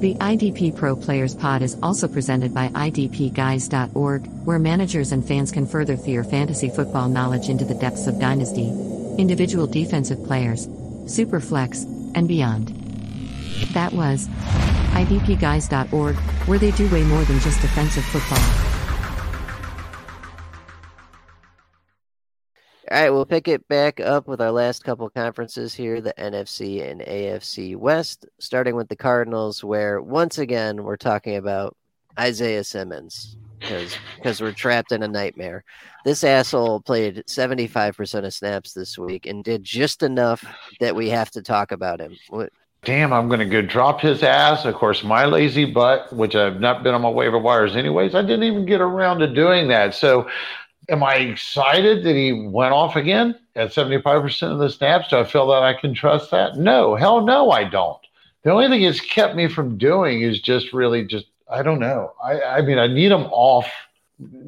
The 0.00 0.16
IDP 0.16 0.76
Pro 0.76 0.94
Players 0.96 1.34
Pod 1.34 1.62
is 1.62 1.78
also 1.82 2.06
presented 2.06 2.52
by 2.52 2.68
IDPGuys.org, 2.68 4.26
where 4.44 4.58
managers 4.58 5.12
and 5.12 5.26
fans 5.26 5.50
can 5.50 5.66
further 5.66 5.96
their 5.96 6.22
fantasy 6.22 6.68
football 6.68 7.08
knowledge 7.08 7.48
into 7.48 7.64
the 7.64 7.74
depths 7.74 8.06
of 8.06 8.20
Dynasty, 8.20 8.68
individual 9.16 9.66
defensive 9.66 10.22
players, 10.22 10.66
Superflex, 11.06 11.84
and 12.14 12.28
beyond. 12.28 12.68
That 13.72 13.94
was 13.94 14.28
IDPGuys.org, 14.92 16.16
where 16.16 16.58
they 16.58 16.72
do 16.72 16.92
way 16.92 17.04
more 17.04 17.24
than 17.24 17.40
just 17.40 17.62
defensive 17.62 18.04
football. 18.04 18.63
All 22.94 23.00
right, 23.00 23.10
we'll 23.10 23.26
pick 23.26 23.48
it 23.48 23.66
back 23.66 23.98
up 23.98 24.28
with 24.28 24.40
our 24.40 24.52
last 24.52 24.84
couple 24.84 25.10
conferences 25.10 25.74
here 25.74 26.00
the 26.00 26.14
NFC 26.16 26.88
and 26.88 27.00
AFC 27.00 27.74
West, 27.74 28.24
starting 28.38 28.76
with 28.76 28.88
the 28.88 28.94
Cardinals, 28.94 29.64
where 29.64 30.00
once 30.00 30.38
again 30.38 30.84
we're 30.84 30.96
talking 30.96 31.34
about 31.34 31.76
Isaiah 32.16 32.62
Simmons 32.62 33.36
because 33.58 33.96
because 34.14 34.40
we're 34.40 34.52
trapped 34.52 34.92
in 34.92 35.02
a 35.02 35.08
nightmare. 35.08 35.64
This 36.04 36.22
asshole 36.22 36.82
played 36.82 37.24
75% 37.26 38.26
of 38.26 38.32
snaps 38.32 38.74
this 38.74 38.96
week 38.96 39.26
and 39.26 39.42
did 39.42 39.64
just 39.64 40.04
enough 40.04 40.44
that 40.78 40.94
we 40.94 41.08
have 41.08 41.32
to 41.32 41.42
talk 41.42 41.72
about 41.72 41.98
him. 42.00 42.16
What, 42.28 42.52
damn, 42.84 43.12
I'm 43.12 43.26
going 43.26 43.40
to 43.40 43.46
go 43.46 43.60
drop 43.60 44.02
his 44.02 44.22
ass. 44.22 44.66
Of 44.66 44.76
course, 44.76 45.02
my 45.02 45.24
lazy 45.24 45.64
butt, 45.64 46.12
which 46.12 46.36
I've 46.36 46.60
not 46.60 46.84
been 46.84 46.94
on 46.94 47.02
my 47.02 47.08
waiver 47.08 47.40
wires 47.40 47.74
anyways, 47.74 48.14
I 48.14 48.22
didn't 48.22 48.44
even 48.44 48.66
get 48.66 48.80
around 48.80 49.18
to 49.18 49.26
doing 49.26 49.66
that. 49.68 49.96
So 49.96 50.28
Am 50.88 51.02
I 51.02 51.16
excited 51.16 52.04
that 52.04 52.14
he 52.14 52.32
went 52.32 52.72
off 52.72 52.96
again 52.96 53.34
at 53.56 53.70
75% 53.72 54.52
of 54.52 54.58
the 54.58 54.70
snaps? 54.70 55.08
Do 55.08 55.18
I 55.18 55.24
feel 55.24 55.46
that 55.48 55.62
I 55.62 55.74
can 55.74 55.94
trust 55.94 56.30
that? 56.30 56.56
No, 56.56 56.94
hell 56.94 57.24
no, 57.24 57.50
I 57.50 57.64
don't. 57.64 58.00
The 58.42 58.50
only 58.50 58.68
thing 58.68 58.82
it's 58.82 59.00
kept 59.00 59.34
me 59.34 59.48
from 59.48 59.78
doing 59.78 60.20
is 60.20 60.40
just 60.40 60.72
really 60.72 61.04
just, 61.04 61.26
I 61.50 61.62
don't 61.62 61.78
know. 61.78 62.12
I, 62.22 62.42
I 62.42 62.62
mean, 62.62 62.78
I 62.78 62.86
need 62.86 63.10
him 63.10 63.24
off. 63.32 63.70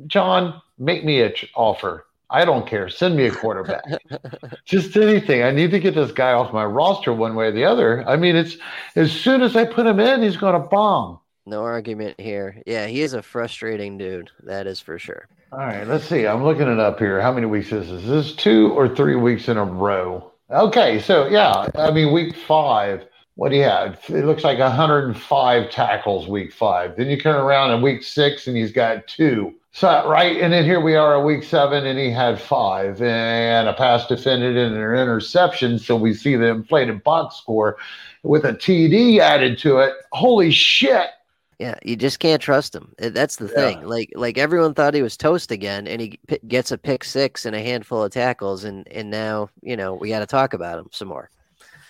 John, 0.06 0.60
make 0.78 1.04
me 1.04 1.22
an 1.22 1.32
offer. 1.54 2.06
I 2.28 2.44
don't 2.44 2.66
care. 2.66 2.88
Send 2.88 3.16
me 3.16 3.26
a 3.26 3.30
quarterback. 3.30 3.84
Just 4.64 4.96
anything. 4.96 5.44
I 5.44 5.52
need 5.52 5.70
to 5.70 5.78
get 5.78 5.94
this 5.94 6.10
guy 6.10 6.32
off 6.32 6.52
my 6.52 6.64
roster 6.64 7.12
one 7.12 7.36
way 7.36 7.46
or 7.46 7.52
the 7.52 7.64
other. 7.64 8.06
I 8.08 8.16
mean, 8.16 8.34
it's 8.34 8.56
as 8.96 9.12
soon 9.12 9.42
as 9.42 9.54
I 9.54 9.64
put 9.64 9.86
him 9.86 10.00
in, 10.00 10.22
he's 10.22 10.36
going 10.36 10.60
to 10.60 10.68
bomb. 10.68 11.20
No 11.46 11.62
argument 11.62 12.20
here. 12.20 12.60
Yeah, 12.66 12.86
he 12.86 13.02
is 13.02 13.14
a 13.14 13.22
frustrating 13.22 13.96
dude. 13.96 14.30
That 14.42 14.66
is 14.66 14.80
for 14.80 14.98
sure. 14.98 15.28
All 15.52 15.60
right, 15.60 15.86
let's 15.86 16.04
see. 16.04 16.26
I'm 16.26 16.42
looking 16.42 16.66
it 16.66 16.80
up 16.80 16.98
here. 16.98 17.20
How 17.20 17.32
many 17.32 17.46
weeks 17.46 17.70
is 17.70 17.88
this? 17.88 18.02
Is 18.02 18.08
this 18.08 18.32
two 18.34 18.72
or 18.72 18.88
three 18.94 19.14
weeks 19.14 19.48
in 19.48 19.56
a 19.56 19.64
row? 19.64 20.32
Okay, 20.50 21.00
so 21.00 21.28
yeah, 21.28 21.68
I 21.76 21.92
mean, 21.92 22.12
week 22.12 22.36
five, 22.36 23.06
what 23.36 23.50
do 23.50 23.56
you 23.56 23.62
have? 23.62 24.00
It 24.08 24.24
looks 24.24 24.42
like 24.42 24.58
105 24.58 25.70
tackles 25.70 26.26
week 26.26 26.52
five. 26.52 26.96
Then 26.96 27.08
you 27.08 27.20
turn 27.20 27.36
around 27.36 27.70
in 27.70 27.80
week 27.80 28.02
six 28.02 28.48
and 28.48 28.56
he's 28.56 28.72
got 28.72 29.06
two. 29.06 29.54
So, 29.70 30.08
right. 30.08 30.40
And 30.40 30.52
then 30.52 30.64
here 30.64 30.80
we 30.80 30.96
are 30.96 31.18
at 31.18 31.24
week 31.24 31.44
seven 31.44 31.86
and 31.86 31.98
he 31.98 32.10
had 32.10 32.40
five 32.40 33.02
and 33.02 33.68
a 33.68 33.74
pass 33.74 34.06
defended 34.06 34.56
and 34.56 34.74
an 34.74 34.80
interception. 34.80 35.78
So 35.78 35.96
we 35.96 36.14
see 36.14 36.34
the 36.34 36.46
inflated 36.48 37.04
box 37.04 37.36
score 37.36 37.76
with 38.22 38.44
a 38.44 38.54
TD 38.54 39.18
added 39.18 39.58
to 39.58 39.78
it. 39.78 39.92
Holy 40.12 40.50
shit. 40.50 41.10
Yeah, 41.58 41.74
you 41.82 41.96
just 41.96 42.18
can't 42.18 42.42
trust 42.42 42.74
him. 42.74 42.92
Eh, 42.98 43.08
that's 43.08 43.36
the 43.36 43.48
thing. 43.48 43.86
Like 43.86 44.10
like 44.14 44.36
everyone 44.36 44.74
thought 44.74 44.92
he 44.94 45.02
was 45.02 45.16
toast 45.16 45.50
again, 45.50 45.86
and 45.86 46.00
he 46.00 46.18
p- 46.26 46.38
gets 46.46 46.70
a 46.70 46.76
pick 46.78 47.02
six 47.02 47.46
and 47.46 47.56
a 47.56 47.62
handful 47.62 48.02
of 48.02 48.12
tackles, 48.12 48.64
and 48.64 48.86
and 48.88 49.10
now 49.10 49.48
you 49.62 49.76
know 49.76 49.94
we 49.94 50.10
got 50.10 50.20
to 50.20 50.26
talk 50.26 50.52
about 50.52 50.78
him 50.78 50.88
some 50.92 51.08
more. 51.08 51.30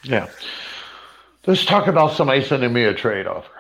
Yeah, 0.05 0.29
let's 1.47 1.65
talk 1.65 1.89
about 1.89 2.13
somebody 2.13 2.45
sending 2.45 2.73
me 2.73 2.85
a 2.85 2.95
trade 2.95 3.27
offer. 3.27 3.51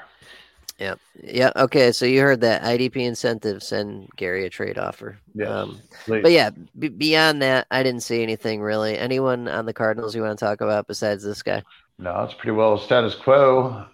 Yeah, 0.78 0.94
yeah. 1.24 1.50
Okay, 1.56 1.90
so 1.90 2.04
you 2.04 2.20
heard 2.20 2.42
that 2.42 2.62
IDP 2.62 3.04
incentive 3.04 3.62
send 3.62 4.08
Gary 4.16 4.44
a 4.44 4.50
trade 4.50 4.78
offer. 4.78 5.18
Yeah, 5.34 5.46
um, 5.46 5.80
but 6.04 6.30
yeah, 6.30 6.50
b- 6.78 6.88
beyond 6.88 7.42
that, 7.42 7.66
I 7.70 7.82
didn't 7.82 8.02
see 8.02 8.22
anything 8.22 8.60
really. 8.60 8.96
Anyone 8.96 9.48
on 9.48 9.66
the 9.66 9.72
Cardinals 9.72 10.14
you 10.14 10.22
want 10.22 10.38
to 10.38 10.44
talk 10.44 10.60
about 10.60 10.86
besides 10.86 11.24
this 11.24 11.42
guy? 11.42 11.62
No, 11.98 12.22
it's 12.22 12.34
pretty 12.34 12.52
well 12.52 12.76
status 12.78 13.14
quo. 13.14 13.86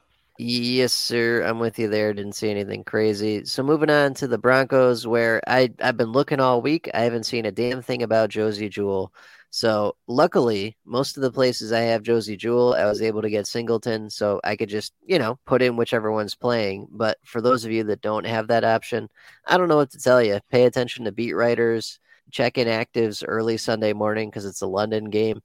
Yes, 0.44 0.92
sir. 0.92 1.42
I'm 1.44 1.60
with 1.60 1.78
you 1.78 1.88
there. 1.88 2.12
Didn't 2.12 2.32
see 2.32 2.50
anything 2.50 2.82
crazy. 2.82 3.44
So 3.44 3.62
moving 3.62 3.90
on 3.90 4.14
to 4.14 4.26
the 4.26 4.38
Broncos, 4.38 5.06
where 5.06 5.40
I 5.46 5.72
I've 5.80 5.96
been 5.96 6.10
looking 6.10 6.40
all 6.40 6.60
week. 6.60 6.90
I 6.94 7.02
haven't 7.02 7.24
seen 7.24 7.46
a 7.46 7.52
damn 7.52 7.80
thing 7.80 8.02
about 8.02 8.30
Josey 8.30 8.68
Jewell. 8.68 9.12
So 9.50 9.94
luckily, 10.08 10.76
most 10.84 11.16
of 11.16 11.22
the 11.22 11.30
places 11.30 11.70
I 11.72 11.80
have 11.80 12.02
Josey 12.02 12.36
Jewell, 12.36 12.74
I 12.74 12.86
was 12.86 13.02
able 13.02 13.22
to 13.22 13.30
get 13.30 13.46
Singleton, 13.46 14.10
so 14.10 14.40
I 14.42 14.56
could 14.56 14.68
just 14.68 14.94
you 15.04 15.18
know 15.18 15.38
put 15.46 15.62
in 15.62 15.76
whichever 15.76 16.10
one's 16.10 16.34
playing. 16.34 16.88
But 16.90 17.18
for 17.24 17.40
those 17.40 17.64
of 17.64 17.70
you 17.70 17.84
that 17.84 18.00
don't 18.02 18.26
have 18.26 18.48
that 18.48 18.64
option, 18.64 19.08
I 19.46 19.56
don't 19.58 19.68
know 19.68 19.76
what 19.76 19.90
to 19.92 19.98
tell 19.98 20.20
you. 20.22 20.40
Pay 20.50 20.64
attention 20.64 21.04
to 21.04 21.12
beat 21.12 21.34
writers. 21.34 22.00
Check 22.32 22.58
in 22.58 22.66
actives 22.66 23.22
early 23.26 23.58
Sunday 23.58 23.92
morning 23.92 24.28
because 24.30 24.46
it's 24.46 24.62
a 24.62 24.66
London 24.66 25.08
game. 25.10 25.40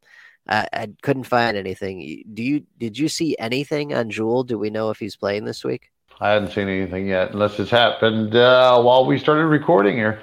I, 0.49 0.67
I 0.73 0.89
couldn't 1.01 1.23
find 1.23 1.57
anything. 1.57 2.23
Do 2.33 2.43
you 2.43 2.63
did 2.77 2.97
you 2.97 3.09
see 3.09 3.35
anything 3.39 3.93
on 3.93 4.09
Jewell? 4.09 4.43
Do 4.43 4.57
we 4.57 4.69
know 4.69 4.89
if 4.89 4.99
he's 4.99 5.15
playing 5.15 5.45
this 5.45 5.63
week? 5.63 5.91
I 6.19 6.31
hadn't 6.31 6.51
seen 6.51 6.67
anything 6.67 7.07
yet, 7.07 7.31
unless 7.31 7.59
it's 7.59 7.69
happened 7.69 8.35
uh, 8.35 8.81
while 8.81 9.05
we 9.05 9.19
started 9.19 9.45
recording 9.45 9.95
here. 9.95 10.19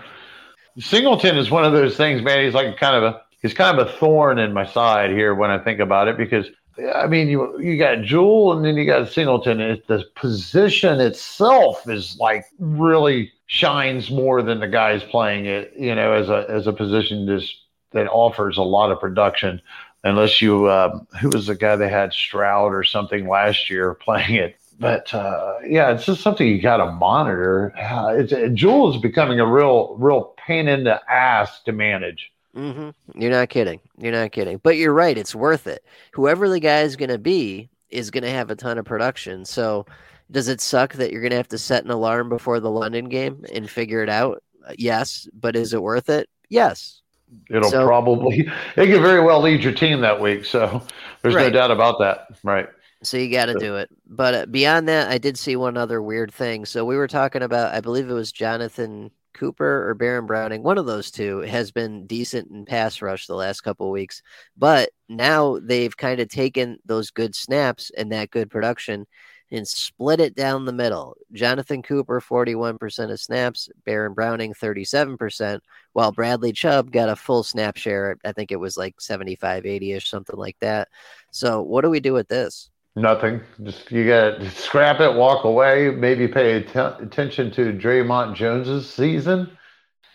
Singleton 0.79 1.37
is 1.37 1.51
one 1.51 1.65
of 1.65 1.73
those 1.73 1.97
things, 1.97 2.21
man. 2.23 2.45
He's 2.45 2.55
like 2.55 2.77
kind 2.79 2.97
of 2.97 3.03
a 3.05 3.23
he's 3.43 3.55
kind 3.55 3.79
of 3.79 3.87
a 3.87 3.93
thorn 3.93 4.39
in 4.39 4.53
my 4.53 4.67
side 4.67 5.11
here 5.11 5.35
when 5.35 5.51
I 5.51 5.59
think 5.59 5.79
about 5.79 6.09
it 6.09 6.17
because 6.17 6.47
I 6.95 7.07
mean, 7.07 7.29
you 7.29 7.61
you 7.61 7.79
got 7.79 8.03
Jewell 8.03 8.53
and 8.55 8.65
then 8.65 8.77
you 8.77 8.85
got 8.85 9.09
Singleton. 9.09 9.61
It, 9.61 9.87
the 9.87 10.05
position 10.17 11.01
itself 11.01 11.89
is 11.89 12.17
like 12.19 12.45
really 12.59 13.31
shines 13.47 14.11
more 14.11 14.43
than 14.43 14.59
the 14.59 14.67
guys 14.67 15.05
playing 15.05 15.47
it. 15.47 15.73
You 15.79 15.95
know, 15.95 16.13
as 16.13 16.29
a 16.29 16.47
as 16.49 16.67
a 16.67 16.73
position 16.73 17.27
just 17.27 17.55
that 17.93 18.09
offers 18.09 18.59
a 18.59 18.63
lot 18.63 18.91
of 18.91 18.99
production. 18.99 19.63
Unless 20.05 20.43
you, 20.43 20.67
uh, 20.67 21.01
who 21.21 21.31
was 21.31 21.47
the 21.47 21.55
guy 21.55 21.77
they 21.77 21.89
had 21.89 22.13
Stroud 22.13 22.75
or 22.75 22.85
something 22.85 23.27
last 23.27 23.71
year 23.71 23.95
playing 23.95 24.35
it? 24.35 24.57
But 24.79 25.13
uh, 25.15 25.61
yeah, 25.67 25.93
it's 25.93 26.05
just 26.05 26.21
something 26.21 26.47
you 26.47 26.61
got 26.61 26.79
to 26.79 26.93
monitor. 26.93 27.73
Uh, 27.77 28.15
it's, 28.19 28.33
Jewell 28.59 28.95
is 28.95 29.01
becoming 29.01 29.41
a 29.41 29.47
real, 29.47 29.97
real 29.99 30.35
pain 30.37 30.69
in 30.69 30.85
the 30.85 31.01
ass 31.11 31.63
to 31.63 31.73
manage. 31.73 32.33
Mm-hmm. 32.57 33.21
You're 33.21 33.31
not 33.31 33.49
kidding. 33.49 33.81
You're 33.99 34.13
not 34.13 34.33
kidding. 34.33 34.59
But 34.63 34.77
you're 34.77 34.93
right. 34.93 35.17
It's 35.17 35.35
worth 35.35 35.67
it. 35.67 35.85
Whoever 36.13 36.49
the 36.49 36.61
guy 36.61 36.83
is 36.83 36.97
going 36.97 37.11
to 37.11 37.19
be 37.19 37.69
is 37.89 38.11
going 38.11 38.25
to 38.25 38.31
have 38.31 38.51
a 38.51 38.57
ton 38.57 38.79
of 38.79 38.85
production. 38.85 39.45
So, 39.45 39.87
does 40.31 40.49
it 40.49 40.61
suck 40.61 40.95
that 40.95 41.13
you're 41.13 41.21
going 41.21 41.31
to 41.31 41.37
have 41.37 41.49
to 41.49 41.59
set 41.59 41.85
an 41.85 41.91
alarm 41.91 42.29
before 42.29 42.59
the 42.59 42.71
London 42.71 43.09
game 43.09 43.45
and 43.53 43.69
figure 43.69 44.03
it 44.03 44.09
out? 44.09 44.43
Yes. 44.77 45.29
But 45.33 45.55
is 45.57 45.75
it 45.75 45.83
worth 45.83 46.09
it? 46.09 46.29
Yes. 46.49 47.03
It'll 47.51 47.71
so, 47.71 47.87
probably, 47.87 48.41
it 48.77 48.87
could 48.87 49.03
very 49.03 49.23
well 49.23 49.41
lead 49.41 49.63
your 49.63 49.73
team 49.73 50.01
that 50.01 50.21
week. 50.21 50.45
So, 50.45 50.83
there's 51.23 51.35
right. 51.35 51.45
no 51.45 51.51
doubt 51.51 51.71
about 51.71 51.99
that. 52.01 52.29
Right. 52.43 52.69
So 53.03 53.19
you 53.19 53.31
got 53.31 53.47
to 53.47 53.55
do 53.55 53.77
it. 53.77 53.91
But 54.07 54.35
uh, 54.35 54.47
beyond 54.47 54.89
that, 54.89 55.11
I 55.11 55.19
did 55.19 55.39
see 55.39 55.57
one 55.57 55.77
other 55.77 56.01
weird 56.01 56.33
thing. 56.33 56.65
So 56.65 56.85
we 56.85 56.97
were 56.97 57.09
talking 57.09 57.43
about, 57.43 57.75
I 57.75 57.81
believe 57.81 58.09
it 58.09 58.15
was 58.15 58.33
Jonathan 58.33 59.11
Cooper 59.35 59.89
or 59.89 59.95
Baron 59.95 60.27
Browning, 60.27 60.63
one 60.63 60.79
of 60.79 60.87
those 60.87 61.11
two 61.11 61.41
has 61.41 61.71
been 61.71 62.07
decent 62.07 62.51
in 62.51 62.65
pass 62.65 63.03
rush 63.03 63.27
the 63.27 63.35
last 63.35 63.61
couple 63.61 63.91
weeks. 63.91 64.23
But 64.57 64.91
now 65.09 65.59
they've 65.61 65.95
kind 65.95 66.21
of 66.21 66.29
taken 66.29 66.79
those 66.87 67.11
good 67.11 67.35
snaps 67.35 67.91
and 67.97 68.11
that 68.13 68.31
good 68.31 68.51
production 68.51 69.07
and 69.55 69.67
split 69.67 70.21
it 70.21 70.35
down 70.35 70.65
the 70.65 70.73
middle. 70.73 71.17
Jonathan 71.33 71.83
Cooper, 71.83 72.21
41% 72.21 73.11
of 73.11 73.21
snaps, 73.21 73.69
Baron 73.85 74.13
Browning, 74.13 74.53
37%, 74.53 75.61
while 75.93 76.13
Bradley 76.13 76.53
Chubb 76.53 76.91
got 76.91 77.09
a 77.09 77.17
full 77.17 77.43
snap 77.43 77.77
share. 77.77 78.19
I 78.25 78.33
think 78.33 78.51
it 78.51 78.61
was 78.61 78.77
like 78.77 79.01
75, 79.01 79.65
80 79.65 79.93
ish, 79.93 80.11
something 80.11 80.37
like 80.37 80.57
that. 80.61 80.89
So, 81.31 81.63
what 81.63 81.83
do 81.83 81.91
we 81.91 82.01
do 82.01 82.13
with 82.13 82.29
this? 82.29 82.71
Nothing. 82.97 83.41
Just 83.63 83.91
you 83.91 84.07
got 84.07 84.39
to 84.41 84.51
scrap 84.51 85.01
it, 85.01 85.15
walk 85.15 85.45
away. 85.45 85.91
Maybe 85.91 86.29
pay 86.29 86.65
att- 86.65 87.01
attention 87.01 87.51
to 87.53 87.73
Dre'Mont 87.73 88.35
Jones's 88.35 88.89
season. 88.93 89.57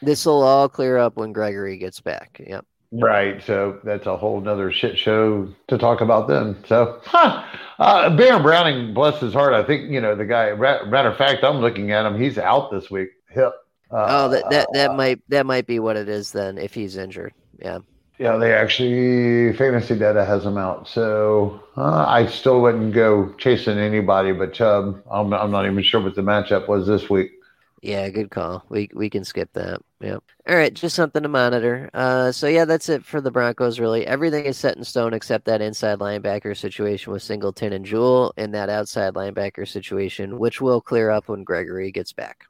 This 0.02 0.26
will 0.26 0.44
all 0.44 0.70
clear 0.70 0.98
up 0.98 1.18
when 1.18 1.34
Gregory 1.34 1.78
gets 1.78 2.00
back. 2.00 2.42
Yep. 2.46 2.66
Right. 2.92 3.42
So 3.44 3.80
that's 3.84 4.08
a 4.08 4.18
whole 4.18 4.42
nother 4.42 4.72
shit 4.72 4.98
show 4.98 5.48
to 5.68 5.78
talk 5.78 6.02
about 6.02 6.28
then. 6.28 6.58
So, 6.68 7.00
huh. 7.06 7.44
uh, 7.78 8.16
Baron 8.16 8.42
Browning, 8.42 8.94
bless 8.94 9.22
his 9.22 9.34
heart. 9.34 9.54
I 9.54 9.64
think 9.64 9.92
you 9.92 10.02
know 10.02 10.16
the 10.16 10.26
guy. 10.26 10.54
Matter 10.56 11.10
of 11.10 11.18
fact, 11.18 11.44
I'm 11.44 11.58
looking 11.58 11.92
at 11.92 12.06
him. 12.06 12.20
He's 12.20 12.38
out 12.38 12.72
this 12.72 12.90
week. 12.90 13.10
Hip. 13.30 13.54
Uh, 13.92 14.06
oh, 14.10 14.30
that 14.30 14.50
that 14.50 14.68
that 14.74 14.90
uh, 14.92 14.94
might 14.96 15.20
that 15.30 15.46
might 15.46 15.68
be 15.68 15.80
what 15.80 15.98
it 15.98 16.10
is 16.10 16.32
then. 16.32 16.58
If 16.58 16.74
he's 16.74 16.98
injured, 16.98 17.34
yeah. 17.60 17.80
Yeah, 18.20 18.36
they 18.36 18.54
actually 18.54 19.54
fantasy 19.56 19.98
data 19.98 20.26
has 20.26 20.46
him 20.46 20.58
out. 20.58 20.90
So 20.90 21.64
uh, 21.78 22.06
I 22.06 22.26
still 22.26 22.62
wouldn't 22.62 22.94
go 22.94 23.34
chasing 23.38 23.78
anybody 23.78 24.34
but 24.34 24.54
Chubb. 24.54 25.02
I'm, 25.10 25.34
I'm 25.34 25.52
not 25.52 25.66
even 25.66 25.82
sure 25.82 26.02
what 26.02 26.16
the 26.16 26.22
matchup 26.22 26.68
was 26.68 26.86
this 26.86 27.10
week. 27.10 27.32
Yeah, 27.82 28.10
good 28.10 28.30
call. 28.30 28.66
We 28.68 28.90
we 28.94 29.10
can 29.10 29.24
skip 29.24 29.54
that. 29.54 29.82
Yeah. 30.02 30.18
All 30.48 30.56
right, 30.56 30.74
just 30.74 30.96
something 30.96 31.24
to 31.24 31.30
monitor. 31.30 31.90
Uh, 31.94 32.32
so 32.32 32.48
yeah, 32.48 32.66
that's 32.66 32.90
it 32.90 33.06
for 33.06 33.22
the 33.22 33.32
Broncos. 33.32 33.80
Really, 33.80 34.06
everything 34.06 34.46
is 34.46 34.58
set 34.58 34.76
in 34.76 34.84
stone 34.84 35.14
except 35.14 35.46
that 35.46 35.62
inside 35.62 36.00
linebacker 36.00 36.58
situation 36.58 37.14
with 37.14 37.24
Singleton 37.24 37.72
and 37.72 37.86
Jewell, 37.86 38.34
and 38.36 38.54
that 38.54 38.70
outside 38.70 39.14
linebacker 39.14 39.66
situation, 39.66 40.40
which 40.40 40.60
will 40.60 40.82
clear 40.82 41.10
up 41.10 41.30
when 41.30 41.44
Gregory 41.46 41.92
gets 41.92 42.12
back. 42.12 42.46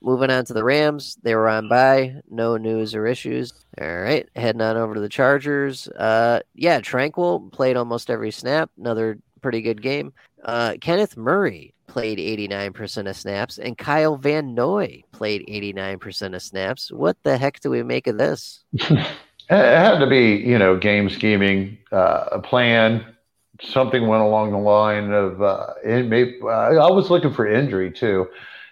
Moving 0.00 0.30
on 0.30 0.44
to 0.46 0.54
the 0.54 0.64
Rams, 0.64 1.16
they 1.22 1.34
were 1.34 1.48
on 1.48 1.68
by, 1.68 2.16
no 2.28 2.56
news 2.56 2.94
or 2.94 3.06
issues. 3.06 3.52
All 3.80 4.00
right, 4.00 4.28
heading 4.34 4.62
on 4.62 4.76
over 4.78 4.94
to 4.94 5.00
the 5.00 5.08
Chargers. 5.08 5.86
Uh, 5.88 6.40
yeah, 6.54 6.80
Tranquill 6.80 7.52
played 7.52 7.76
almost 7.76 8.10
every 8.10 8.30
snap. 8.30 8.70
Another 8.78 9.18
pretty 9.42 9.60
good 9.60 9.82
game. 9.82 10.12
Uh, 10.42 10.74
Kenneth 10.80 11.16
Murray 11.16 11.74
played 11.86 12.18
89% 12.18 13.08
of 13.08 13.16
snaps, 13.16 13.58
and 13.58 13.76
Kyle 13.76 14.16
Van 14.16 14.54
Noy 14.54 15.02
played 15.12 15.44
89% 15.46 16.34
of 16.34 16.42
snaps. 16.42 16.90
What 16.90 17.16
the 17.22 17.36
heck 17.36 17.60
do 17.60 17.70
we 17.70 17.82
make 17.82 18.06
of 18.06 18.18
this? 18.18 18.64
it 18.72 19.06
had 19.48 19.98
to 19.98 20.06
be, 20.06 20.36
you 20.36 20.58
know, 20.58 20.76
game 20.76 21.08
scheming, 21.10 21.78
uh, 21.92 22.24
a 22.32 22.40
plan. 22.40 23.04
Something 23.60 24.08
went 24.08 24.22
along 24.22 24.52
the 24.52 24.58
line 24.58 25.12
of, 25.12 25.42
uh, 25.42 25.74
it 25.84 26.06
may, 26.06 26.40
I 26.48 26.90
was 26.90 27.10
looking 27.10 27.32
for 27.32 27.46
injury 27.46 27.92
too. 27.92 28.26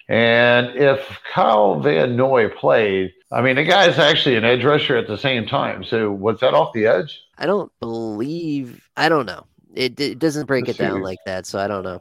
And 0.08 0.74
if 0.74 1.20
Kyle 1.32 1.78
Van 1.78 2.16
Noy 2.16 2.48
played, 2.48 3.12
I 3.30 3.42
mean, 3.42 3.54
the 3.54 3.64
guy's 3.64 3.96
actually 3.96 4.34
an 4.34 4.44
edge 4.44 4.64
rusher 4.64 4.96
at 4.96 5.06
the 5.06 5.16
same 5.16 5.46
time. 5.46 5.84
So 5.84 6.10
was 6.10 6.40
that 6.40 6.52
off 6.52 6.72
the 6.72 6.86
edge? 6.86 7.22
I 7.38 7.46
don't 7.46 7.70
believe. 7.78 8.88
I 8.96 9.08
don't 9.08 9.26
know. 9.26 9.46
It, 9.74 9.98
it 10.00 10.18
doesn't 10.18 10.46
break 10.46 10.66
Let's 10.66 10.78
it 10.78 10.82
down 10.82 10.98
see. 10.98 11.02
like 11.02 11.18
that, 11.26 11.46
so 11.46 11.58
I 11.58 11.68
don't 11.68 11.84
know. 11.84 12.00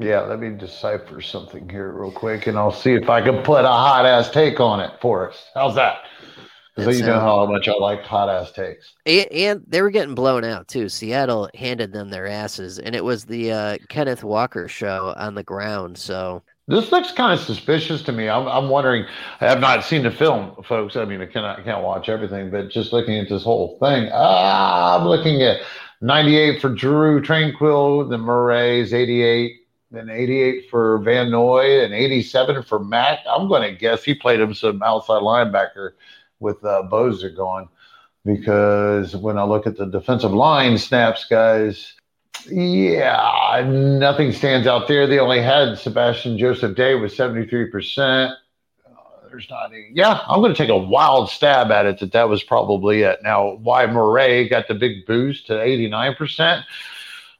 Yeah, 0.00 0.20
let 0.22 0.40
me 0.40 0.50
decipher 0.50 1.20
something 1.20 1.68
here 1.68 1.92
real 1.92 2.10
quick, 2.10 2.46
and 2.46 2.58
I'll 2.58 2.72
see 2.72 2.94
if 2.94 3.08
I 3.08 3.22
can 3.22 3.42
put 3.42 3.64
a 3.64 3.68
hot 3.68 4.04
ass 4.06 4.30
take 4.30 4.58
on 4.58 4.80
it 4.80 4.90
for 5.00 5.30
us. 5.30 5.50
How's 5.54 5.76
that? 5.76 5.98
Because 6.74 6.98
you 6.98 7.06
know 7.06 7.20
how 7.20 7.46
much 7.46 7.68
I 7.68 7.74
like 7.74 8.02
hot 8.02 8.28
ass 8.28 8.50
takes. 8.50 8.94
And, 9.06 9.30
and, 9.30 9.64
they 9.68 9.80
were 9.80 9.90
getting 9.90 10.16
blown 10.16 10.42
out 10.42 10.66
too. 10.66 10.88
Seattle 10.88 11.48
handed 11.54 11.92
them 11.92 12.10
their 12.10 12.26
asses, 12.26 12.80
and 12.80 12.96
it 12.96 13.04
was 13.04 13.24
the 13.24 13.52
uh, 13.52 13.78
Kenneth 13.88 14.24
Walker 14.24 14.66
show 14.66 15.14
on 15.16 15.36
the 15.36 15.44
ground. 15.44 15.96
So 15.96 16.42
this 16.66 16.90
looks 16.90 17.12
kind 17.12 17.38
of 17.38 17.44
suspicious 17.44 18.02
to 18.02 18.12
me. 18.12 18.28
I'm, 18.28 18.48
I'm 18.48 18.68
wondering. 18.68 19.06
I 19.40 19.46
have 19.46 19.60
not 19.60 19.84
seen 19.84 20.02
the 20.02 20.10
film, 20.10 20.56
folks. 20.64 20.96
I 20.96 21.04
mean, 21.04 21.20
I 21.20 21.26
cannot, 21.26 21.60
I 21.60 21.62
can't 21.62 21.84
watch 21.84 22.08
everything, 22.08 22.50
but 22.50 22.70
just 22.70 22.92
looking 22.92 23.18
at 23.18 23.28
this 23.28 23.44
whole 23.44 23.78
thing, 23.78 24.10
ah, 24.12 24.98
I'm 24.98 25.06
looking 25.06 25.42
at 25.42 25.60
98 26.04 26.60
for 26.60 26.68
Drew 26.68 27.22
Tranquill, 27.22 28.10
the 28.10 28.18
Murray's 28.18 28.92
88, 28.92 29.56
then 29.90 30.10
88 30.10 30.68
for 30.68 30.98
Van 30.98 31.30
Noy, 31.30 31.82
and 31.82 31.94
87 31.94 32.62
for 32.62 32.78
Matt. 32.78 33.20
I'm 33.26 33.48
going 33.48 33.62
to 33.62 33.74
guess 33.74 34.04
he 34.04 34.14
played 34.14 34.38
him 34.38 34.52
some 34.52 34.82
outside 34.82 35.22
linebacker 35.22 35.92
with 36.40 36.62
uh, 36.62 36.82
Bosa 36.92 37.34
going, 37.34 37.70
because 38.22 39.16
when 39.16 39.38
I 39.38 39.44
look 39.44 39.66
at 39.66 39.78
the 39.78 39.86
defensive 39.86 40.34
line 40.34 40.76
snaps, 40.76 41.24
guys, 41.24 41.94
yeah, 42.50 43.64
nothing 43.66 44.32
stands 44.32 44.66
out 44.66 44.88
there. 44.88 45.06
They 45.06 45.18
only 45.18 45.40
had 45.40 45.78
Sebastian 45.78 46.36
Joseph 46.36 46.76
Day 46.76 46.96
with 46.96 47.16
73%. 47.16 48.36
There's 49.34 49.50
not 49.50 49.72
any. 49.72 49.90
Yeah, 49.92 50.20
I'm 50.28 50.40
going 50.40 50.54
to 50.54 50.56
take 50.56 50.70
a 50.70 50.76
wild 50.76 51.28
stab 51.28 51.72
at 51.72 51.86
it 51.86 51.98
that 51.98 52.12
that 52.12 52.28
was 52.28 52.44
probably 52.44 53.02
it. 53.02 53.18
Now, 53.24 53.54
why 53.54 53.84
Murray 53.84 54.48
got 54.48 54.68
the 54.68 54.74
big 54.74 55.04
boost 55.06 55.48
to 55.48 55.54
89%? 55.54 56.64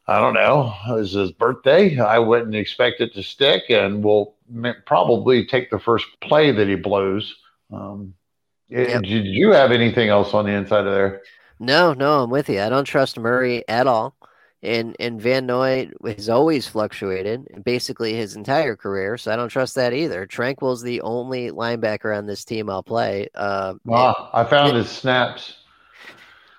I 0.08 0.18
don't 0.18 0.34
know. 0.34 0.74
It 0.88 0.92
was 0.92 1.12
his 1.12 1.30
birthday. 1.30 2.00
I 2.00 2.18
wouldn't 2.18 2.56
expect 2.56 3.00
it 3.00 3.14
to 3.14 3.22
stick, 3.22 3.70
and 3.70 4.02
we'll 4.02 4.34
probably 4.86 5.46
take 5.46 5.70
the 5.70 5.78
first 5.78 6.06
play 6.20 6.50
that 6.50 6.66
he 6.66 6.74
blows. 6.74 7.32
Um. 7.72 8.14
Did 8.68 9.06
you 9.06 9.52
have 9.52 9.70
anything 9.70 10.08
else 10.08 10.34
on 10.34 10.46
the 10.46 10.50
inside 10.50 10.86
of 10.86 10.92
there? 10.92 11.22
No, 11.60 11.92
no, 11.92 12.24
I'm 12.24 12.30
with 12.30 12.48
you. 12.48 12.60
I 12.60 12.70
don't 12.70 12.86
trust 12.86 13.20
Murray 13.20 13.62
at 13.68 13.86
all 13.86 14.16
and 14.64 14.96
and 14.98 15.20
Van 15.20 15.46
Noy 15.46 15.90
has 16.04 16.28
always 16.28 16.66
fluctuated 16.66 17.62
basically 17.64 18.14
his 18.14 18.34
entire 18.36 18.74
career, 18.74 19.16
so 19.18 19.32
I 19.32 19.36
don't 19.36 19.48
trust 19.48 19.74
that 19.74 19.92
either. 19.92 20.26
Tranquill's 20.26 20.82
the 20.82 21.00
only 21.02 21.50
linebacker 21.50 22.16
on 22.16 22.26
this 22.26 22.44
team 22.44 22.70
I'll 22.70 22.82
play. 22.82 23.28
Uh, 23.34 23.74
ah, 23.90 24.30
I 24.32 24.44
found 24.44 24.76
his 24.76 24.90
snaps. 24.90 25.58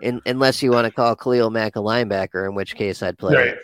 In, 0.01 0.21
unless 0.25 0.61
you 0.61 0.71
want 0.71 0.85
to 0.85 0.91
call 0.91 1.15
Khalil 1.15 1.49
Mack 1.49 1.75
a 1.75 1.79
linebacker, 1.79 2.47
in 2.47 2.53
which 2.53 2.75
case 2.75 3.01
I'd 3.01 3.17
play. 3.17 3.35
Right. 3.35 3.55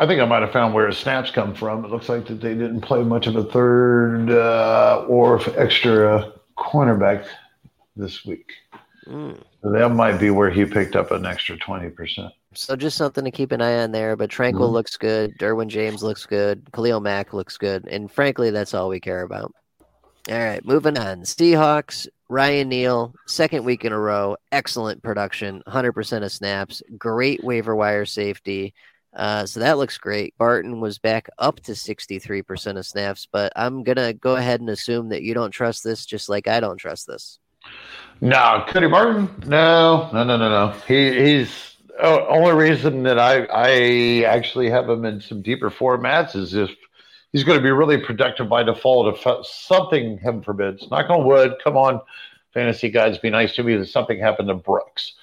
I 0.00 0.06
think 0.06 0.20
I 0.20 0.24
might 0.24 0.42
have 0.42 0.52
found 0.52 0.74
where 0.74 0.86
his 0.86 0.98
snaps 0.98 1.30
come 1.30 1.54
from. 1.54 1.84
It 1.84 1.90
looks 1.90 2.08
like 2.08 2.26
that 2.26 2.40
they 2.40 2.54
didn't 2.54 2.82
play 2.82 3.02
much 3.02 3.26
of 3.26 3.36
a 3.36 3.44
third 3.44 4.30
uh, 4.30 5.04
or 5.08 5.40
extra 5.58 6.32
cornerback 6.56 7.26
this 7.96 8.24
week. 8.24 8.52
Mm. 9.06 9.40
So 9.62 9.72
that 9.72 9.88
might 9.90 10.18
be 10.18 10.30
where 10.30 10.50
he 10.50 10.64
picked 10.64 10.94
up 10.94 11.10
an 11.10 11.26
extra 11.26 11.56
twenty 11.56 11.90
percent. 11.90 12.32
So 12.54 12.76
just 12.76 12.96
something 12.96 13.24
to 13.24 13.30
keep 13.30 13.52
an 13.52 13.60
eye 13.60 13.82
on 13.82 13.92
there. 13.92 14.16
But 14.16 14.30
Tranquill 14.30 14.52
mm-hmm. 14.52 14.74
looks 14.74 14.96
good. 14.96 15.36
Derwin 15.38 15.68
James 15.68 16.02
looks 16.02 16.26
good. 16.26 16.66
Khalil 16.72 17.00
Mack 17.00 17.32
looks 17.32 17.56
good. 17.56 17.86
And 17.86 18.10
frankly, 18.10 18.50
that's 18.50 18.74
all 18.74 18.88
we 18.88 19.00
care 19.00 19.22
about. 19.22 19.52
All 20.30 20.38
right, 20.38 20.62
moving 20.64 20.98
on. 20.98 21.22
Seahawks, 21.22 22.06
Ryan 22.28 22.68
Neal, 22.68 23.14
second 23.26 23.64
week 23.64 23.86
in 23.86 23.92
a 23.92 23.98
row. 23.98 24.36
Excellent 24.52 25.02
production, 25.02 25.62
100% 25.66 26.22
of 26.22 26.30
snaps. 26.30 26.82
Great 26.98 27.42
waiver 27.42 27.74
wire 27.74 28.04
safety. 28.04 28.74
Uh, 29.16 29.46
so 29.46 29.60
that 29.60 29.78
looks 29.78 29.96
great. 29.96 30.36
Barton 30.36 30.80
was 30.80 30.98
back 30.98 31.30
up 31.38 31.60
to 31.60 31.72
63% 31.72 32.78
of 32.78 32.86
snaps, 32.86 33.26
but 33.32 33.52
I'm 33.56 33.82
going 33.82 33.96
to 33.96 34.12
go 34.12 34.36
ahead 34.36 34.60
and 34.60 34.68
assume 34.68 35.08
that 35.08 35.22
you 35.22 35.32
don't 35.32 35.50
trust 35.50 35.82
this 35.82 36.04
just 36.04 36.28
like 36.28 36.46
I 36.46 36.60
don't 36.60 36.76
trust 36.76 37.06
this. 37.06 37.38
No, 38.20 38.64
Cody 38.68 38.86
Barton? 38.86 39.30
No, 39.46 40.10
no, 40.12 40.24
no, 40.24 40.36
no, 40.36 40.48
no. 40.50 40.72
He, 40.86 41.38
he's 41.38 41.77
uh, 42.00 42.26
only 42.28 42.52
reason 42.52 43.02
that 43.04 43.18
I 43.18 43.44
I 43.44 44.24
actually 44.24 44.70
have 44.70 44.88
him 44.88 45.04
in 45.04 45.20
some 45.20 45.42
deeper 45.42 45.70
formats 45.70 46.36
is 46.36 46.54
if 46.54 46.70
he's 47.32 47.44
going 47.44 47.58
to 47.58 47.62
be 47.62 47.70
really 47.70 47.98
productive 47.98 48.48
by 48.48 48.62
default. 48.62 49.16
If 49.16 49.46
something, 49.46 50.18
heaven 50.18 50.42
forbids, 50.42 50.90
knock 50.90 51.10
on 51.10 51.26
wood, 51.26 51.54
come 51.62 51.76
on, 51.76 52.00
fantasy 52.54 52.90
guys, 52.90 53.18
be 53.18 53.30
nice 53.30 53.54
to 53.56 53.62
me. 53.62 53.76
That 53.76 53.86
something 53.86 54.18
happened 54.18 54.48
to 54.48 54.54
Brooks. 54.54 55.14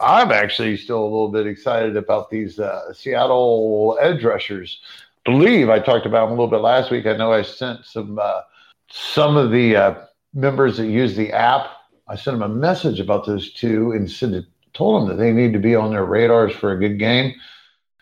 I'm 0.00 0.30
actually 0.30 0.76
still 0.76 1.00
a 1.00 1.04
little 1.04 1.28
bit 1.28 1.46
excited 1.46 1.96
about 1.96 2.30
these 2.30 2.60
uh, 2.60 2.92
Seattle 2.92 3.98
edge 4.00 4.22
rushers. 4.22 4.80
Believe 5.24 5.68
I 5.68 5.80
talked 5.80 6.06
about 6.06 6.26
them 6.26 6.38
a 6.38 6.42
little 6.42 6.50
bit 6.50 6.60
last 6.60 6.90
week. 6.90 7.06
I 7.06 7.16
know 7.16 7.32
I 7.32 7.42
sent 7.42 7.84
some 7.84 8.18
uh, 8.18 8.42
some 8.90 9.36
of 9.36 9.50
the 9.50 9.76
uh, 9.76 9.94
members 10.34 10.76
that 10.76 10.86
use 10.86 11.16
the 11.16 11.32
app. 11.32 11.68
I 12.06 12.16
sent 12.16 12.38
them 12.38 12.50
a 12.50 12.54
message 12.54 13.00
about 13.00 13.26
those 13.26 13.52
two 13.52 13.92
and 13.92 14.10
said, 14.10 14.46
told 14.78 15.02
them 15.02 15.08
that 15.08 15.22
they 15.22 15.32
need 15.32 15.52
to 15.52 15.58
be 15.58 15.74
on 15.74 15.90
their 15.90 16.04
radars 16.04 16.54
for 16.54 16.72
a 16.72 16.78
good 16.78 16.98
game. 16.98 17.34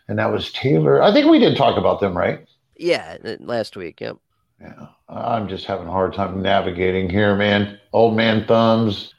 And 0.07 0.19
that 0.19 0.31
was 0.31 0.51
Taylor. 0.53 1.01
I 1.01 1.11
think 1.11 1.29
we 1.29 1.39
did 1.39 1.57
talk 1.57 1.77
about 1.77 1.99
them, 1.99 2.15
right? 2.15 2.47
Yeah, 2.77 3.17
last 3.39 3.75
week. 3.75 3.99
Yep. 3.99 4.17
Yeah, 4.61 4.87
I'm 5.09 5.47
just 5.47 5.65
having 5.65 5.87
a 5.87 5.91
hard 5.91 6.13
time 6.13 6.41
navigating 6.41 7.09
here, 7.09 7.35
man. 7.35 7.79
Old 7.91 8.15
man 8.15 8.45
thumbs. 8.45 9.13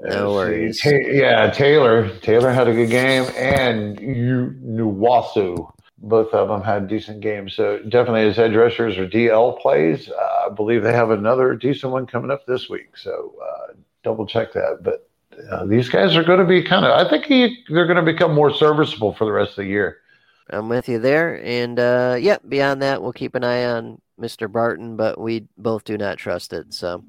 No 0.00 0.32
worries. 0.32 0.80
Ta- 0.80 0.90
yeah, 0.90 1.50
Taylor. 1.50 2.08
Taylor 2.18 2.52
had 2.52 2.68
a 2.68 2.72
good 2.72 2.90
game, 2.90 3.24
and 3.36 4.00
you 4.00 4.54
Nwosu. 4.64 5.70
Both 5.98 6.32
of 6.32 6.48
them 6.48 6.62
had 6.62 6.88
decent 6.88 7.20
games. 7.20 7.54
So 7.54 7.78
definitely, 7.80 8.22
as 8.22 8.38
edge 8.38 8.54
rushers 8.54 8.96
or 8.96 9.06
DL 9.06 9.60
plays, 9.60 10.08
uh, 10.08 10.46
I 10.46 10.48
believe 10.54 10.82
they 10.82 10.92
have 10.92 11.10
another 11.10 11.54
decent 11.54 11.92
one 11.92 12.06
coming 12.06 12.30
up 12.30 12.46
this 12.46 12.70
week. 12.70 12.96
So 12.96 13.34
uh, 13.42 13.74
double 14.02 14.26
check 14.26 14.52
that. 14.54 14.78
But 14.82 15.09
uh, 15.50 15.64
these 15.66 15.88
guys 15.88 16.16
are 16.16 16.24
going 16.24 16.38
to 16.38 16.44
be 16.44 16.62
kind 16.62 16.84
of. 16.84 16.92
I 16.92 17.08
think 17.08 17.24
he, 17.24 17.64
they're 17.68 17.86
going 17.86 18.04
to 18.04 18.12
become 18.12 18.34
more 18.34 18.52
serviceable 18.52 19.14
for 19.14 19.24
the 19.24 19.32
rest 19.32 19.50
of 19.50 19.56
the 19.56 19.66
year. 19.66 19.98
I'm 20.50 20.68
with 20.68 20.88
you 20.88 20.98
there. 20.98 21.42
And 21.44 21.78
uh, 21.78 22.16
yeah, 22.18 22.38
beyond 22.48 22.82
that, 22.82 23.02
we'll 23.02 23.12
keep 23.12 23.34
an 23.34 23.44
eye 23.44 23.64
on 23.64 24.00
Mr. 24.20 24.50
Barton, 24.50 24.96
but 24.96 25.18
we 25.18 25.46
both 25.56 25.84
do 25.84 25.96
not 25.96 26.18
trust 26.18 26.52
it. 26.52 26.74
So 26.74 27.04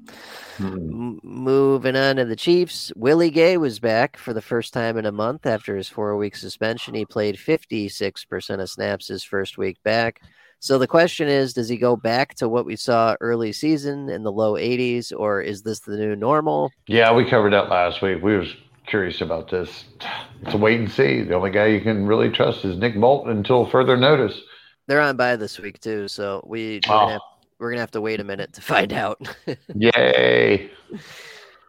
hmm. 0.56 0.66
M- 0.66 1.20
moving 1.22 1.96
on 1.96 2.16
to 2.16 2.24
the 2.24 2.36
Chiefs, 2.36 2.92
Willie 2.96 3.30
Gay 3.30 3.56
was 3.56 3.78
back 3.78 4.16
for 4.16 4.32
the 4.32 4.42
first 4.42 4.72
time 4.72 4.96
in 4.96 5.06
a 5.06 5.12
month 5.12 5.46
after 5.46 5.76
his 5.76 5.88
four 5.88 6.16
week 6.16 6.36
suspension. 6.36 6.94
He 6.94 7.04
played 7.04 7.36
56% 7.36 8.60
of 8.60 8.70
snaps 8.70 9.08
his 9.08 9.24
first 9.24 9.58
week 9.58 9.82
back. 9.82 10.22
So 10.62 10.78
the 10.78 10.86
question 10.86 11.26
is, 11.26 11.54
does 11.54 11.68
he 11.68 11.76
go 11.76 11.96
back 11.96 12.36
to 12.36 12.48
what 12.48 12.64
we 12.64 12.76
saw 12.76 13.16
early 13.20 13.52
season 13.52 14.08
in 14.08 14.22
the 14.22 14.30
low 14.30 14.52
80s, 14.52 15.12
or 15.14 15.40
is 15.42 15.62
this 15.62 15.80
the 15.80 15.96
new 15.96 16.14
normal? 16.14 16.70
Yeah, 16.86 17.12
we 17.12 17.28
covered 17.28 17.52
that 17.52 17.68
last 17.68 18.00
week. 18.00 18.22
We 18.22 18.38
was 18.38 18.54
curious 18.86 19.20
about 19.20 19.50
this. 19.50 19.86
It's 20.42 20.54
a 20.54 20.56
wait 20.56 20.78
and 20.78 20.88
see. 20.88 21.22
The 21.22 21.34
only 21.34 21.50
guy 21.50 21.66
you 21.66 21.80
can 21.80 22.06
really 22.06 22.30
trust 22.30 22.64
is 22.64 22.78
Nick 22.78 22.94
Bolton 22.94 23.32
until 23.32 23.68
further 23.70 23.96
notice. 23.96 24.40
They're 24.86 25.00
on 25.00 25.16
by 25.16 25.34
this 25.34 25.58
week 25.58 25.80
too, 25.80 26.06
so 26.06 26.44
we 26.46 26.80
we're, 26.86 26.94
oh. 26.94 26.98
gonna, 27.00 27.12
have, 27.14 27.22
we're 27.58 27.70
gonna 27.70 27.80
have 27.80 27.90
to 27.90 28.00
wait 28.00 28.20
a 28.20 28.24
minute 28.24 28.52
to 28.52 28.60
find 28.60 28.92
out. 28.92 29.20
Yay! 29.74 30.70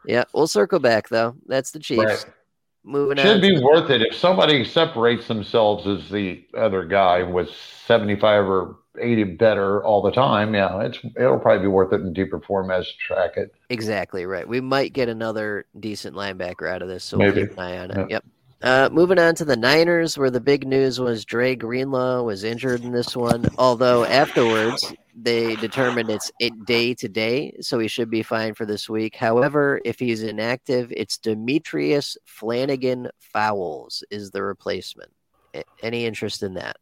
Yeah, 0.05 0.25
we'll 0.35 0.45
circle 0.45 0.79
back 0.79 1.09
though. 1.09 1.35
That's 1.47 1.71
the 1.71 1.79
Chiefs. 1.79 2.03
Right. 2.03 2.25
Moving 2.83 3.17
Should 3.17 3.35
on. 3.35 3.41
be 3.41 3.61
worth 3.61 3.89
it 3.89 4.01
if 4.01 4.13
somebody 4.15 4.65
separates 4.65 5.27
themselves 5.27 5.87
as 5.87 6.09
the 6.09 6.43
other 6.57 6.83
guy 6.83 7.23
was 7.23 7.49
seventy 7.85 8.15
five 8.17 8.45
or 8.45 8.75
80 8.99 9.23
better 9.23 9.83
all 9.83 10.01
the 10.01 10.11
time, 10.11 10.53
yeah, 10.53 10.81
it's 10.81 10.99
it'll 11.17 11.39
probably 11.39 11.63
be 11.63 11.67
worth 11.67 11.93
it 11.93 12.01
in 12.01 12.13
deeper 12.13 12.39
formats 12.39 12.85
to 12.85 12.97
track 12.97 13.37
it. 13.37 13.53
Exactly 13.69 14.25
right. 14.25 14.47
We 14.47 14.61
might 14.61 14.93
get 14.93 15.09
another 15.09 15.65
decent 15.79 16.15
linebacker 16.15 16.69
out 16.69 16.81
of 16.81 16.87
this, 16.87 17.03
so 17.03 17.17
Maybe. 17.17 17.41
we'll 17.41 17.47
keep 17.47 17.57
an 17.57 17.63
eye 17.63 17.77
on 17.79 17.91
it. 17.91 18.09
Yep. 18.11 18.25
Uh, 18.61 18.89
moving 18.91 19.19
on 19.19 19.35
to 19.35 19.45
the 19.45 19.57
Niners, 19.57 20.17
where 20.17 20.29
the 20.29 20.39
big 20.39 20.65
news 20.65 20.99
was 20.99 21.25
Dre 21.25 21.55
Greenlaw 21.55 22.21
was 22.21 22.43
injured 22.43 22.83
in 22.83 22.91
this 22.91 23.15
one. 23.15 23.49
Although 23.57 24.05
afterwards 24.05 24.93
they 25.15 25.55
determined 25.55 26.09
it's 26.09 26.31
it 26.39 26.65
day 26.65 26.93
to 26.95 27.07
day, 27.07 27.55
so 27.61 27.79
he 27.79 27.87
should 27.87 28.09
be 28.09 28.23
fine 28.23 28.53
for 28.53 28.65
this 28.65 28.89
week. 28.89 29.15
However, 29.15 29.79
if 29.85 29.99
he's 29.99 30.23
inactive, 30.23 30.91
it's 30.95 31.17
Demetrius 31.17 32.17
Flannigan 32.25 33.09
Fowles 33.19 34.03
is 34.09 34.31
the 34.31 34.43
replacement. 34.43 35.11
Any 35.81 36.05
interest 36.05 36.41
in 36.41 36.55
that? 36.55 36.77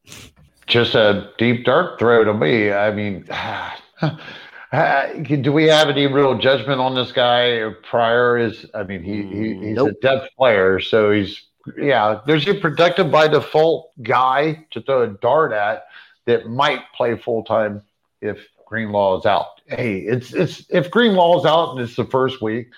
Just 0.67 0.95
a 0.95 1.31
deep 1.37 1.65
dark 1.65 1.99
throw 1.99 2.23
to 2.23 2.33
me. 2.33 2.71
I 2.71 2.91
mean. 2.91 3.27
do 5.41 5.51
we 5.51 5.65
have 5.65 5.89
any 5.89 6.07
real 6.07 6.37
judgment 6.37 6.79
on 6.79 6.95
this 6.95 7.11
guy 7.11 7.69
prior? 7.83 8.37
Is 8.37 8.65
I 8.73 8.83
mean, 8.83 9.03
he, 9.03 9.17
he 9.17 9.53
mm, 9.53 9.63
he's 9.63 9.75
nope. 9.75 9.89
a 9.89 9.93
depth 10.01 10.29
player, 10.37 10.79
so 10.79 11.11
he's 11.11 11.43
yeah, 11.77 12.21
there's 12.25 12.47
a 12.47 12.53
productive 12.53 13.11
by 13.11 13.27
default 13.27 13.91
guy 14.01 14.65
to 14.71 14.81
throw 14.81 15.03
a 15.03 15.07
dart 15.07 15.51
at 15.51 15.85
that 16.25 16.47
might 16.47 16.81
play 16.95 17.17
full 17.17 17.43
time 17.43 17.83
if 18.21 18.47
Greenlaw 18.65 19.19
is 19.19 19.25
out. 19.25 19.61
Hey, 19.67 19.99
it's 19.99 20.33
it's 20.33 20.65
if 20.69 20.89
Greenlaw 20.89 21.39
is 21.39 21.45
out 21.45 21.71
and 21.71 21.81
it's 21.81 21.95
the 21.95 22.05
first 22.05 22.41
week, 22.41 22.69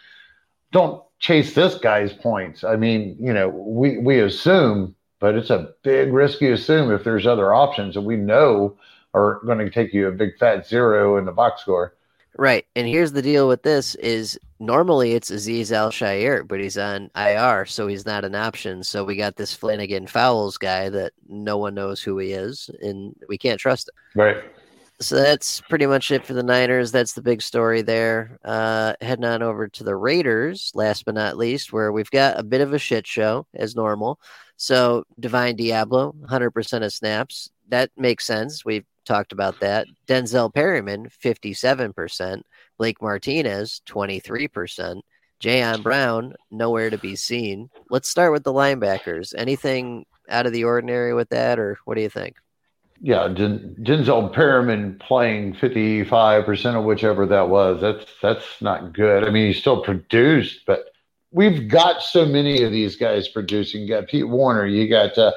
don't 0.72 1.04
chase 1.20 1.54
this 1.54 1.76
guy's 1.76 2.14
points. 2.14 2.64
I 2.64 2.76
mean, 2.76 3.16
you 3.20 3.34
know, 3.34 3.50
we 3.50 3.98
we 3.98 4.20
assume, 4.20 4.96
but 5.20 5.36
it's 5.36 5.50
a 5.52 5.74
big 5.84 6.12
risk 6.12 6.41
you 6.41 6.54
assume 6.54 6.91
if 6.91 7.04
there's 7.04 7.28
other 7.28 7.54
options 7.54 7.94
that 7.94 8.02
we 8.02 8.18
know 8.18 8.78
are 9.14 9.39
going 9.46 9.60
to 9.60 9.70
take 9.70 9.94
you 9.94 10.08
a 10.08 10.12
big 10.12 10.38
fat 10.39 10.68
zero 10.68 11.18
in 11.18 11.26
the 11.26 11.32
box 11.32 11.62
score. 11.62 11.94
Right. 12.38 12.66
And 12.76 12.88
here's 12.88 13.12
the 13.12 13.22
deal 13.22 13.48
with 13.48 13.62
this 13.62 13.94
is 13.96 14.39
normally 14.60 15.14
it's 15.14 15.30
Azeez 15.30 15.72
Al-Shaair, 15.72 16.48
but 16.48 16.60
he's 16.60 16.78
on 16.78 17.12
IR, 17.16 17.66
so 17.66 17.86
he's 17.86 18.08
not 18.08 18.26
an 18.26 18.34
option. 18.34 18.84
So 18.84 19.04
we 19.04 19.16
got 19.16 19.36
this 19.36 19.54
Flannigan 19.54 20.08
Fowles 20.08 20.58
guy 20.58 20.89
that 20.89 21.14
no 21.28 21.58
one 21.58 21.76
knows 21.76 22.02
who 22.02 22.18
he 22.18 22.32
is, 22.32 22.72
and 22.82 23.16
we 23.30 23.38
can't 23.38 23.60
trust 23.60 23.89
him. 23.89 24.22
Right. 24.22 24.44
So 25.02 25.16
that's 25.16 25.60
pretty 25.62 25.86
much 25.86 26.12
it 26.12 26.26
for 26.26 26.34
the 26.34 26.44
Niners. 26.44 26.91
That's 26.91 27.14
the 27.14 27.22
big 27.22 27.41
story 27.41 27.82
there. 27.82 28.38
Uh, 28.46 28.94
heading 29.02 29.26
on 29.26 29.41
over 29.41 29.68
to 29.68 29.84
the 29.84 29.96
Raiders, 29.96 30.72
last 30.76 31.06
but 31.06 31.16
not 31.16 31.38
least, 31.38 31.74
where 31.74 31.91
we've 31.91 32.12
got 32.12 32.39
a 32.39 32.44
bit 32.44 32.62
of 32.62 32.74
a 32.74 32.80
shit 32.80 33.06
show 33.06 33.46
as 33.54 33.76
normal. 33.76 34.20
So 34.56 35.04
Divine 35.20 35.58
Deablo, 35.58 36.16
100% 36.16 36.86
of 36.86 36.94
snaps. 36.94 37.50
That 37.70 37.89
makes 37.98 38.26
sense. 38.26 38.64
We've 38.64 38.86
talked 39.06 39.32
about 39.34 39.60
that. 39.60 39.88
Denzel 40.08 40.54
Perryman, 40.54 41.10
57%. 41.10 42.41
Blake 42.78 43.02
Martinez, 43.02 43.82
23%. 43.88 45.02
Jayon 45.41 45.84
Brown, 45.84 46.36
nowhere 46.52 46.89
to 46.89 46.98
be 46.98 47.16
seen. 47.16 47.70
Let's 47.89 48.10
start 48.10 48.32
with 48.32 48.44
the 48.44 48.54
linebackers. 48.54 49.34
Anything 49.38 50.06
out 50.30 50.46
of 50.46 50.54
the 50.54 50.64
ordinary 50.64 51.14
with 51.14 51.30
that, 51.30 51.60
or 51.60 51.78
what 51.84 51.96
do 51.96 52.02
you 52.02 52.10
think? 52.10 52.38
Yeah, 53.02 53.28
Den- 53.28 53.76
Denzel 53.82 54.32
Perryman 54.32 54.98
playing 55.00 55.56
55% 55.56 56.76
of 56.76 56.86
whichever 56.86 57.26
that 57.26 57.50
was. 57.50 57.82
That's 57.82 58.06
that's 58.22 58.62
not 58.62 58.94
good. 58.94 59.24
I 59.24 59.30
mean, 59.30 59.48
he 59.48 59.54
still 59.54 59.82
produced, 59.82 60.62
but 60.66 60.86
we've 61.32 61.68
got 61.68 62.02
so 62.02 62.26
many 62.26 62.64
of 62.64 62.72
these 62.72 62.96
guys 62.96 63.28
producing. 63.28 63.82
You 63.82 63.89
got 63.89 64.08
Pete 64.08 64.30
Werner, 64.30 64.66
you 64.66 64.88
got 64.88 65.18
uh, 65.18 65.34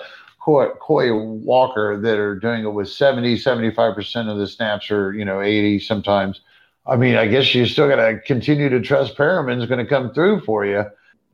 Quay 0.46 1.10
Walker 1.10 1.98
that 2.00 2.18
are 2.18 2.36
doing 2.38 2.64
it 2.64 2.72
with 2.72 2.88
70, 2.88 3.36
75% 3.36 4.30
of 4.30 4.38
the 4.38 4.46
snaps 4.46 4.90
or, 4.90 5.12
you 5.12 5.24
know, 5.24 5.40
80 5.40 5.80
sometimes. 5.80 6.40
I 6.86 6.94
mean, 6.94 7.16
I 7.16 7.26
guess 7.26 7.52
you 7.52 7.66
still 7.66 7.88
got 7.88 7.96
to 7.96 8.20
continue 8.20 8.68
to 8.68 8.80
trust 8.80 9.16
Perryman's 9.16 9.66
going 9.66 9.84
to 9.84 9.90
come 9.90 10.14
through 10.14 10.42
for 10.42 10.64
you. 10.64 10.84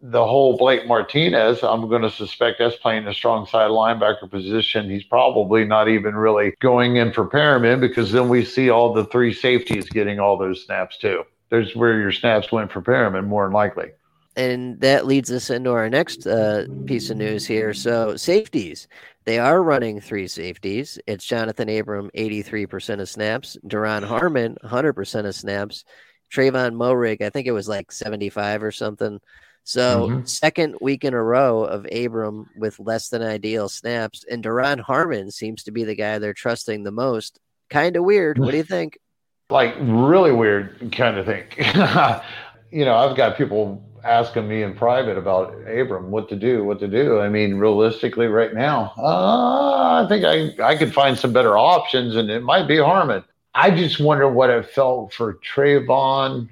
The 0.04 0.26
whole 0.26 0.56
Blake 0.56 0.86
Martinez, 0.88 1.62
I'm 1.62 1.88
going 1.88 2.02
to 2.02 2.10
suspect 2.10 2.58
that's 2.58 2.76
playing 2.76 3.06
a 3.06 3.14
strong 3.14 3.46
side 3.46 3.70
linebacker 3.70 4.28
position. 4.28 4.90
He's 4.90 5.04
probably 5.04 5.64
not 5.64 5.88
even 5.88 6.16
really 6.16 6.54
going 6.60 6.96
in 6.96 7.12
for 7.12 7.24
Perryman 7.24 7.78
because 7.78 8.10
then 8.10 8.28
we 8.28 8.44
see 8.44 8.68
all 8.68 8.92
the 8.92 9.04
three 9.06 9.32
safeties 9.32 9.88
getting 9.88 10.18
all 10.18 10.36
those 10.36 10.64
snaps 10.64 10.98
too. 10.98 11.22
There's 11.50 11.76
where 11.76 12.00
your 12.00 12.10
snaps 12.10 12.50
went 12.50 12.72
for 12.72 12.80
Perryman 12.80 13.26
more 13.26 13.44
than 13.44 13.52
likely 13.52 13.90
and 14.36 14.80
that 14.80 15.06
leads 15.06 15.30
us 15.30 15.50
into 15.50 15.70
our 15.70 15.88
next 15.88 16.26
uh, 16.26 16.66
piece 16.86 17.10
of 17.10 17.16
news 17.16 17.46
here. 17.46 17.74
So, 17.74 18.16
safeties. 18.16 18.88
They 19.24 19.38
are 19.38 19.62
running 19.62 20.00
three 20.00 20.26
safeties. 20.26 20.98
It's 21.06 21.24
Jonathan 21.24 21.68
Abram, 21.68 22.10
83% 22.16 23.00
of 23.00 23.08
snaps. 23.08 23.56
Duron 23.66 24.04
Harmon, 24.04 24.56
100% 24.64 25.26
of 25.26 25.34
snaps. 25.34 25.84
Trevon 26.32 26.72
Moehrig, 26.72 27.20
I 27.22 27.30
think 27.30 27.46
it 27.46 27.52
was 27.52 27.68
like 27.68 27.92
75 27.92 28.64
or 28.64 28.72
something. 28.72 29.20
So, 29.64 30.08
mm-hmm. 30.08 30.24
second 30.24 30.76
week 30.80 31.04
in 31.04 31.14
a 31.14 31.22
row 31.22 31.64
of 31.64 31.86
Abram 31.92 32.48
with 32.56 32.80
less 32.80 33.08
than 33.08 33.22
ideal 33.22 33.68
snaps. 33.68 34.24
And 34.30 34.42
Duron 34.42 34.80
Harmon 34.80 35.30
seems 35.30 35.62
to 35.64 35.70
be 35.70 35.84
the 35.84 35.94
guy 35.94 36.18
they're 36.18 36.34
trusting 36.34 36.82
the 36.82 36.90
most. 36.90 37.38
Kind 37.70 37.96
of 37.96 38.04
weird. 38.04 38.38
What 38.38 38.50
do 38.50 38.56
you 38.56 38.64
think? 38.64 38.98
Like, 39.50 39.74
really 39.80 40.32
weird 40.32 40.94
kind 40.96 41.18
of 41.18 41.26
thing. 41.26 41.44
you 42.70 42.86
know, 42.86 42.94
I've 42.94 43.14
got 43.14 43.36
people 43.36 43.84
asking 44.04 44.48
me 44.48 44.62
in 44.62 44.74
private 44.74 45.16
about 45.16 45.52
Abram, 45.68 46.10
what 46.10 46.28
to 46.30 46.36
do, 46.36 46.64
what 46.64 46.80
to 46.80 46.88
do. 46.88 47.20
I 47.20 47.28
mean, 47.28 47.56
realistically, 47.56 48.26
right 48.26 48.54
now, 48.54 48.92
uh, 48.96 50.02
I 50.02 50.06
think 50.08 50.24
I, 50.24 50.64
I 50.64 50.76
could 50.76 50.94
find 50.94 51.18
some 51.18 51.32
better 51.32 51.58
options, 51.58 52.16
and 52.16 52.30
it 52.30 52.42
might 52.42 52.66
be 52.66 52.78
Harmon. 52.78 53.24
I 53.54 53.70
just 53.70 54.00
wonder 54.00 54.28
what 54.28 54.50
it 54.50 54.70
felt 54.70 55.12
for 55.12 55.34
Trevon 55.34 56.48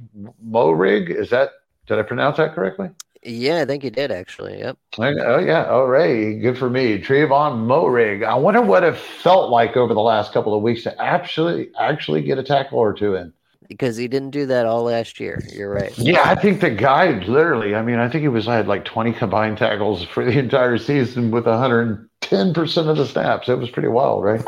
Moehrig. 0.47 1.09
Is 1.09 1.31
that 1.31 1.51
did 1.91 1.99
I 1.99 2.03
pronounce 2.03 2.37
that 2.37 2.55
correctly? 2.55 2.89
Yeah, 3.23 3.61
I 3.61 3.65
think 3.65 3.83
you 3.85 3.91
did 3.91 4.13
actually. 4.13 4.61
Yep. 4.61 4.79
Oh 4.99 5.39
yeah, 5.39 5.67
oh, 5.69 5.81
all 5.81 5.87
right, 5.89 6.41
good 6.41 6.57
for 6.57 6.71
me. 6.71 6.99
Trevon 6.99 7.67
Moehrig. 7.67 8.25
I 8.25 8.35
wonder 8.37 8.63
what 8.63 8.85
it 8.85 8.97
felt 8.97 9.51
like 9.51 9.77
over 9.77 9.93
the 9.93 10.01
last 10.01 10.33
couple 10.33 10.55
of 10.55 10.63
weeks 10.63 10.85
to 10.85 11.03
actually 11.03 11.71
actually 11.79 12.23
get 12.23 12.39
a 12.39 12.45
tackle 12.45 12.79
or 12.79 12.95
two 12.95 13.17
in. 13.17 13.33
Because 13.69 13.97
he 13.97 14.09
didn't 14.09 14.31
do 14.31 14.47
that 14.47 14.67
all 14.67 14.85
last 14.85 15.21
year. 15.21 15.43
You're 15.53 15.73
right. 15.73 15.97
Yeah, 15.99 16.23
I 16.25 16.35
think 16.35 16.61
the 16.61 16.71
guy 16.71 17.11
literally. 17.27 17.75
I 17.75 17.83
mean, 17.83 17.99
I 17.99 18.09
think 18.09 18.23
he 18.23 18.29
was 18.29 18.49
I 18.49 18.57
had 18.57 18.69
like 18.69 18.85
20 18.85 19.13
combined 19.13 19.59
tackles 19.59 20.05
for 20.05 20.25
the 20.25 20.39
entire 20.39 20.79
season 20.79 21.31
with 21.33 21.47
110 21.47 22.55
percent 22.55 22.89
of 22.89 22.97
the 22.97 23.07
snaps. 23.07 23.49
It 23.49 23.59
was 23.59 23.71
pretty 23.71 23.89
wild, 23.89 24.25
right? 24.25 24.45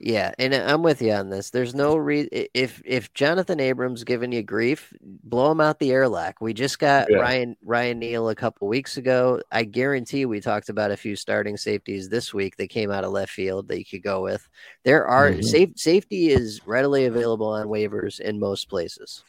Yeah, 0.00 0.32
and 0.38 0.54
I'm 0.54 0.82
with 0.82 1.00
you 1.00 1.12
on 1.12 1.30
this. 1.30 1.50
There's 1.50 1.74
no 1.74 1.96
re 1.96 2.28
if 2.52 2.82
if 2.84 3.14
Jonathan 3.14 3.60
Abrams 3.60 4.04
giving 4.04 4.32
you 4.32 4.42
grief, 4.42 4.92
blow 5.02 5.52
him 5.52 5.60
out 5.60 5.78
the 5.78 5.92
airlock. 5.92 6.40
We 6.40 6.52
just 6.52 6.78
got 6.78 7.06
yeah. 7.10 7.18
Ryan 7.18 7.56
Ryan 7.64 8.00
Neal 8.00 8.28
a 8.28 8.34
couple 8.34 8.66
weeks 8.68 8.96
ago. 8.96 9.40
I 9.52 9.64
guarantee 9.64 10.26
we 10.26 10.40
talked 10.40 10.68
about 10.68 10.90
a 10.90 10.96
few 10.96 11.16
starting 11.16 11.56
safeties 11.56 12.08
this 12.08 12.34
week 12.34 12.56
that 12.56 12.68
came 12.68 12.90
out 12.90 13.04
of 13.04 13.12
left 13.12 13.32
field 13.32 13.68
that 13.68 13.78
you 13.78 13.84
could 13.84 14.02
go 14.02 14.22
with. 14.22 14.48
There 14.82 15.06
are 15.06 15.30
mm-hmm. 15.30 15.42
safe 15.42 15.70
safety 15.76 16.30
is 16.30 16.66
readily 16.66 17.06
available 17.06 17.48
on 17.48 17.68
waivers 17.68 18.20
in 18.20 18.38
most 18.38 18.68
places. 18.68 19.22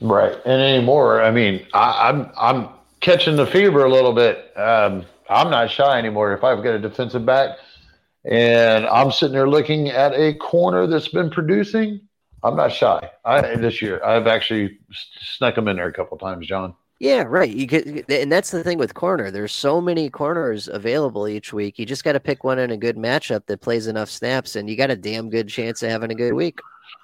Right, 0.00 0.34
and 0.44 0.60
anymore, 0.60 1.22
I 1.22 1.30
mean, 1.30 1.66
I, 1.72 2.10
I'm 2.10 2.30
I'm 2.36 2.68
catching 3.00 3.36
the 3.36 3.46
fever 3.46 3.84
a 3.84 3.90
little 3.90 4.12
bit. 4.12 4.56
Um, 4.58 5.06
I'm 5.28 5.50
not 5.50 5.70
shy 5.70 5.98
anymore. 5.98 6.32
If 6.34 6.44
I've 6.44 6.62
got 6.62 6.74
a 6.74 6.78
defensive 6.78 7.24
back 7.24 7.58
and 8.30 8.86
I'm 8.86 9.12
sitting 9.12 9.34
there 9.34 9.48
looking 9.48 9.88
at 9.88 10.12
a 10.14 10.34
corner 10.34 10.86
that's 10.86 11.08
been 11.08 11.30
producing. 11.30 12.00
I'm 12.42 12.56
not 12.56 12.72
shy. 12.72 13.10
I 13.24 13.56
this 13.56 13.80
year 13.80 14.02
I've 14.04 14.26
actually 14.26 14.78
snuck 14.92 15.54
them 15.54 15.68
in 15.68 15.76
there 15.76 15.88
a 15.88 15.92
couple 15.92 16.18
times, 16.18 16.46
John. 16.46 16.74
Yeah, 16.98 17.24
right. 17.24 17.50
You 17.50 17.66
could, 17.66 18.10
and 18.10 18.32
that's 18.32 18.50
the 18.50 18.64
thing 18.64 18.78
with 18.78 18.94
corner. 18.94 19.30
There's 19.30 19.52
so 19.52 19.82
many 19.82 20.08
corners 20.08 20.66
available 20.66 21.28
each 21.28 21.52
week. 21.52 21.78
You 21.78 21.84
just 21.84 22.04
got 22.04 22.12
to 22.12 22.20
pick 22.20 22.42
one 22.42 22.58
in 22.58 22.70
a 22.70 22.76
good 22.76 22.96
matchup 22.96 23.44
that 23.46 23.60
plays 23.60 23.86
enough 23.86 24.08
snaps, 24.08 24.56
and 24.56 24.68
you 24.70 24.76
got 24.76 24.90
a 24.90 24.96
damn 24.96 25.28
good 25.28 25.48
chance 25.48 25.82
of 25.82 25.90
having 25.90 26.10
a 26.10 26.14
good 26.14 26.32
week. 26.32 26.58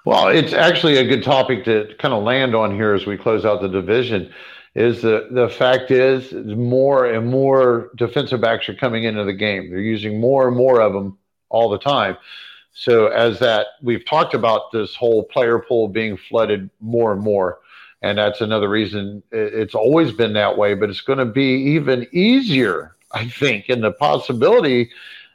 Well, 0.05 0.29
it's 0.29 0.51
actually 0.51 0.97
a 0.97 1.07
good 1.07 1.23
topic 1.23 1.63
to 1.65 1.93
kind 1.99 2.13
of 2.13 2.23
land 2.23 2.55
on 2.55 2.73
here 2.73 2.93
as 2.93 3.05
we 3.05 3.17
close 3.17 3.45
out 3.45 3.61
the 3.61 3.67
division 3.69 4.33
is 4.75 5.01
the 5.01 5.27
the 5.31 5.49
fact 5.49 5.91
is 5.91 6.31
more 6.33 7.05
and 7.05 7.27
more 7.27 7.91
defensive 7.95 8.41
backs 8.41 8.67
are 8.69 8.73
coming 8.73 9.03
into 9.03 9.23
the 9.23 9.33
game. 9.33 9.69
They're 9.69 9.79
using 9.79 10.19
more 10.19 10.47
and 10.47 10.57
more 10.57 10.81
of 10.81 10.93
them 10.93 11.17
all 11.49 11.69
the 11.69 11.77
time. 11.77 12.17
So 12.73 13.07
as 13.07 13.39
that 13.39 13.67
we've 13.83 14.03
talked 14.03 14.33
about 14.33 14.71
this 14.71 14.95
whole 14.95 15.23
player 15.23 15.59
pool 15.59 15.87
being 15.87 16.17
flooded 16.17 16.71
more 16.81 17.13
and 17.13 17.21
more, 17.21 17.59
and 18.01 18.17
that's 18.17 18.41
another 18.41 18.67
reason 18.67 19.21
it's 19.31 19.75
always 19.75 20.11
been 20.11 20.33
that 20.33 20.57
way. 20.57 20.73
But 20.73 20.89
it's 20.89 21.01
going 21.01 21.19
to 21.19 21.25
be 21.25 21.75
even 21.75 22.07
easier, 22.11 22.95
I 23.11 23.27
think, 23.27 23.69
and 23.69 23.83
the 23.83 23.91
possibility 23.91 24.89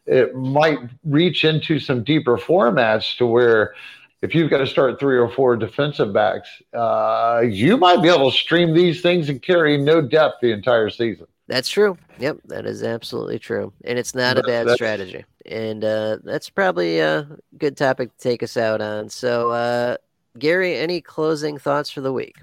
it 0.06 0.34
might 0.34 0.78
reach 1.04 1.44
into 1.44 1.78
some 1.78 2.02
deeper 2.02 2.38
formats 2.38 3.16
to 3.18 3.26
where 3.26 3.74
if 4.22 4.34
you've 4.34 4.50
got 4.50 4.58
to 4.58 4.66
start 4.66 4.98
three 4.98 5.16
or 5.16 5.30
four 5.30 5.56
defensive 5.56 6.12
backs, 6.12 6.48
uh, 6.74 7.42
you 7.44 7.76
might 7.76 8.02
be 8.02 8.08
able 8.08 8.30
to 8.30 8.36
stream 8.36 8.74
these 8.74 9.00
things 9.00 9.28
and 9.28 9.40
carry 9.40 9.78
no 9.78 10.00
depth 10.00 10.36
the 10.42 10.52
entire 10.52 10.90
season. 10.90 11.26
That's 11.46 11.68
true. 11.68 11.96
Yep, 12.18 12.40
that 12.46 12.66
is 12.66 12.82
absolutely 12.82 13.38
true, 13.38 13.72
and 13.84 13.98
it's 13.98 14.14
not 14.14 14.36
a 14.36 14.42
bad 14.42 14.68
strategy. 14.70 15.24
And 15.46 15.82
uh, 15.82 16.18
that's 16.22 16.50
probably 16.50 16.98
a 16.98 17.26
good 17.56 17.76
topic 17.76 18.14
to 18.16 18.22
take 18.22 18.42
us 18.42 18.58
out 18.58 18.82
on. 18.82 19.08
So, 19.08 19.50
uh, 19.50 19.96
Gary, 20.38 20.76
any 20.76 21.00
closing 21.00 21.56
thoughts 21.56 21.90
for 21.90 22.02
the 22.02 22.12
week? 22.12 22.36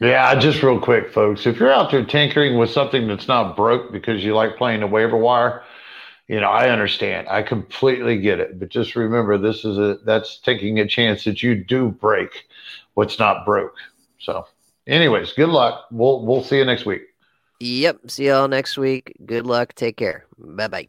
Yeah, 0.00 0.34
just 0.36 0.62
real 0.62 0.80
quick, 0.80 1.12
folks. 1.12 1.46
If 1.46 1.58
you're 1.58 1.72
out 1.72 1.90
there 1.90 2.04
tinkering 2.04 2.58
with 2.58 2.70
something 2.70 3.06
that's 3.06 3.28
not 3.28 3.56
broke 3.56 3.92
because 3.92 4.24
you 4.24 4.34
like 4.34 4.56
playing 4.56 4.80
the 4.80 4.86
waiver 4.86 5.16
wire, 5.16 5.62
you 6.28 6.40
know, 6.40 6.48
I 6.50 6.70
understand. 6.70 7.28
I 7.28 7.42
completely 7.42 8.18
get 8.18 8.40
it. 8.40 8.58
But 8.58 8.70
just 8.70 8.96
remember, 8.96 9.38
this 9.38 9.64
is 9.64 9.78
a 9.78 9.98
that's 10.04 10.38
taking 10.38 10.80
a 10.80 10.86
chance 10.86 11.24
that 11.24 11.42
you 11.42 11.54
do 11.54 11.88
break 11.88 12.48
what's 12.94 13.18
not 13.18 13.44
broke. 13.44 13.76
So, 14.18 14.46
anyways, 14.86 15.32
good 15.32 15.50
luck. 15.50 15.86
We'll 15.90 16.24
we'll 16.24 16.42
see 16.42 16.58
you 16.58 16.64
next 16.64 16.86
week. 16.86 17.02
Yep. 17.60 18.10
See 18.10 18.26
y'all 18.26 18.48
next 18.48 18.76
week. 18.76 19.14
Good 19.24 19.46
luck. 19.46 19.74
Take 19.74 19.96
care. 19.96 20.26
Bye 20.38 20.68
bye. 20.68 20.88